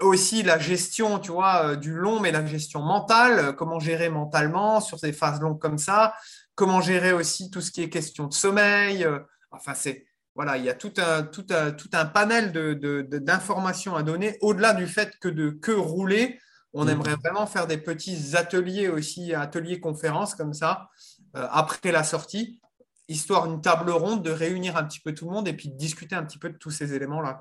aussi 0.00 0.42
la 0.42 0.58
gestion, 0.58 1.18
tu 1.18 1.32
vois, 1.32 1.64
euh, 1.64 1.76
du 1.76 1.94
long, 1.94 2.20
mais 2.20 2.32
la 2.32 2.44
gestion 2.44 2.80
mentale, 2.82 3.38
euh, 3.38 3.52
comment 3.52 3.78
gérer 3.78 4.08
mentalement 4.08 4.80
sur 4.80 4.98
des 4.98 5.12
phases 5.12 5.40
longues 5.40 5.60
comme 5.60 5.78
ça, 5.78 6.14
comment 6.54 6.80
gérer 6.80 7.12
aussi 7.12 7.50
tout 7.50 7.60
ce 7.60 7.70
qui 7.70 7.82
est 7.82 7.90
question 7.90 8.26
de 8.26 8.32
sommeil. 8.32 9.04
Euh, 9.04 9.20
enfin, 9.50 9.74
c'est 9.74 10.06
voilà, 10.34 10.56
il 10.56 10.64
y 10.64 10.70
a 10.70 10.74
tout 10.74 10.92
un, 10.98 11.22
tout 11.22 11.46
un, 11.50 11.72
tout 11.72 11.90
un 11.92 12.06
panel 12.06 12.52
d'informations 12.52 13.92
de, 13.94 13.98
à 13.98 14.02
donner 14.02 14.38
au-delà 14.40 14.74
du 14.74 14.86
fait 14.86 15.16
que 15.20 15.28
de 15.28 15.50
que 15.50 15.72
rouler. 15.72 16.38
On 16.72 16.84
mm. 16.84 16.90
aimerait 16.90 17.16
vraiment 17.16 17.46
faire 17.46 17.66
des 17.66 17.78
petits 17.78 18.36
ateliers 18.36 18.88
aussi, 18.88 19.34
ateliers 19.34 19.80
conférences 19.80 20.34
comme 20.34 20.54
ça, 20.54 20.88
euh, 21.36 21.46
après 21.50 21.90
la 21.90 22.04
sortie, 22.04 22.60
histoire 23.08 23.46
une 23.46 23.60
table 23.60 23.90
ronde 23.90 24.22
de 24.22 24.30
réunir 24.30 24.76
un 24.76 24.84
petit 24.84 25.00
peu 25.00 25.12
tout 25.12 25.26
le 25.26 25.32
monde 25.32 25.48
et 25.48 25.52
puis 25.52 25.68
de 25.68 25.76
discuter 25.76 26.14
un 26.14 26.24
petit 26.24 26.38
peu 26.38 26.48
de 26.48 26.56
tous 26.56 26.70
ces 26.70 26.94
éléments-là. 26.94 27.40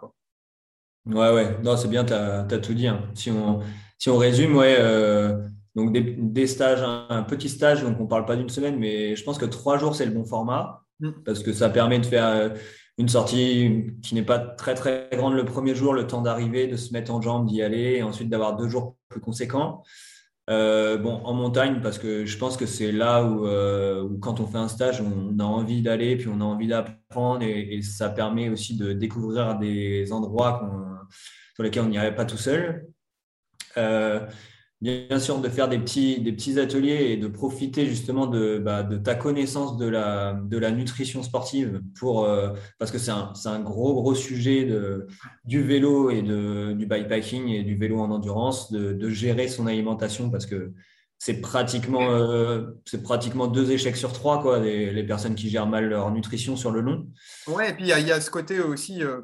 Ouais, 1.05 1.33
ouais, 1.33 1.57
non, 1.63 1.77
c'est 1.77 1.87
bien, 1.87 2.03
tu 2.03 2.13
as, 2.13 2.43
tout 2.43 2.73
dit. 2.73 2.87
Hein. 2.87 3.03
Si, 3.13 3.31
on, 3.31 3.61
si 3.97 4.09
on 4.09 4.17
résume, 4.17 4.55
ouais, 4.57 4.75
euh, 4.79 5.37
donc 5.75 5.93
des, 5.93 6.47
stages, 6.47 6.81
un, 6.81 7.23
petit 7.23 7.49
stage, 7.49 7.83
donc 7.83 7.99
on 7.99 8.03
ne 8.03 8.09
parle 8.09 8.25
pas 8.25 8.35
d'une 8.35 8.49
semaine, 8.49 8.77
mais 8.77 9.15
je 9.15 9.23
pense 9.23 9.37
que 9.37 9.45
trois 9.45 9.77
jours, 9.77 9.95
c'est 9.95 10.05
le 10.05 10.11
bon 10.11 10.25
format. 10.25 10.83
Parce 11.25 11.43
que 11.43 11.53
ça 11.53 11.69
permet 11.69 11.99
de 11.99 12.05
faire 12.05 12.27
euh, 12.27 12.49
une 12.97 13.09
sortie 13.09 13.87
qui 14.01 14.15
n'est 14.15 14.23
pas 14.23 14.39
très 14.39 14.75
très 14.75 15.09
grande 15.13 15.33
le 15.33 15.45
premier 15.45 15.75
jour, 15.75 15.93
le 15.93 16.07
temps 16.07 16.21
d'arriver, 16.21 16.67
de 16.67 16.75
se 16.75 16.91
mettre 16.93 17.13
en 17.13 17.21
jambe, 17.21 17.47
d'y 17.47 17.61
aller, 17.61 17.95
et 17.97 18.03
ensuite 18.03 18.29
d'avoir 18.29 18.55
deux 18.55 18.67
jours 18.67 18.97
plus 19.07 19.21
conséquents. 19.21 19.83
Euh, 20.49 20.97
bon, 20.97 21.21
en 21.23 21.33
montagne, 21.33 21.79
parce 21.81 21.99
que 21.99 22.25
je 22.25 22.37
pense 22.37 22.57
que 22.57 22.65
c'est 22.65 22.91
là 22.91 23.23
où, 23.23 23.45
euh, 23.45 24.09
quand 24.19 24.39
on 24.39 24.47
fait 24.47 24.57
un 24.57 24.67
stage, 24.67 25.01
on, 25.01 25.37
a 25.39 25.43
envie 25.43 25.81
d'aller, 25.81 26.17
puis 26.17 26.27
on 26.27 26.41
a 26.41 26.43
envie 26.43 26.67
d'apprendre, 26.67 27.43
et, 27.43 27.81
ça 27.83 28.09
permet 28.09 28.49
aussi 28.49 28.75
de 28.75 28.93
découvrir 28.93 29.57
des 29.59 30.11
endroits 30.11 30.69
sur 31.53 31.63
lesquels 31.63 31.83
on 31.83 31.89
n'irait 31.89 32.15
pas 32.15 32.25
tout 32.25 32.37
seul. 32.37 32.87
Bien 34.81 35.19
sûr 35.19 35.39
de 35.39 35.49
faire 35.49 35.67
des 35.67 35.77
petits, 35.77 36.21
des 36.21 36.31
petits 36.31 36.59
ateliers 36.59 37.11
et 37.11 37.17
de 37.17 37.27
profiter 37.27 37.85
justement 37.85 38.27
de, 38.27 38.59
bah, 38.59 38.83
de 38.83 38.97
ta 38.97 39.13
connaissance 39.13 39.77
de 39.77 39.87
la, 39.87 40.33
de 40.33 40.57
la 40.57 40.71
nutrition 40.71 41.21
sportive 41.21 41.81
pour, 41.99 42.23
euh, 42.23 42.53
parce 42.77 42.89
que 42.91 42.97
c'est 42.97 43.11
un, 43.11 43.33
un, 43.45 43.59
gros, 43.59 43.93
gros 43.93 44.15
sujet 44.15 44.63
de, 44.63 45.07
du 45.43 45.61
vélo 45.61 46.09
et 46.09 46.21
de, 46.21 46.73
du 46.73 46.85
bikepacking 46.85 47.49
et 47.49 47.63
du 47.63 47.75
vélo 47.75 47.99
en 47.99 48.09
endurance, 48.09 48.71
de, 48.71 48.93
de 48.93 49.09
gérer 49.09 49.49
son 49.49 49.67
alimentation 49.67 50.29
parce 50.29 50.45
que 50.45 50.71
c'est 51.21 51.41
pratiquement, 51.41 52.11
euh, 52.11 52.67
c'est 52.85 53.03
pratiquement 53.03 53.47
deux 53.47 53.71
échecs 53.71 53.97
sur 53.97 54.13
trois, 54.13 54.41
quoi, 54.41 54.59
les, 54.59 54.93
les, 54.93 55.03
personnes 55.03 55.35
qui 55.35 55.49
gèrent 55.49 55.67
mal 55.67 55.89
leur 55.89 56.09
nutrition 56.11 56.55
sur 56.55 56.71
le 56.71 56.79
long. 56.79 57.07
Ouais, 57.45 57.71
et 57.71 57.73
puis 57.73 57.83
il 57.83 58.07
y, 58.07 58.11
a 58.11 58.21
ce 58.21 58.31
côté 58.31 58.61
aussi, 58.61 59.03
euh, 59.03 59.19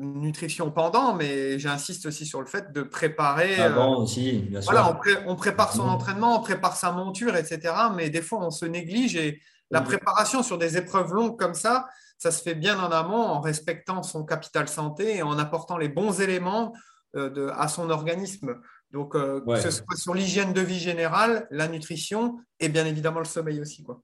nutrition 0.00 0.70
pendant, 0.70 1.14
mais 1.14 1.58
j'insiste 1.58 2.06
aussi 2.06 2.26
sur 2.26 2.40
le 2.40 2.46
fait 2.46 2.72
de 2.72 2.82
préparer. 2.82 3.56
Avant 3.56 4.00
euh, 4.00 4.02
aussi, 4.02 4.38
bien 4.38 4.60
sûr. 4.60 4.72
Voilà, 4.72 4.98
on, 5.26 5.36
prépare 5.36 5.72
son 5.72 5.88
entraînement, 5.88 6.38
on 6.38 6.42
prépare 6.42 6.76
sa 6.76 6.92
monture, 6.92 7.36
etc. 7.36 7.74
Mais 7.94 8.10
des 8.10 8.22
fois, 8.22 8.44
on 8.44 8.50
se 8.50 8.64
néglige 8.64 9.16
et 9.16 9.40
la 9.70 9.82
préparation 9.82 10.42
sur 10.42 10.58
des 10.58 10.76
épreuves 10.76 11.12
longues 11.12 11.38
comme 11.38 11.54
ça, 11.54 11.86
ça 12.18 12.30
se 12.30 12.42
fait 12.42 12.54
bien 12.54 12.78
en 12.78 12.90
amont 12.90 13.22
en 13.22 13.40
respectant 13.40 14.02
son 14.02 14.24
capital 14.24 14.68
santé 14.68 15.16
et 15.16 15.22
en 15.22 15.38
apportant 15.38 15.78
les 15.78 15.88
bons 15.88 16.20
éléments 16.20 16.72
euh, 17.16 17.30
de, 17.30 17.50
à 17.56 17.68
son 17.68 17.90
organisme. 17.90 18.56
Donc, 18.90 19.14
euh, 19.14 19.40
que 19.46 19.60
ce 19.60 19.70
soit 19.70 19.96
sur 19.96 20.14
l'hygiène 20.14 20.52
de 20.52 20.60
vie 20.60 20.80
générale, 20.80 21.46
la 21.50 21.68
nutrition 21.68 22.38
et 22.58 22.68
bien 22.68 22.84
évidemment 22.86 23.20
le 23.20 23.26
sommeil 23.26 23.60
aussi. 23.60 23.84
Quoi. 23.84 24.00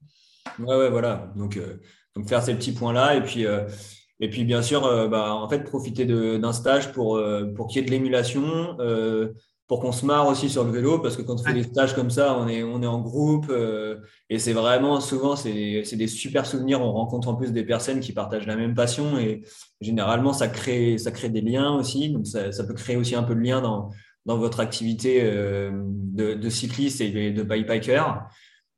Ouais, 0.60 0.76
ouais, 0.76 0.90
voilà. 0.90 1.32
Donc, 1.34 1.58
donc 2.14 2.28
faire 2.28 2.42
ces 2.42 2.54
petits 2.54 2.72
points-là. 2.72 3.16
Et 3.16 3.22
puis, 3.22 3.44
et 4.20 4.30
puis, 4.30 4.44
bien 4.44 4.62
sûr, 4.62 4.86
euh, 4.86 5.08
bah, 5.08 5.34
en 5.34 5.48
fait, 5.48 5.64
profiter 5.64 6.06
d'un 6.06 6.52
stage 6.52 6.92
pour, 6.92 7.16
euh, 7.16 7.44
pour 7.54 7.66
qu'il 7.66 7.80
y 7.80 7.84
ait 7.84 7.86
de 7.86 7.90
l'émulation, 7.90 8.76
euh, 8.80 9.32
pour 9.66 9.80
qu'on 9.80 9.92
se 9.92 10.06
marre 10.06 10.28
aussi 10.28 10.48
sur 10.48 10.64
le 10.64 10.70
vélo, 10.70 11.00
parce 11.00 11.16
que 11.16 11.22
quand 11.22 11.34
on 11.34 11.44
fait 11.44 11.52
des 11.52 11.64
stages 11.64 11.94
comme 11.94 12.08
ça, 12.08 12.38
on 12.38 12.48
est, 12.48 12.62
on 12.62 12.82
est 12.82 12.86
en 12.86 13.00
groupe, 13.00 13.52
et 14.30 14.38
c'est 14.38 14.52
vraiment, 14.52 15.00
souvent, 15.00 15.34
c'est 15.34 15.50
des 15.52 16.06
super 16.06 16.46
souvenirs. 16.46 16.80
On 16.80 16.92
rencontre 16.92 17.26
en 17.26 17.34
plus 17.34 17.52
des 17.52 17.64
personnes 17.64 17.98
qui 17.98 18.12
partagent 18.12 18.46
la 18.46 18.54
même 18.54 18.76
passion, 18.76 19.18
et 19.18 19.42
généralement, 19.80 20.32
ça 20.32 20.46
crée, 20.46 20.98
ça 20.98 21.10
crée 21.10 21.30
des 21.30 21.40
liens 21.40 21.74
aussi. 21.74 22.10
Donc, 22.10 22.28
ça, 22.28 22.52
ça 22.52 22.62
peut 22.62 22.74
créer 22.74 22.96
aussi 22.96 23.16
un 23.16 23.24
peu 23.24 23.34
de 23.34 23.40
lien 23.40 23.60
dans, 23.60 23.90
dans 24.24 24.38
votre 24.38 24.60
activité 24.60 25.20
de, 25.20 26.34
de, 26.34 26.48
cycliste 26.48 27.00
et 27.00 27.32
de 27.32 27.42
bikepacker. 27.42 28.04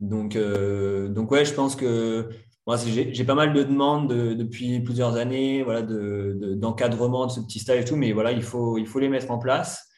Donc, 0.01 0.39
donc 0.39 1.31
ouais, 1.31 1.45
je 1.45 1.53
pense 1.53 1.77
que 1.77 2.31
moi, 2.69 2.77
j'ai 2.77 3.25
pas 3.25 3.35
mal 3.35 3.55
de 3.55 3.63
demandes 3.63 4.13
depuis 4.13 4.81
plusieurs 4.81 5.17
années, 5.17 5.63
voilà, 5.63 5.81
d'encadrement 5.81 7.25
de, 7.25 7.33
ce 7.33 7.41
petit 7.41 7.61
stage 7.61 7.81
et 7.81 7.85
tout, 7.87 7.97
mais 7.97 8.13
voilà, 8.13 8.31
il 8.31 8.43
faut, 8.43 8.77
il 8.77 8.87
faut 8.87 8.99
les 8.99 9.09
mettre 9.09 9.31
en 9.31 9.39
place. 9.39 9.89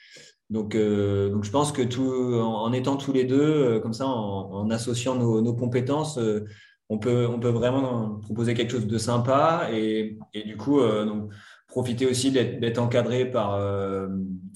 Donc, 0.51 0.77
euh, 0.77 1.31
donc 1.31 1.43
je 1.43 1.51
pense 1.51 1.73
que 1.73 1.83
tout, 1.83 2.09
en, 2.09 2.73
étant 2.73 2.97
tous 2.97 3.13
les 3.13 3.25
deux, 3.25 3.41
euh, 3.41 3.81
comme 3.81 3.93
ça, 3.93 4.07
en, 4.07 4.71
associant 4.71 5.17
nos, 5.17 5.53
compétences, 5.53 6.17
euh, 6.19 6.45
on, 6.89 6.99
peut, 6.99 7.27
on 7.27 7.41
peut 7.41 7.49
vraiment 7.49 8.21
proposer 8.23 8.55
quelque 8.55 8.71
chose 8.71 8.87
de 8.87 8.99
sympa 8.99 9.67
et, 9.73 10.17
et 10.33 10.45
du 10.45 10.57
coup, 10.57 10.81
donc, 10.81 11.33
profiter 11.67 12.07
aussi 12.07 12.31
d'être 12.31 12.79
encadré 12.79 13.29
par, 13.29 13.61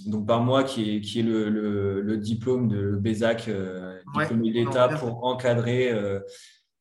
donc 0.07 0.25
par 0.27 0.41
moi 0.41 0.63
qui 0.63 0.97
est, 0.97 1.01
qui 1.01 1.19
est 1.19 1.25
le, 1.25 1.49
le, 2.01 2.17
diplôme 2.17 2.69
de 2.69 2.95
BESAC, 2.95 3.51
diplôme 4.17 4.43
d'État 4.43 4.87
pour 4.89 5.25
encadrer 5.25 5.93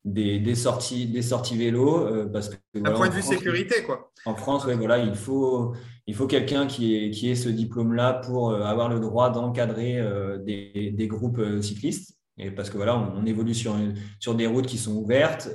des, 0.04 0.38
des, 0.38 0.54
sorties, 0.54 1.06
des 1.06 1.22
sorties 1.22 1.56
vélo. 1.56 2.06
Euh, 2.06 2.26
parce 2.26 2.50
que, 2.50 2.56
D'un 2.78 2.92
point 2.92 3.08
de 3.08 3.14
vue 3.14 3.22
sécurité, 3.22 3.82
quoi. 3.82 4.10
En 4.26 4.34
France, 4.34 4.64
ouais, 4.64 4.74
voilà, 4.74 4.98
il 4.98 5.14
faut, 5.14 5.74
il 6.06 6.14
faut 6.14 6.26
quelqu'un 6.26 6.66
qui 6.66 6.96
ait, 6.96 7.10
qui 7.10 7.30
ait 7.30 7.34
ce 7.34 7.48
diplôme-là 7.48 8.14
pour 8.14 8.50
euh, 8.50 8.62
avoir 8.62 8.88
le 8.88 9.00
droit 9.00 9.30
d'encadrer 9.30 9.98
euh, 9.98 10.38
des, 10.38 10.92
des, 10.94 11.08
groupes 11.08 11.40
cyclistes. 11.62 12.16
Et 12.36 12.50
parce 12.50 12.68
que 12.68 12.76
voilà, 12.76 12.98
on, 12.98 13.24
évolue 13.26 13.54
sur, 13.54 13.76
sur 14.18 14.34
des 14.34 14.46
routes 14.46 14.66
qui 14.66 14.78
sont 14.78 14.94
ouvertes. 14.94 15.48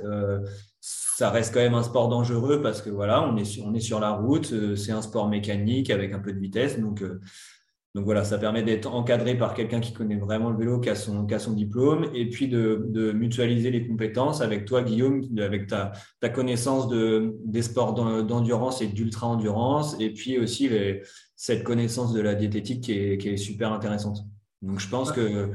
ça 0.80 1.28
reste 1.28 1.52
quand 1.52 1.60
même 1.60 1.74
un 1.74 1.82
sport 1.82 2.08
dangereux 2.08 2.62
parce 2.62 2.80
que 2.80 2.88
voilà, 2.88 3.22
on 3.22 3.36
est 3.36 3.44
sur, 3.44 3.66
on 3.66 3.74
est 3.74 3.80
sur 3.80 4.00
la 4.00 4.12
route. 4.12 4.74
c'est 4.76 4.92
un 4.92 5.02
sport 5.02 5.28
mécanique 5.28 5.90
avec 5.90 6.14
un 6.14 6.20
peu 6.20 6.32
de 6.32 6.38
vitesse. 6.38 6.80
Donc, 6.80 7.04
donc 7.94 8.04
voilà, 8.04 8.22
ça 8.22 8.38
permet 8.38 8.62
d'être 8.62 8.94
encadré 8.94 9.36
par 9.36 9.52
quelqu'un 9.52 9.80
qui 9.80 9.92
connaît 9.92 10.16
vraiment 10.16 10.50
le 10.50 10.56
vélo, 10.56 10.78
qui 10.78 10.90
a 10.90 10.94
son, 10.94 11.26
qui 11.26 11.34
a 11.34 11.40
son 11.40 11.52
diplôme, 11.52 12.06
et 12.14 12.28
puis 12.28 12.46
de, 12.46 12.86
de, 12.88 13.10
mutualiser 13.10 13.72
les 13.72 13.86
compétences 13.86 14.40
avec 14.40 14.64
toi, 14.64 14.82
Guillaume, 14.82 15.24
avec 15.38 15.66
ta, 15.66 15.90
ta 16.20 16.28
connaissance 16.28 16.86
de, 16.86 17.34
des 17.44 17.62
sports 17.62 17.94
d'endurance 17.94 18.80
et 18.80 18.86
d'ultra-endurance, 18.86 19.96
et 19.98 20.10
puis 20.10 20.38
aussi 20.38 20.68
les, 20.68 21.02
cette 21.34 21.64
connaissance 21.64 22.12
de 22.12 22.20
la 22.20 22.36
diététique 22.36 22.84
qui 22.84 22.92
est, 22.92 23.18
qui 23.18 23.30
est 23.30 23.36
super 23.36 23.72
intéressante. 23.72 24.18
Donc 24.62 24.78
je 24.78 24.88
pense 24.88 25.10
que 25.10 25.50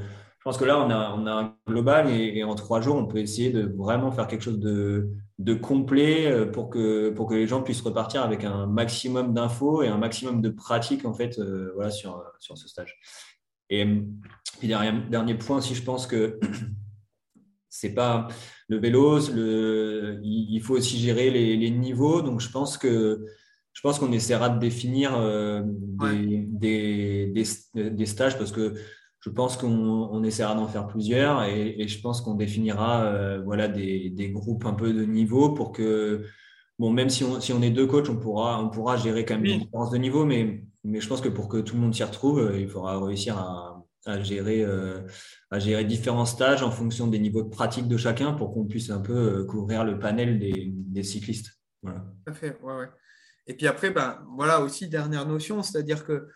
pense 0.46 0.58
que 0.58 0.64
là, 0.64 0.78
on 0.78 0.88
a, 0.90 1.12
on 1.18 1.26
a 1.26 1.32
un 1.32 1.56
global 1.66 2.08
et, 2.08 2.44
en 2.44 2.54
trois 2.54 2.80
jours, 2.80 2.94
on 2.94 3.06
peut 3.06 3.18
essayer 3.18 3.50
de 3.50 3.68
vraiment 3.76 4.12
faire 4.12 4.28
quelque 4.28 4.44
chose 4.44 4.60
de, 4.60 5.10
de 5.40 5.54
complet 5.54 6.30
euh, 6.30 6.46
pour 6.46 6.70
que, 6.70 7.10
pour 7.10 7.26
que 7.26 7.34
les 7.34 7.48
gens 7.48 7.62
puissent 7.62 7.80
repartir 7.80 8.22
avec 8.22 8.44
un 8.44 8.64
maximum 8.66 9.34
d'infos 9.34 9.82
et 9.82 9.88
un 9.88 9.98
maximum 9.98 10.40
de 10.40 10.48
pratiques 10.48 11.04
en 11.04 11.12
fait, 11.12 11.40
euh, 11.40 11.72
voilà, 11.74 11.90
sur, 11.90 12.22
sur 12.38 12.56
ce 12.56 12.68
stage. 12.68 12.96
Et 13.70 13.84
puis 14.60 14.68
dernier, 14.68 15.00
dernier 15.10 15.34
point, 15.34 15.60
si 15.60 15.74
je 15.74 15.82
pense 15.82 16.06
que 16.06 16.38
c'est 17.68 17.92
pas 17.92 18.28
le 18.68 18.78
vélo, 18.78 19.18
le, 19.34 20.20
il, 20.22 20.60
faut 20.60 20.76
aussi 20.76 20.96
gérer 20.98 21.32
les, 21.32 21.56
les, 21.56 21.70
niveaux. 21.70 22.22
Donc 22.22 22.40
je 22.40 22.52
pense 22.52 22.78
que 22.78 23.24
je 23.72 23.80
pense 23.80 23.98
qu'on 23.98 24.12
essaiera 24.12 24.48
de 24.48 24.60
définir 24.60 25.16
euh, 25.16 25.62
des, 25.64 26.46
des, 26.46 27.44
des, 27.74 28.06
stages 28.06 28.38
parce 28.38 28.52
que 28.52 28.74
je 29.26 29.30
pense 29.32 29.56
qu'on 29.56 30.22
essaiera 30.22 30.54
d'en 30.54 30.68
faire 30.68 30.86
plusieurs 30.86 31.42
et, 31.42 31.88
je 31.88 32.00
pense 32.00 32.20
qu'on 32.20 32.34
définira 32.34 33.06
euh, 33.06 33.42
voilà, 33.44 33.66
des, 33.66 34.08
des, 34.08 34.30
groupes 34.30 34.64
un 34.66 34.72
peu 34.72 34.92
de 34.92 35.04
niveau 35.04 35.50
pour 35.50 35.72
que, 35.72 36.24
bon, 36.78 36.92
même 36.92 37.10
si 37.10 37.24
on, 37.24 37.40
si 37.40 37.52
on 37.52 37.60
est 37.60 37.70
deux 37.70 37.88
coachs, 37.88 38.08
on 38.08 38.16
pourra, 38.16 38.62
on 38.62 38.70
pourra 38.70 38.96
gérer 38.96 39.24
quand 39.24 39.34
même 39.34 39.42
des 39.42 39.58
différences 39.58 39.90
de 39.90 39.98
niveau, 39.98 40.24
mais, 40.24 40.62
mais 40.84 41.00
je 41.00 41.08
pense 41.08 41.20
que 41.20 41.28
pour 41.28 41.48
que 41.48 41.56
tout 41.56 41.74
le 41.74 41.80
monde 41.80 41.92
s'y 41.92 42.04
retrouve, 42.04 42.38
euh, 42.38 42.60
il 42.60 42.68
faudra 42.68 43.04
réussir 43.04 43.36
à, 43.36 43.84
à 44.06 44.20
gérer, 44.20 44.62
euh, 44.62 45.00
à 45.50 45.58
gérer 45.58 45.84
différents 45.84 46.24
stages 46.24 46.62
en 46.62 46.70
fonction 46.70 47.08
des 47.08 47.18
niveaux 47.18 47.42
de 47.42 47.50
pratique 47.50 47.88
de 47.88 47.96
chacun 47.96 48.32
pour 48.32 48.54
qu'on 48.54 48.64
puisse 48.64 48.90
un 48.90 49.00
peu 49.00 49.44
couvrir 49.44 49.82
le 49.82 49.98
panel 49.98 50.38
des, 50.38 50.70
des 50.72 51.02
cyclistes. 51.02 51.50
Voilà. 51.82 51.98
Tout 52.24 52.30
à 52.30 52.34
fait, 52.34 52.56
ouais, 52.62 52.76
ouais. 52.76 52.88
Et 53.48 53.54
puis 53.54 53.66
après, 53.66 53.90
ben, 53.90 54.20
voilà 54.36 54.60
aussi, 54.60 54.88
dernière 54.88 55.26
notion, 55.26 55.64
c'est-à-dire 55.64 56.04
que 56.04 56.28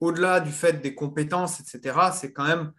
au-delà 0.00 0.40
du 0.40 0.52
fait 0.52 0.80
des 0.80 0.94
compétences, 0.94 1.60
etc., 1.60 1.98
c'est 2.12 2.32
quand 2.32 2.46
même, 2.46 2.72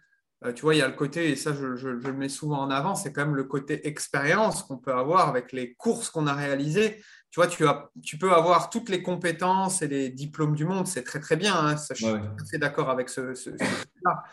euh, 0.44 0.52
tu 0.52 0.62
vois, 0.62 0.74
il 0.74 0.78
y 0.78 0.82
a 0.82 0.88
le 0.88 0.94
côté, 0.94 1.30
et 1.30 1.36
ça 1.36 1.52
je, 1.52 1.88
le 1.88 2.12
mets 2.12 2.28
souvent 2.28 2.60
en 2.60 2.70
avant, 2.70 2.94
c'est 2.94 3.12
quand 3.12 3.24
même 3.24 3.36
le 3.36 3.44
côté 3.44 3.86
expérience 3.86 4.62
qu'on 4.62 4.78
peut 4.78 4.92
avoir 4.92 5.28
avec 5.28 5.52
les 5.52 5.74
courses 5.74 6.10
qu'on 6.10 6.26
a 6.26 6.34
réalisées. 6.34 7.02
Tu 7.30 7.38
vois, 7.38 7.46
tu, 7.46 7.66
as, 7.66 7.90
tu 8.02 8.18
peux 8.18 8.32
avoir 8.32 8.70
toutes 8.70 8.88
les 8.88 9.02
compétences 9.02 9.82
et 9.82 9.88
les 9.88 10.10
diplômes 10.10 10.54
du 10.54 10.64
monde, 10.64 10.86
c'est 10.86 11.04
très 11.04 11.20
très 11.20 11.36
bien, 11.36 11.54
hein, 11.54 11.76
ça, 11.76 11.94
je 11.94 12.06
suis 12.06 12.12
tout 12.12 12.44
à 12.44 12.46
fait 12.50 12.58
d'accord 12.58 12.90
avec 12.90 13.08
ce, 13.08 13.34
ce, 13.34 13.50
là 13.50 14.24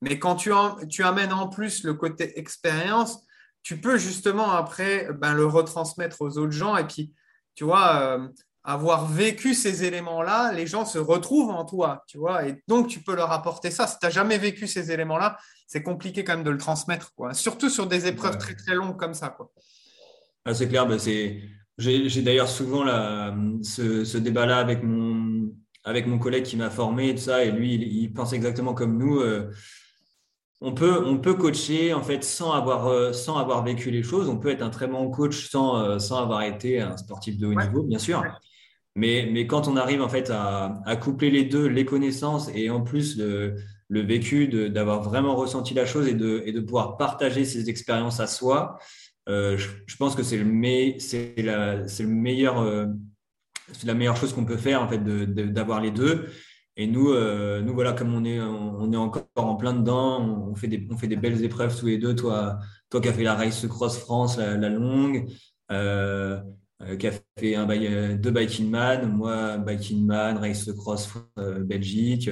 Mais 0.00 0.18
quand 0.18 0.36
tu, 0.36 0.50
tu 0.88 1.02
amènes 1.02 1.32
en 1.32 1.48
plus 1.48 1.84
le 1.84 1.94
côté 1.94 2.38
expérience, 2.38 3.26
tu 3.62 3.80
peux 3.80 3.98
justement 3.98 4.52
après 4.52 5.08
ben, 5.12 5.34
le 5.34 5.44
retransmettre 5.44 6.22
aux 6.22 6.38
autres 6.38 6.52
gens 6.52 6.76
et 6.76 6.86
puis, 6.86 7.12
tu 7.56 7.64
vois, 7.64 7.96
euh, 8.00 8.28
avoir 8.66 9.06
vécu 9.06 9.54
ces 9.54 9.84
éléments-là, 9.84 10.52
les 10.52 10.66
gens 10.66 10.84
se 10.84 10.98
retrouvent 10.98 11.50
en 11.50 11.64
toi, 11.64 12.02
tu 12.08 12.18
vois, 12.18 12.48
et 12.48 12.60
donc 12.66 12.88
tu 12.88 13.00
peux 13.00 13.14
leur 13.14 13.30
apporter 13.30 13.70
ça. 13.70 13.86
Si 13.86 13.96
tu 14.00 14.04
n'as 14.04 14.10
jamais 14.10 14.38
vécu 14.38 14.66
ces 14.66 14.90
éléments-là, 14.90 15.38
c'est 15.68 15.84
compliqué 15.84 16.24
quand 16.24 16.34
même 16.34 16.44
de 16.44 16.50
le 16.50 16.58
transmettre, 16.58 17.14
quoi. 17.14 17.32
Surtout 17.32 17.70
sur 17.70 17.86
des 17.86 18.08
épreuves 18.08 18.38
très 18.38 18.56
très 18.56 18.74
longues 18.74 18.96
comme 18.96 19.14
ça, 19.14 19.28
quoi. 19.28 19.52
Ah, 20.44 20.52
c'est 20.52 20.68
clair, 20.68 20.86
bah, 20.86 20.98
c'est... 20.98 21.40
J'ai, 21.78 22.22
d'ailleurs 22.22 22.48
souvent 22.48 22.84
ce, 23.62 24.16
débat-là 24.16 24.58
avec 24.58 24.82
mon, 24.82 25.52
avec 25.84 26.06
mon 26.06 26.18
collègue 26.18 26.44
qui 26.44 26.56
m'a 26.56 26.70
formé 26.70 27.10
et 27.10 27.14
tout 27.14 27.20
ça, 27.20 27.44
et 27.44 27.52
lui, 27.52 27.74
il, 27.74 28.12
pense 28.12 28.32
exactement 28.32 28.74
comme 28.74 28.96
nous. 28.96 29.22
on 30.60 30.72
peut, 30.72 31.04
on 31.04 31.18
peut 31.18 31.34
coacher 31.34 31.92
en 31.92 32.02
fait 32.02 32.24
sans 32.24 32.52
avoir, 32.52 33.14
sans 33.14 33.36
avoir 33.36 33.62
vécu 33.62 33.90
les 33.90 34.02
choses. 34.02 34.28
On 34.28 34.38
peut 34.38 34.48
être 34.48 34.62
un 34.62 34.70
très 34.70 34.86
bon 34.88 35.10
coach 35.10 35.50
sans, 35.50 35.98
sans 35.98 36.22
avoir 36.22 36.42
été 36.42 36.80
un 36.80 36.96
sportif 36.96 37.36
de 37.36 37.46
haut 37.46 37.54
niveau, 37.54 37.82
bien 37.82 37.98
sûr. 37.98 38.24
Mais, 38.96 39.28
mais 39.30 39.46
quand 39.46 39.68
on 39.68 39.76
arrive 39.76 40.00
en 40.00 40.08
fait 40.08 40.30
à, 40.30 40.96
coupler 40.96 41.30
les 41.30 41.44
deux, 41.44 41.66
les 41.66 41.84
connaissances 41.84 42.50
et 42.54 42.70
en 42.70 42.80
plus 42.80 43.18
le, 43.18 43.54
vécu, 43.90 44.48
d'avoir 44.48 45.02
vraiment 45.02 45.36
ressenti 45.36 45.74
la 45.74 45.84
chose 45.84 46.08
et 46.08 46.14
de, 46.14 46.50
de 46.50 46.60
pouvoir 46.60 46.96
partager 46.96 47.44
ses 47.44 47.68
expériences 47.68 48.20
à 48.20 48.26
soi, 48.26 48.78
euh, 49.28 49.58
je, 49.58 49.96
pense 49.96 50.14
que 50.14 50.22
c'est 50.22 50.38
le, 50.38 51.42
la, 51.42 52.06
meilleur, 52.06 52.60
euh, 52.60 52.86
la 53.84 53.92
meilleure 53.92 54.16
chose 54.16 54.32
qu'on 54.32 54.46
peut 54.46 54.56
faire 54.56 54.82
en 54.82 54.88
fait 54.88 55.04
d'avoir 55.04 55.82
les 55.82 55.90
deux. 55.90 56.26
Et 56.78 56.86
nous, 56.86 57.10
euh, 57.10 57.60
nous 57.60 57.74
voilà, 57.74 57.92
comme 57.92 58.14
on 58.14 58.24
est, 58.24 58.40
on 58.40 58.92
est 58.92 58.96
encore 58.96 59.26
en 59.36 59.56
plein 59.56 59.74
dedans, 59.74 60.20
on 60.50 60.54
fait 60.54 60.68
des, 60.68 60.86
on 60.90 60.96
fait 60.96 61.08
des 61.08 61.16
belles 61.16 61.44
épreuves 61.44 61.78
tous 61.78 61.86
les 61.86 61.98
deux. 61.98 62.14
Toi, 62.14 62.60
toi 62.88 63.02
qui 63.02 63.08
as 63.08 63.12
fait 63.12 63.24
la 63.24 63.34
Race 63.34 63.66
Cross 63.66 63.98
France, 63.98 64.38
la 64.38 64.70
longue. 64.70 65.26
Euh, 66.82 66.92
euh, 66.92 66.96
qui 66.96 67.06
a 67.06 67.12
fait 67.38 67.54
un, 67.54 67.68
euh, 67.68 68.16
deux 68.16 68.30
Biking 68.30 68.70
Man, 68.70 69.10
moi 69.12 69.56
Biking 69.58 70.04
Man, 70.04 70.38
Race 70.38 70.70
Cross 70.72 71.08
euh, 71.38 71.60
Belgique, 71.64 72.30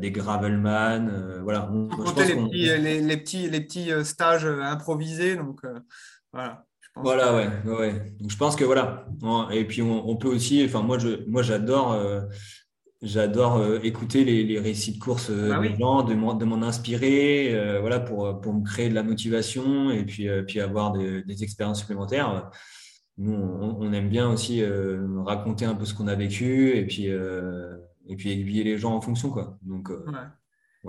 des 0.00 0.10
Gravelman, 0.10 1.40
voilà. 1.42 1.70
On, 1.70 1.88
les, 2.14 2.34
petits, 2.34 2.78
les, 2.78 3.00
les, 3.00 3.16
petits, 3.16 3.50
les 3.50 3.60
petits 3.60 3.90
stages 4.04 4.46
improvisés, 4.46 5.36
donc 5.36 5.60
voilà. 6.32 6.64
Voilà, 6.98 7.34
ouais, 7.34 7.48
ouais. 7.70 7.92
Donc, 8.20 8.30
je 8.30 8.36
pense 8.38 8.56
que 8.56 8.64
voilà. 8.64 9.06
Et 9.52 9.66
puis 9.66 9.82
on, 9.82 10.16
peut 10.16 10.28
aussi, 10.28 10.64
enfin 10.64 10.80
moi 10.80 10.98
je, 10.98 11.28
moi 11.28 11.42
j'adore, 11.42 11.94
j'adore 13.02 13.62
écouter 13.84 14.24
les, 14.24 14.44
les, 14.44 14.58
récits 14.58 14.92
de 14.92 14.98
course 14.98 15.30
bah 15.30 15.58
des 15.60 15.76
gens, 15.76 16.04
de 16.04 16.14
m'en 16.14 16.62
inspirer, 16.62 17.78
voilà 17.82 18.00
pour, 18.00 18.40
pour 18.40 18.54
me 18.54 18.64
créer 18.64 18.88
de 18.88 18.94
la 18.94 19.02
motivation 19.02 19.90
et 19.90 20.06
puis 20.06 20.26
puis 20.46 20.58
avoir 20.58 20.92
des, 20.92 21.22
des 21.22 21.42
expériences 21.42 21.80
supplémentaires 21.80 22.50
nous, 23.18 23.32
on, 23.34 23.92
aime 23.92 24.08
bien 24.08 24.28
aussi 24.28 24.62
euh, 24.62 25.22
raconter 25.22 25.64
un 25.64 25.74
peu 25.74 25.84
ce 25.84 25.94
qu'on 25.94 26.06
a 26.06 26.14
vécu 26.14 26.76
et 26.76 26.86
puis, 26.86 27.10
euh, 27.10 27.76
et 28.06 28.16
puis 28.16 28.30
aiguiller 28.30 28.62
les 28.62 28.76
gens 28.76 28.94
en 28.94 29.00
fonction. 29.00 29.30
Quoi. 29.30 29.56
Donc, 29.62 29.90
euh, 29.90 30.04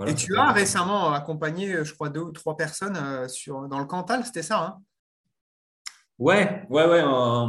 et 0.06 0.14
tu 0.14 0.36
as 0.36 0.52
récemment 0.52 1.12
accompagné, 1.12 1.84
je 1.84 1.94
crois, 1.94 2.08
deux 2.08 2.20
ou 2.20 2.30
trois 2.30 2.56
personnes 2.56 3.28
sur, 3.28 3.66
dans 3.68 3.78
le 3.78 3.86
Cantal, 3.86 4.24
c'était 4.24 4.42
ça 4.42 4.64
hein? 4.64 4.82
Ouais, 6.18 6.66
ouais, 6.68 6.84
ouais. 6.84 7.02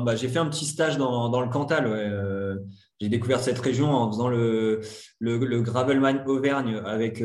bah, 0.06 0.16
j'ai 0.16 0.30
fait 0.30 0.40
un 0.40 0.48
petit 0.48 0.66
stage 0.66 0.98
dans, 0.98 1.30
dans 1.30 1.42
le 1.42 1.50
Cantal. 1.50 1.88
Ouais. 1.88 2.10
J'ai 3.00 3.10
découvert 3.10 3.40
cette 3.40 3.60
région 3.60 3.92
en 3.92 4.12
faisant 4.12 4.28
le, 4.28 4.82
le, 5.20 5.38
le 5.38 5.62
Gravelman 5.62 6.24
Auvergne 6.26 6.82
avec, 6.86 7.24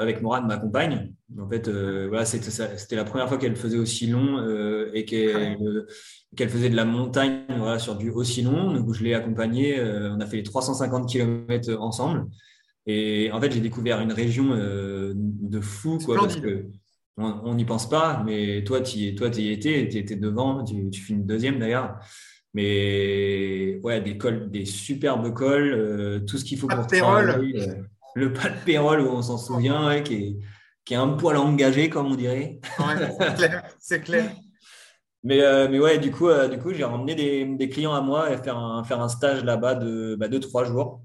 avec 0.00 0.22
Morane, 0.22 0.46
ma 0.46 0.56
compagne. 0.56 1.12
En 1.38 1.48
fait, 1.48 1.68
voilà, 1.68 2.24
c'était 2.24 2.96
la 2.96 3.04
première 3.04 3.28
fois 3.28 3.36
qu'elle 3.36 3.56
faisait 3.56 3.78
aussi 3.78 4.06
long 4.06 4.42
et 4.94 5.04
qu'elle 5.04 6.48
faisait 6.48 6.70
de 6.70 6.76
la 6.76 6.84
montagne 6.84 7.44
voilà, 7.58 7.78
sur 7.78 7.96
du 7.96 8.10
aussi 8.10 8.42
long. 8.42 8.72
Donc, 8.72 8.92
je 8.94 9.02
l'ai 9.02 9.14
accompagnée. 9.14 9.78
Euh, 9.78 10.12
on 10.14 10.20
a 10.20 10.26
fait 10.26 10.36
les 10.36 10.42
350 10.42 11.08
km 11.08 11.76
ensemble. 11.80 12.26
Et 12.86 13.30
en 13.32 13.40
fait, 13.40 13.50
j'ai 13.50 13.60
découvert 13.60 14.00
une 14.00 14.12
région 14.12 14.52
euh, 14.52 15.12
de 15.14 15.60
fou, 15.60 15.98
quoi, 16.04 16.16
parce 16.16 16.36
que 16.36 16.66
on 17.16 17.54
n'y 17.54 17.64
pense 17.64 17.88
pas. 17.88 18.22
Mais 18.24 18.62
toi, 18.64 18.80
tu 18.80 18.98
y, 18.98 19.14
toi, 19.14 19.28
y 19.28 19.50
étais, 19.50 19.88
tu 19.90 19.98
étais 19.98 20.16
devant, 20.16 20.62
tu, 20.64 20.88
tu 20.90 21.00
finis 21.00 21.24
deuxième 21.24 21.58
d'ailleurs. 21.58 21.98
Mais 22.54 23.78
ouais, 23.82 24.00
des 24.00 24.16
cols, 24.18 24.50
des 24.50 24.64
superbes 24.64 25.32
cols, 25.34 25.72
euh, 25.72 26.20
tout 26.20 26.38
ce 26.38 26.44
qu'il 26.44 26.58
faut 26.58 26.66
pour 26.66 26.86
travailler. 26.86 27.68
le 28.14 28.32
pas 28.32 28.48
de 28.48 28.64
pérol, 28.64 29.00
où 29.00 29.10
on 29.10 29.22
s'en 29.22 29.38
souvient, 29.38 30.00
qui, 30.02 30.14
est, 30.14 30.36
qui 30.84 30.94
est 30.94 30.96
un 30.96 31.08
poil 31.08 31.36
engagé, 31.36 31.90
comme 31.90 32.06
on 32.06 32.14
dirait. 32.14 32.60
Ouais, 32.78 32.94
c'est 33.08 33.34
clair. 33.34 33.62
C'est 33.78 34.00
clair. 34.00 34.32
Mais, 35.24 35.42
euh, 35.42 35.68
mais 35.68 35.80
ouais, 35.80 35.98
du 35.98 36.10
coup, 36.10 36.28
euh, 36.28 36.48
du 36.48 36.58
coup 36.58 36.72
j'ai 36.72 36.84
ramené 36.84 37.14
des, 37.14 37.44
des, 37.44 37.68
clients 37.68 37.92
à 37.92 38.00
moi 38.00 38.32
et 38.32 38.36
faire 38.36 38.56
un, 38.56 38.84
faire 38.84 39.00
un 39.00 39.08
stage 39.08 39.44
là-bas 39.44 39.74
de 39.74 40.14
bah, 40.14 40.28
deux, 40.28 40.40
trois 40.40 40.64
jours. 40.64 41.02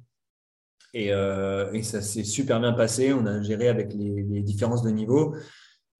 Et, 0.93 1.11
euh, 1.11 1.71
et 1.73 1.81
ça 1.81 2.01
s'est 2.01 2.23
super 2.23 2.59
bien 2.59 2.73
passé. 2.73 3.13
On 3.13 3.25
a 3.25 3.41
géré 3.41 3.67
avec 3.67 3.93
les, 3.93 4.23
les 4.23 4.41
différences 4.41 4.83
de 4.83 4.91
niveau. 4.91 5.35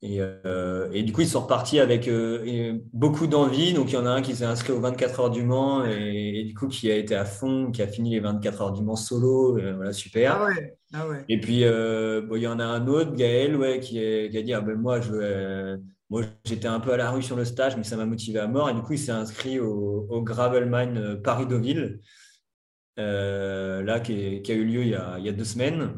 Et, 0.06 0.18
euh, 0.20 0.90
et, 0.92 1.02
du 1.04 1.14
coup, 1.14 1.22
ils 1.22 1.28
sont 1.28 1.40
repartis 1.42 1.80
avec 1.80 2.10
euh, 2.10 2.78
beaucoup 2.92 3.26
d'envie. 3.26 3.74
Donc, 3.74 3.92
il 3.92 3.96
y 3.96 3.98
en 3.98 4.06
a 4.06 4.10
un 4.10 4.22
qui 4.22 4.36
s'est 4.36 4.44
inscrit 4.44 4.74
aux 4.74 4.82
24 4.82 5.20
heures 5.22 5.30
du 5.30 5.44
Mans 5.44 5.86
et, 5.86 6.42
et, 6.42 6.44
du 6.44 6.54
coup, 6.54 6.68
qui 6.68 6.92
a 6.92 6.98
été 6.98 7.16
à 7.16 7.24
fond, 7.24 7.72
qui 7.72 7.82
a 7.82 7.88
fini 7.88 8.12
les 8.12 8.20
24 8.20 8.62
heures 8.62 8.74
du 8.74 8.84
Mans 8.84 8.98
solo. 8.98 9.58
voilà, 9.76 9.94
super. 9.94 10.42
Ah 10.42 10.46
ouais, 10.46 10.78
ah 10.94 11.08
ouais. 11.08 11.26
Et 11.30 11.40
puis, 11.40 11.64
bon, 11.64 12.36
il 12.36 12.42
y 12.42 12.48
en 12.48 12.60
a 12.60 12.66
un 12.66 12.86
autre, 12.88 13.16
Gaël, 13.16 13.56
ouais, 13.56 13.80
qui, 13.80 13.98
est, 14.00 14.30
qui 14.30 14.38
a 14.38 14.42
dit 14.42 14.54
ah 14.54 14.62
ben 14.62 14.76
moi, 14.76 15.00
je 15.00 15.80
moi, 16.14 16.22
j'étais 16.46 16.68
un 16.68 16.80
peu 16.80 16.94
à 16.94 16.98
la 16.98 17.10
rue 17.10 17.24
sur 17.24 17.36
le 17.36 17.44
stage, 17.44 17.76
mais 17.76 17.84
ça 17.84 17.98
m'a 17.98 18.06
motivé 18.06 18.38
à 18.38 18.46
mort. 18.46 18.70
Et 18.70 18.76
du 18.76 18.82
coup, 18.84 18.94
il 18.94 19.00
s'est 19.00 19.12
inscrit 19.12 19.60
au, 19.60 20.06
au 20.12 20.22
Gravelmine 20.22 20.98
euh, 20.98 21.16
Paris-Deauville, 21.16 22.02
euh, 23.00 23.82
là, 23.82 24.00
qui, 24.00 24.14
a 24.14 24.54
eu 24.54 24.64
lieu 24.64 24.84
il 24.84 24.90
y 24.90 24.96
a, 24.96 25.32
deux 25.32 25.44
semaines. 25.44 25.96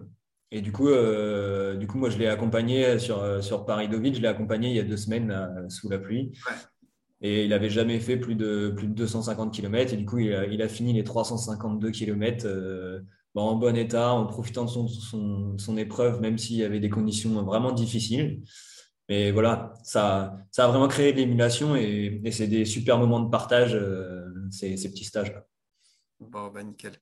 Et 0.52 0.62
du 0.62 0.72
coup, 0.72 0.90
euh, 0.90 1.76
du 1.76 1.88
coup 1.88 1.98
moi, 1.98 2.10
je 2.10 2.18
l'ai 2.18 2.28
accompagné 2.28 3.00
sur, 3.00 3.44
sur 3.44 3.66
Paris-Deauville. 3.66 4.16
Je 4.16 4.22
l'ai 4.22 4.28
accompagné 4.28 4.70
il 4.70 4.76
y 4.76 4.80
a 4.80 4.84
deux 4.84 4.98
semaines 4.98 5.66
sous 5.70 5.90
la 5.90 6.00
pluie. 6.00 6.32
Et 7.22 7.46
il 7.46 7.50
n'avait 7.50 7.70
jamais 7.70 8.00
fait 8.00 8.18
plus 8.18 8.36
de, 8.36 8.74
plus 8.76 8.88
de 8.88 8.94
250 8.94 9.54
km. 9.54 9.94
Et 9.94 9.98
du 9.98 10.06
coup, 10.06 10.20
il 10.20 10.62
a, 10.62 10.68
fini 10.68 10.94
les 10.94 11.04
352 11.04 11.92
km 11.92 12.48
en 13.36 13.56
bon 13.56 13.76
état, 13.76 14.14
en 14.14 14.26
profitant 14.26 14.66
de 14.66 14.70
son, 14.70 14.88
son, 14.88 15.58
son 15.58 15.78
épreuve, 15.78 16.22
même 16.22 16.38
s'il 16.38 16.58
y 16.58 16.64
avait 16.64 16.80
des 16.80 16.90
conditions 16.90 17.44
vraiment 17.44 17.72
difficiles. 17.72 18.42
Mais 19.10 19.32
voilà, 19.32 19.74
ça, 19.84 20.36
ça 20.52 20.66
a 20.66 20.68
vraiment 20.68 20.88
créé 20.88 21.12
de 21.12 21.18
l'émulation 21.18 21.76
et, 21.76 22.22
c'est 22.32 22.48
des 22.48 22.66
super 22.66 22.98
moments 22.98 23.20
de 23.20 23.30
partage, 23.30 23.76
euh, 23.76 24.26
ces, 24.50 24.76
petits 24.76 25.04
stages-là. 25.04 25.46
Bon, 26.20 26.48
bah, 26.48 26.64
nickel. 26.64 26.94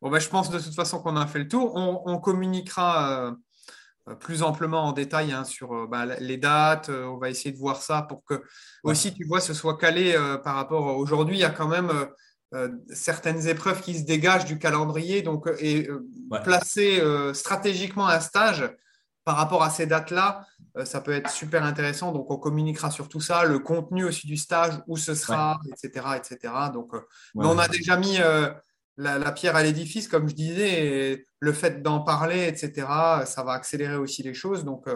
Bon, 0.00 0.10
bah, 0.10 0.18
je 0.18 0.28
pense 0.28 0.50
de 0.50 0.58
toute 0.58 0.74
façon 0.74 1.00
qu'on 1.00 1.16
a 1.16 1.26
fait 1.26 1.40
le 1.40 1.48
tour. 1.48 1.74
On, 1.74 2.18
communiquera 2.18 3.34
euh, 4.08 4.14
plus 4.14 4.42
amplement 4.42 4.84
en 4.84 4.92
détail 4.92 5.32
hein, 5.32 5.44
sur 5.44 5.72
euh, 5.74 5.86
bah, 5.86 6.06
les 6.06 6.36
dates. 6.36 6.88
on 6.88 7.18
va 7.18 7.30
essayer 7.30 7.52
de 7.52 7.58
voir 7.58 7.82
ça 7.82 8.02
pour 8.02 8.24
que 8.24 8.42
aussi, 8.84 9.12
tu 9.12 9.24
vois, 9.24 9.40
ce 9.40 9.54
soit 9.54 9.76
calé 9.76 10.14
par 10.44 10.54
rapport 10.54 10.96
aujourd'hui. 10.96 11.36
Il 11.36 11.40
y 11.40 11.44
a 11.44 11.50
quand 11.50 11.68
même 11.68 11.90
certaines 12.90 13.46
épreuves 13.48 13.82
qui 13.82 13.98
se 13.98 14.04
dégagent 14.04 14.46
du 14.46 14.58
calendrier. 14.58 15.22
Donc, 15.22 15.48
et 15.58 15.88
placer 16.44 17.02
stratégiquement 17.34 18.06
un 18.06 18.20
stage 18.20 18.70
par 19.28 19.36
rapport 19.36 19.62
à 19.62 19.68
ces 19.68 19.84
dates-là, 19.84 20.46
euh, 20.78 20.86
ça 20.86 21.02
peut 21.02 21.12
être 21.12 21.30
super 21.30 21.62
intéressant. 21.62 22.12
Donc, 22.12 22.30
on 22.30 22.38
communiquera 22.38 22.90
sur 22.90 23.10
tout 23.10 23.20
ça, 23.20 23.44
le 23.44 23.58
contenu 23.58 24.04
aussi 24.04 24.26
du 24.26 24.38
stage, 24.38 24.80
où 24.86 24.96
ce 24.96 25.14
sera, 25.14 25.60
etc., 25.70 26.06
etc. 26.16 26.54
Donc, 26.72 26.94
euh, 26.94 27.00
on 27.34 27.58
a 27.58 27.68
déjà 27.68 27.98
mis 27.98 28.16
euh, 28.20 28.50
la, 28.98 29.32
pierre 29.32 29.56
à 29.56 29.62
l'édifice, 29.62 30.08
comme 30.08 30.28
je 30.28 30.34
disais, 30.34 31.12
et 31.12 31.26
le 31.40 31.52
fait 31.52 31.82
d'en 31.82 32.00
parler, 32.00 32.46
etc., 32.48 32.86
ça 33.24 33.42
va 33.44 33.52
accélérer 33.52 33.96
aussi 33.96 34.22
les 34.22 34.34
choses. 34.34 34.64
Donc, 34.64 34.86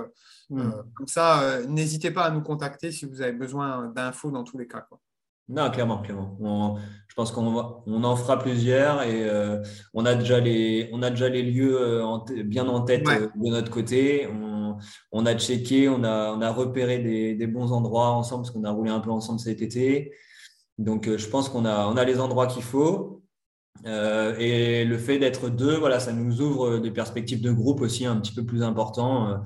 mm. 0.50 0.70
comme 0.94 1.08
ça, 1.08 1.60
n'hésitez 1.68 2.10
pas 2.10 2.24
à 2.24 2.30
nous 2.30 2.42
contacter 2.42 2.92
si 2.92 3.06
vous 3.06 3.22
avez 3.22 3.32
besoin 3.32 3.92
d'infos 3.94 4.30
dans 4.30 4.44
tous 4.44 4.58
les 4.58 4.66
cas. 4.66 4.86
Non, 5.48 5.70
clairement, 5.70 6.02
clairement. 6.02 6.78
je 7.08 7.14
pense 7.14 7.32
qu'on 7.32 7.82
on 7.86 8.04
en 8.04 8.16
fera 8.16 8.38
plusieurs 8.38 9.02
et 9.02 9.28
on, 9.94 10.04
a 10.04 10.14
déjà 10.14 10.40
les, 10.40 10.88
on 10.92 11.02
a 11.02 11.10
déjà 11.10 11.28
les 11.28 11.42
lieux 11.42 12.02
bien 12.44 12.66
en 12.68 12.82
tête 12.82 13.04
de 13.04 13.50
notre 13.50 13.70
côté. 13.70 14.26
On, 14.26 14.52
on 15.10 15.26
a 15.26 15.36
checké, 15.36 15.88
on 15.88 16.04
a, 16.04 16.32
on 16.32 16.40
a 16.40 16.50
repéré 16.50 16.98
des, 17.34 17.46
bons 17.46 17.72
endroits 17.72 18.10
ensemble 18.10 18.42
parce 18.42 18.52
qu'on 18.52 18.64
a 18.64 18.70
roulé 18.70 18.90
un 18.90 19.00
peu 19.00 19.10
ensemble 19.10 19.40
cet 19.40 19.62
été. 19.62 20.12
Donc, 20.78 21.06
euh, 21.06 21.18
je 21.18 21.28
pense 21.28 21.48
qu'on 21.48 21.64
a, 21.64 21.86
on 21.86 21.96
a 21.96 22.04
les 22.04 22.18
endroits 22.18 22.46
qu'il 22.46 22.62
faut. 22.62 23.21
Euh, 23.86 24.36
et 24.38 24.84
le 24.84 24.98
fait 24.98 25.18
d'être 25.18 25.48
deux, 25.48 25.76
voilà, 25.76 25.98
ça 26.00 26.12
nous 26.12 26.40
ouvre 26.40 26.78
des 26.78 26.90
perspectives 26.90 27.40
de 27.40 27.50
groupe 27.50 27.80
aussi 27.80 28.06
un 28.06 28.16
petit 28.16 28.32
peu 28.32 28.44
plus 28.44 28.62
importants. 28.62 29.28
Euh, 29.28 29.36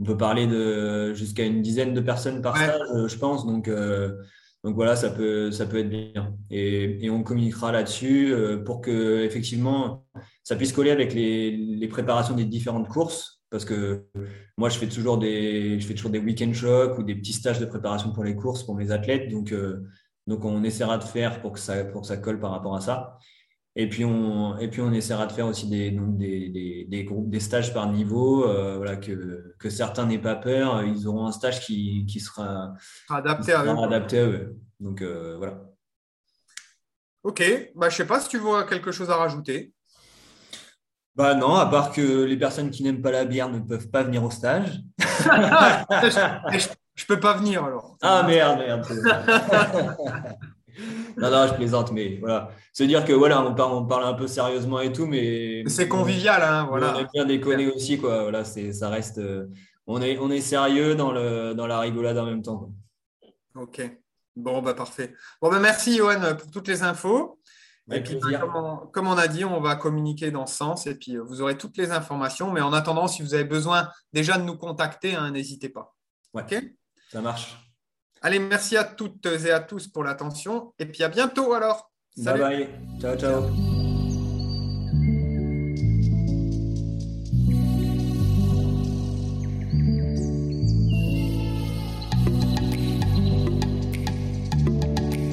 on 0.00 0.04
peut 0.04 0.16
parler 0.16 0.46
de 0.46 1.14
jusqu'à 1.14 1.44
une 1.44 1.62
dizaine 1.62 1.94
de 1.94 2.00
personnes 2.00 2.42
par 2.42 2.56
stage, 2.56 3.06
je 3.06 3.16
pense. 3.16 3.46
Donc, 3.46 3.70
donc 4.64 4.74
voilà, 4.74 4.96
ça 4.96 5.10
peut, 5.10 5.52
ça 5.52 5.66
peut 5.66 5.78
être 5.78 5.88
bien. 5.88 6.34
Et, 6.50 7.08
on 7.10 7.22
communiquera 7.22 7.70
là-dessus 7.70 8.34
pour 8.66 8.80
que 8.80 9.22
effectivement 9.22 10.04
ça 10.42 10.56
puisse 10.56 10.72
coller 10.72 10.90
avec 10.90 11.14
les 11.14 11.88
préparations 11.88 12.34
des 12.34 12.44
différentes 12.44 12.88
courses 12.88 13.34
parce 13.54 13.64
que 13.64 14.04
moi, 14.58 14.68
je 14.68 14.78
fais 14.78 14.88
toujours 14.88 15.16
des, 15.16 15.78
je 15.78 15.86
fais 15.86 15.94
toujours 15.94 16.10
des 16.10 16.18
week-end 16.18 16.52
shocks 16.52 16.98
ou 16.98 17.04
des 17.04 17.14
petits 17.14 17.32
stages 17.32 17.60
de 17.60 17.66
préparation 17.66 18.10
pour 18.10 18.24
les 18.24 18.34
courses 18.34 18.64
pour 18.64 18.74
mes 18.74 18.90
athlètes. 18.90 19.30
Donc, 19.30 19.52
euh, 19.52 19.86
donc 20.26 20.44
on 20.44 20.64
essaiera 20.64 20.98
de 20.98 21.04
faire 21.04 21.40
pour 21.40 21.52
que 21.52 21.60
ça, 21.60 21.84
pour 21.84 22.00
que 22.00 22.08
ça 22.08 22.16
colle 22.16 22.40
par 22.40 22.50
rapport 22.50 22.74
à 22.74 22.80
ça. 22.80 23.16
Et 23.76 23.88
puis 23.88 24.04
on, 24.04 24.56
et 24.58 24.68
puis 24.68 24.80
on 24.80 24.92
essaiera 24.92 25.26
de 25.26 25.32
faire 25.32 25.46
aussi 25.46 25.68
des, 25.68 25.90
des, 25.90 26.86
des, 26.88 27.04
groupes, 27.04 27.28
des 27.28 27.40
stages 27.40 27.74
par 27.74 27.90
niveau, 27.90 28.48
euh, 28.48 28.76
voilà, 28.76 28.96
que, 28.96 29.54
que 29.58 29.68
certains 29.68 30.06
n'aient 30.06 30.18
pas 30.18 30.36
peur. 30.36 30.84
Ils 30.84 31.08
auront 31.08 31.26
un 31.26 31.32
stage 31.32 31.60
qui, 31.60 32.06
qui 32.06 32.20
sera 32.20 32.74
adapté, 33.10 33.52
à, 33.52 33.64
eux. 33.64 33.76
adapté 33.76 34.18
à 34.20 34.26
eux. 34.26 34.56
Donc 34.78 35.02
euh, 35.02 35.34
voilà. 35.38 35.60
Ok, 37.24 37.42
bah, 37.74 37.88
je 37.88 37.94
ne 37.94 37.96
sais 37.96 38.06
pas 38.06 38.20
si 38.20 38.28
tu 38.28 38.38
vois 38.38 38.64
quelque 38.64 38.92
chose 38.92 39.10
à 39.10 39.16
rajouter. 39.16 39.72
Bah 41.16 41.34
non, 41.34 41.54
à 41.54 41.66
part 41.66 41.90
que 41.92 42.24
les 42.24 42.36
personnes 42.36 42.70
qui 42.70 42.82
n'aiment 42.82 43.02
pas 43.02 43.12
la 43.12 43.24
bière 43.24 43.48
ne 43.48 43.58
peuvent 43.60 43.88
pas 43.88 44.02
venir 44.04 44.22
au 44.22 44.30
stage. 44.30 44.82
je, 45.00 46.68
je 46.94 47.06
peux 47.06 47.18
pas 47.18 47.34
venir 47.34 47.64
alors. 47.64 47.96
Ah 48.02 48.22
merde, 48.24 48.58
merde. 48.58 48.86
non, 51.16 51.30
non, 51.30 51.46
je 51.46 51.54
plaisante, 51.54 51.92
mais 51.92 52.18
voilà. 52.18 52.50
Se 52.72 52.84
dire 52.84 53.04
que 53.04 53.12
voilà, 53.12 53.42
on 53.42 53.54
parle, 53.54 53.72
on 53.72 53.86
parle 53.86 54.04
un 54.04 54.14
peu 54.14 54.26
sérieusement 54.26 54.80
et 54.80 54.92
tout, 54.92 55.06
mais. 55.06 55.64
C'est 55.66 55.88
convivial, 55.88 56.42
hein, 56.42 56.66
voilà. 56.68 56.94
On 56.96 57.00
aime 57.00 57.08
bien 57.12 57.24
déconner 57.24 57.68
aussi, 57.68 57.98
quoi. 57.98 58.22
Voilà, 58.22 58.44
c'est, 58.44 58.72
ça 58.72 58.88
reste. 58.88 59.18
Euh, 59.18 59.46
on, 59.86 60.00
est, 60.02 60.18
on 60.18 60.30
est 60.30 60.40
sérieux 60.40 60.94
dans, 60.94 61.12
le, 61.12 61.54
dans 61.54 61.66
la 61.66 61.78
rigolade 61.80 62.18
en 62.18 62.26
même 62.26 62.42
temps. 62.42 62.72
Ok. 63.54 63.82
Bon, 64.36 64.62
bah 64.62 64.74
parfait. 64.74 65.14
Bon, 65.40 65.50
bah 65.50 65.60
merci, 65.60 65.96
Johan, 65.96 66.34
pour 66.36 66.50
toutes 66.50 66.66
les 66.68 66.82
infos. 66.82 67.38
et 67.92 68.00
puis, 68.02 68.16
bah, 68.16 68.38
comme, 68.92 69.06
on, 69.06 69.16
a 69.16 69.28
dit, 69.28 69.44
on 69.44 69.60
va 69.60 69.76
communiquer 69.76 70.30
dans 70.30 70.46
ce 70.46 70.56
sens 70.56 70.86
et 70.86 70.96
puis 70.96 71.16
euh, 71.16 71.22
vous 71.22 71.40
aurez 71.42 71.56
toutes 71.56 71.76
les 71.76 71.92
informations. 71.92 72.50
Mais 72.50 72.60
en 72.60 72.72
attendant, 72.72 73.06
si 73.06 73.22
vous 73.22 73.34
avez 73.34 73.44
besoin 73.44 73.88
déjà 74.12 74.38
de 74.38 74.42
nous 74.42 74.56
contacter, 74.56 75.14
hein, 75.14 75.30
n'hésitez 75.30 75.68
pas. 75.68 75.94
Ok? 76.32 76.54
Ça 77.12 77.20
marche. 77.20 77.63
Allez, 78.24 78.38
merci 78.38 78.74
à 78.78 78.84
toutes 78.84 79.26
et 79.26 79.50
à 79.50 79.60
tous 79.60 79.86
pour 79.86 80.02
l'attention. 80.02 80.72
Et 80.78 80.86
puis 80.86 81.04
à 81.04 81.08
bientôt 81.08 81.52
alors. 81.52 81.92
Salut. 82.16 82.40
Bye 82.40 82.56
bye. 82.56 82.98
Ciao, 82.98 83.16
ciao. 83.18 83.83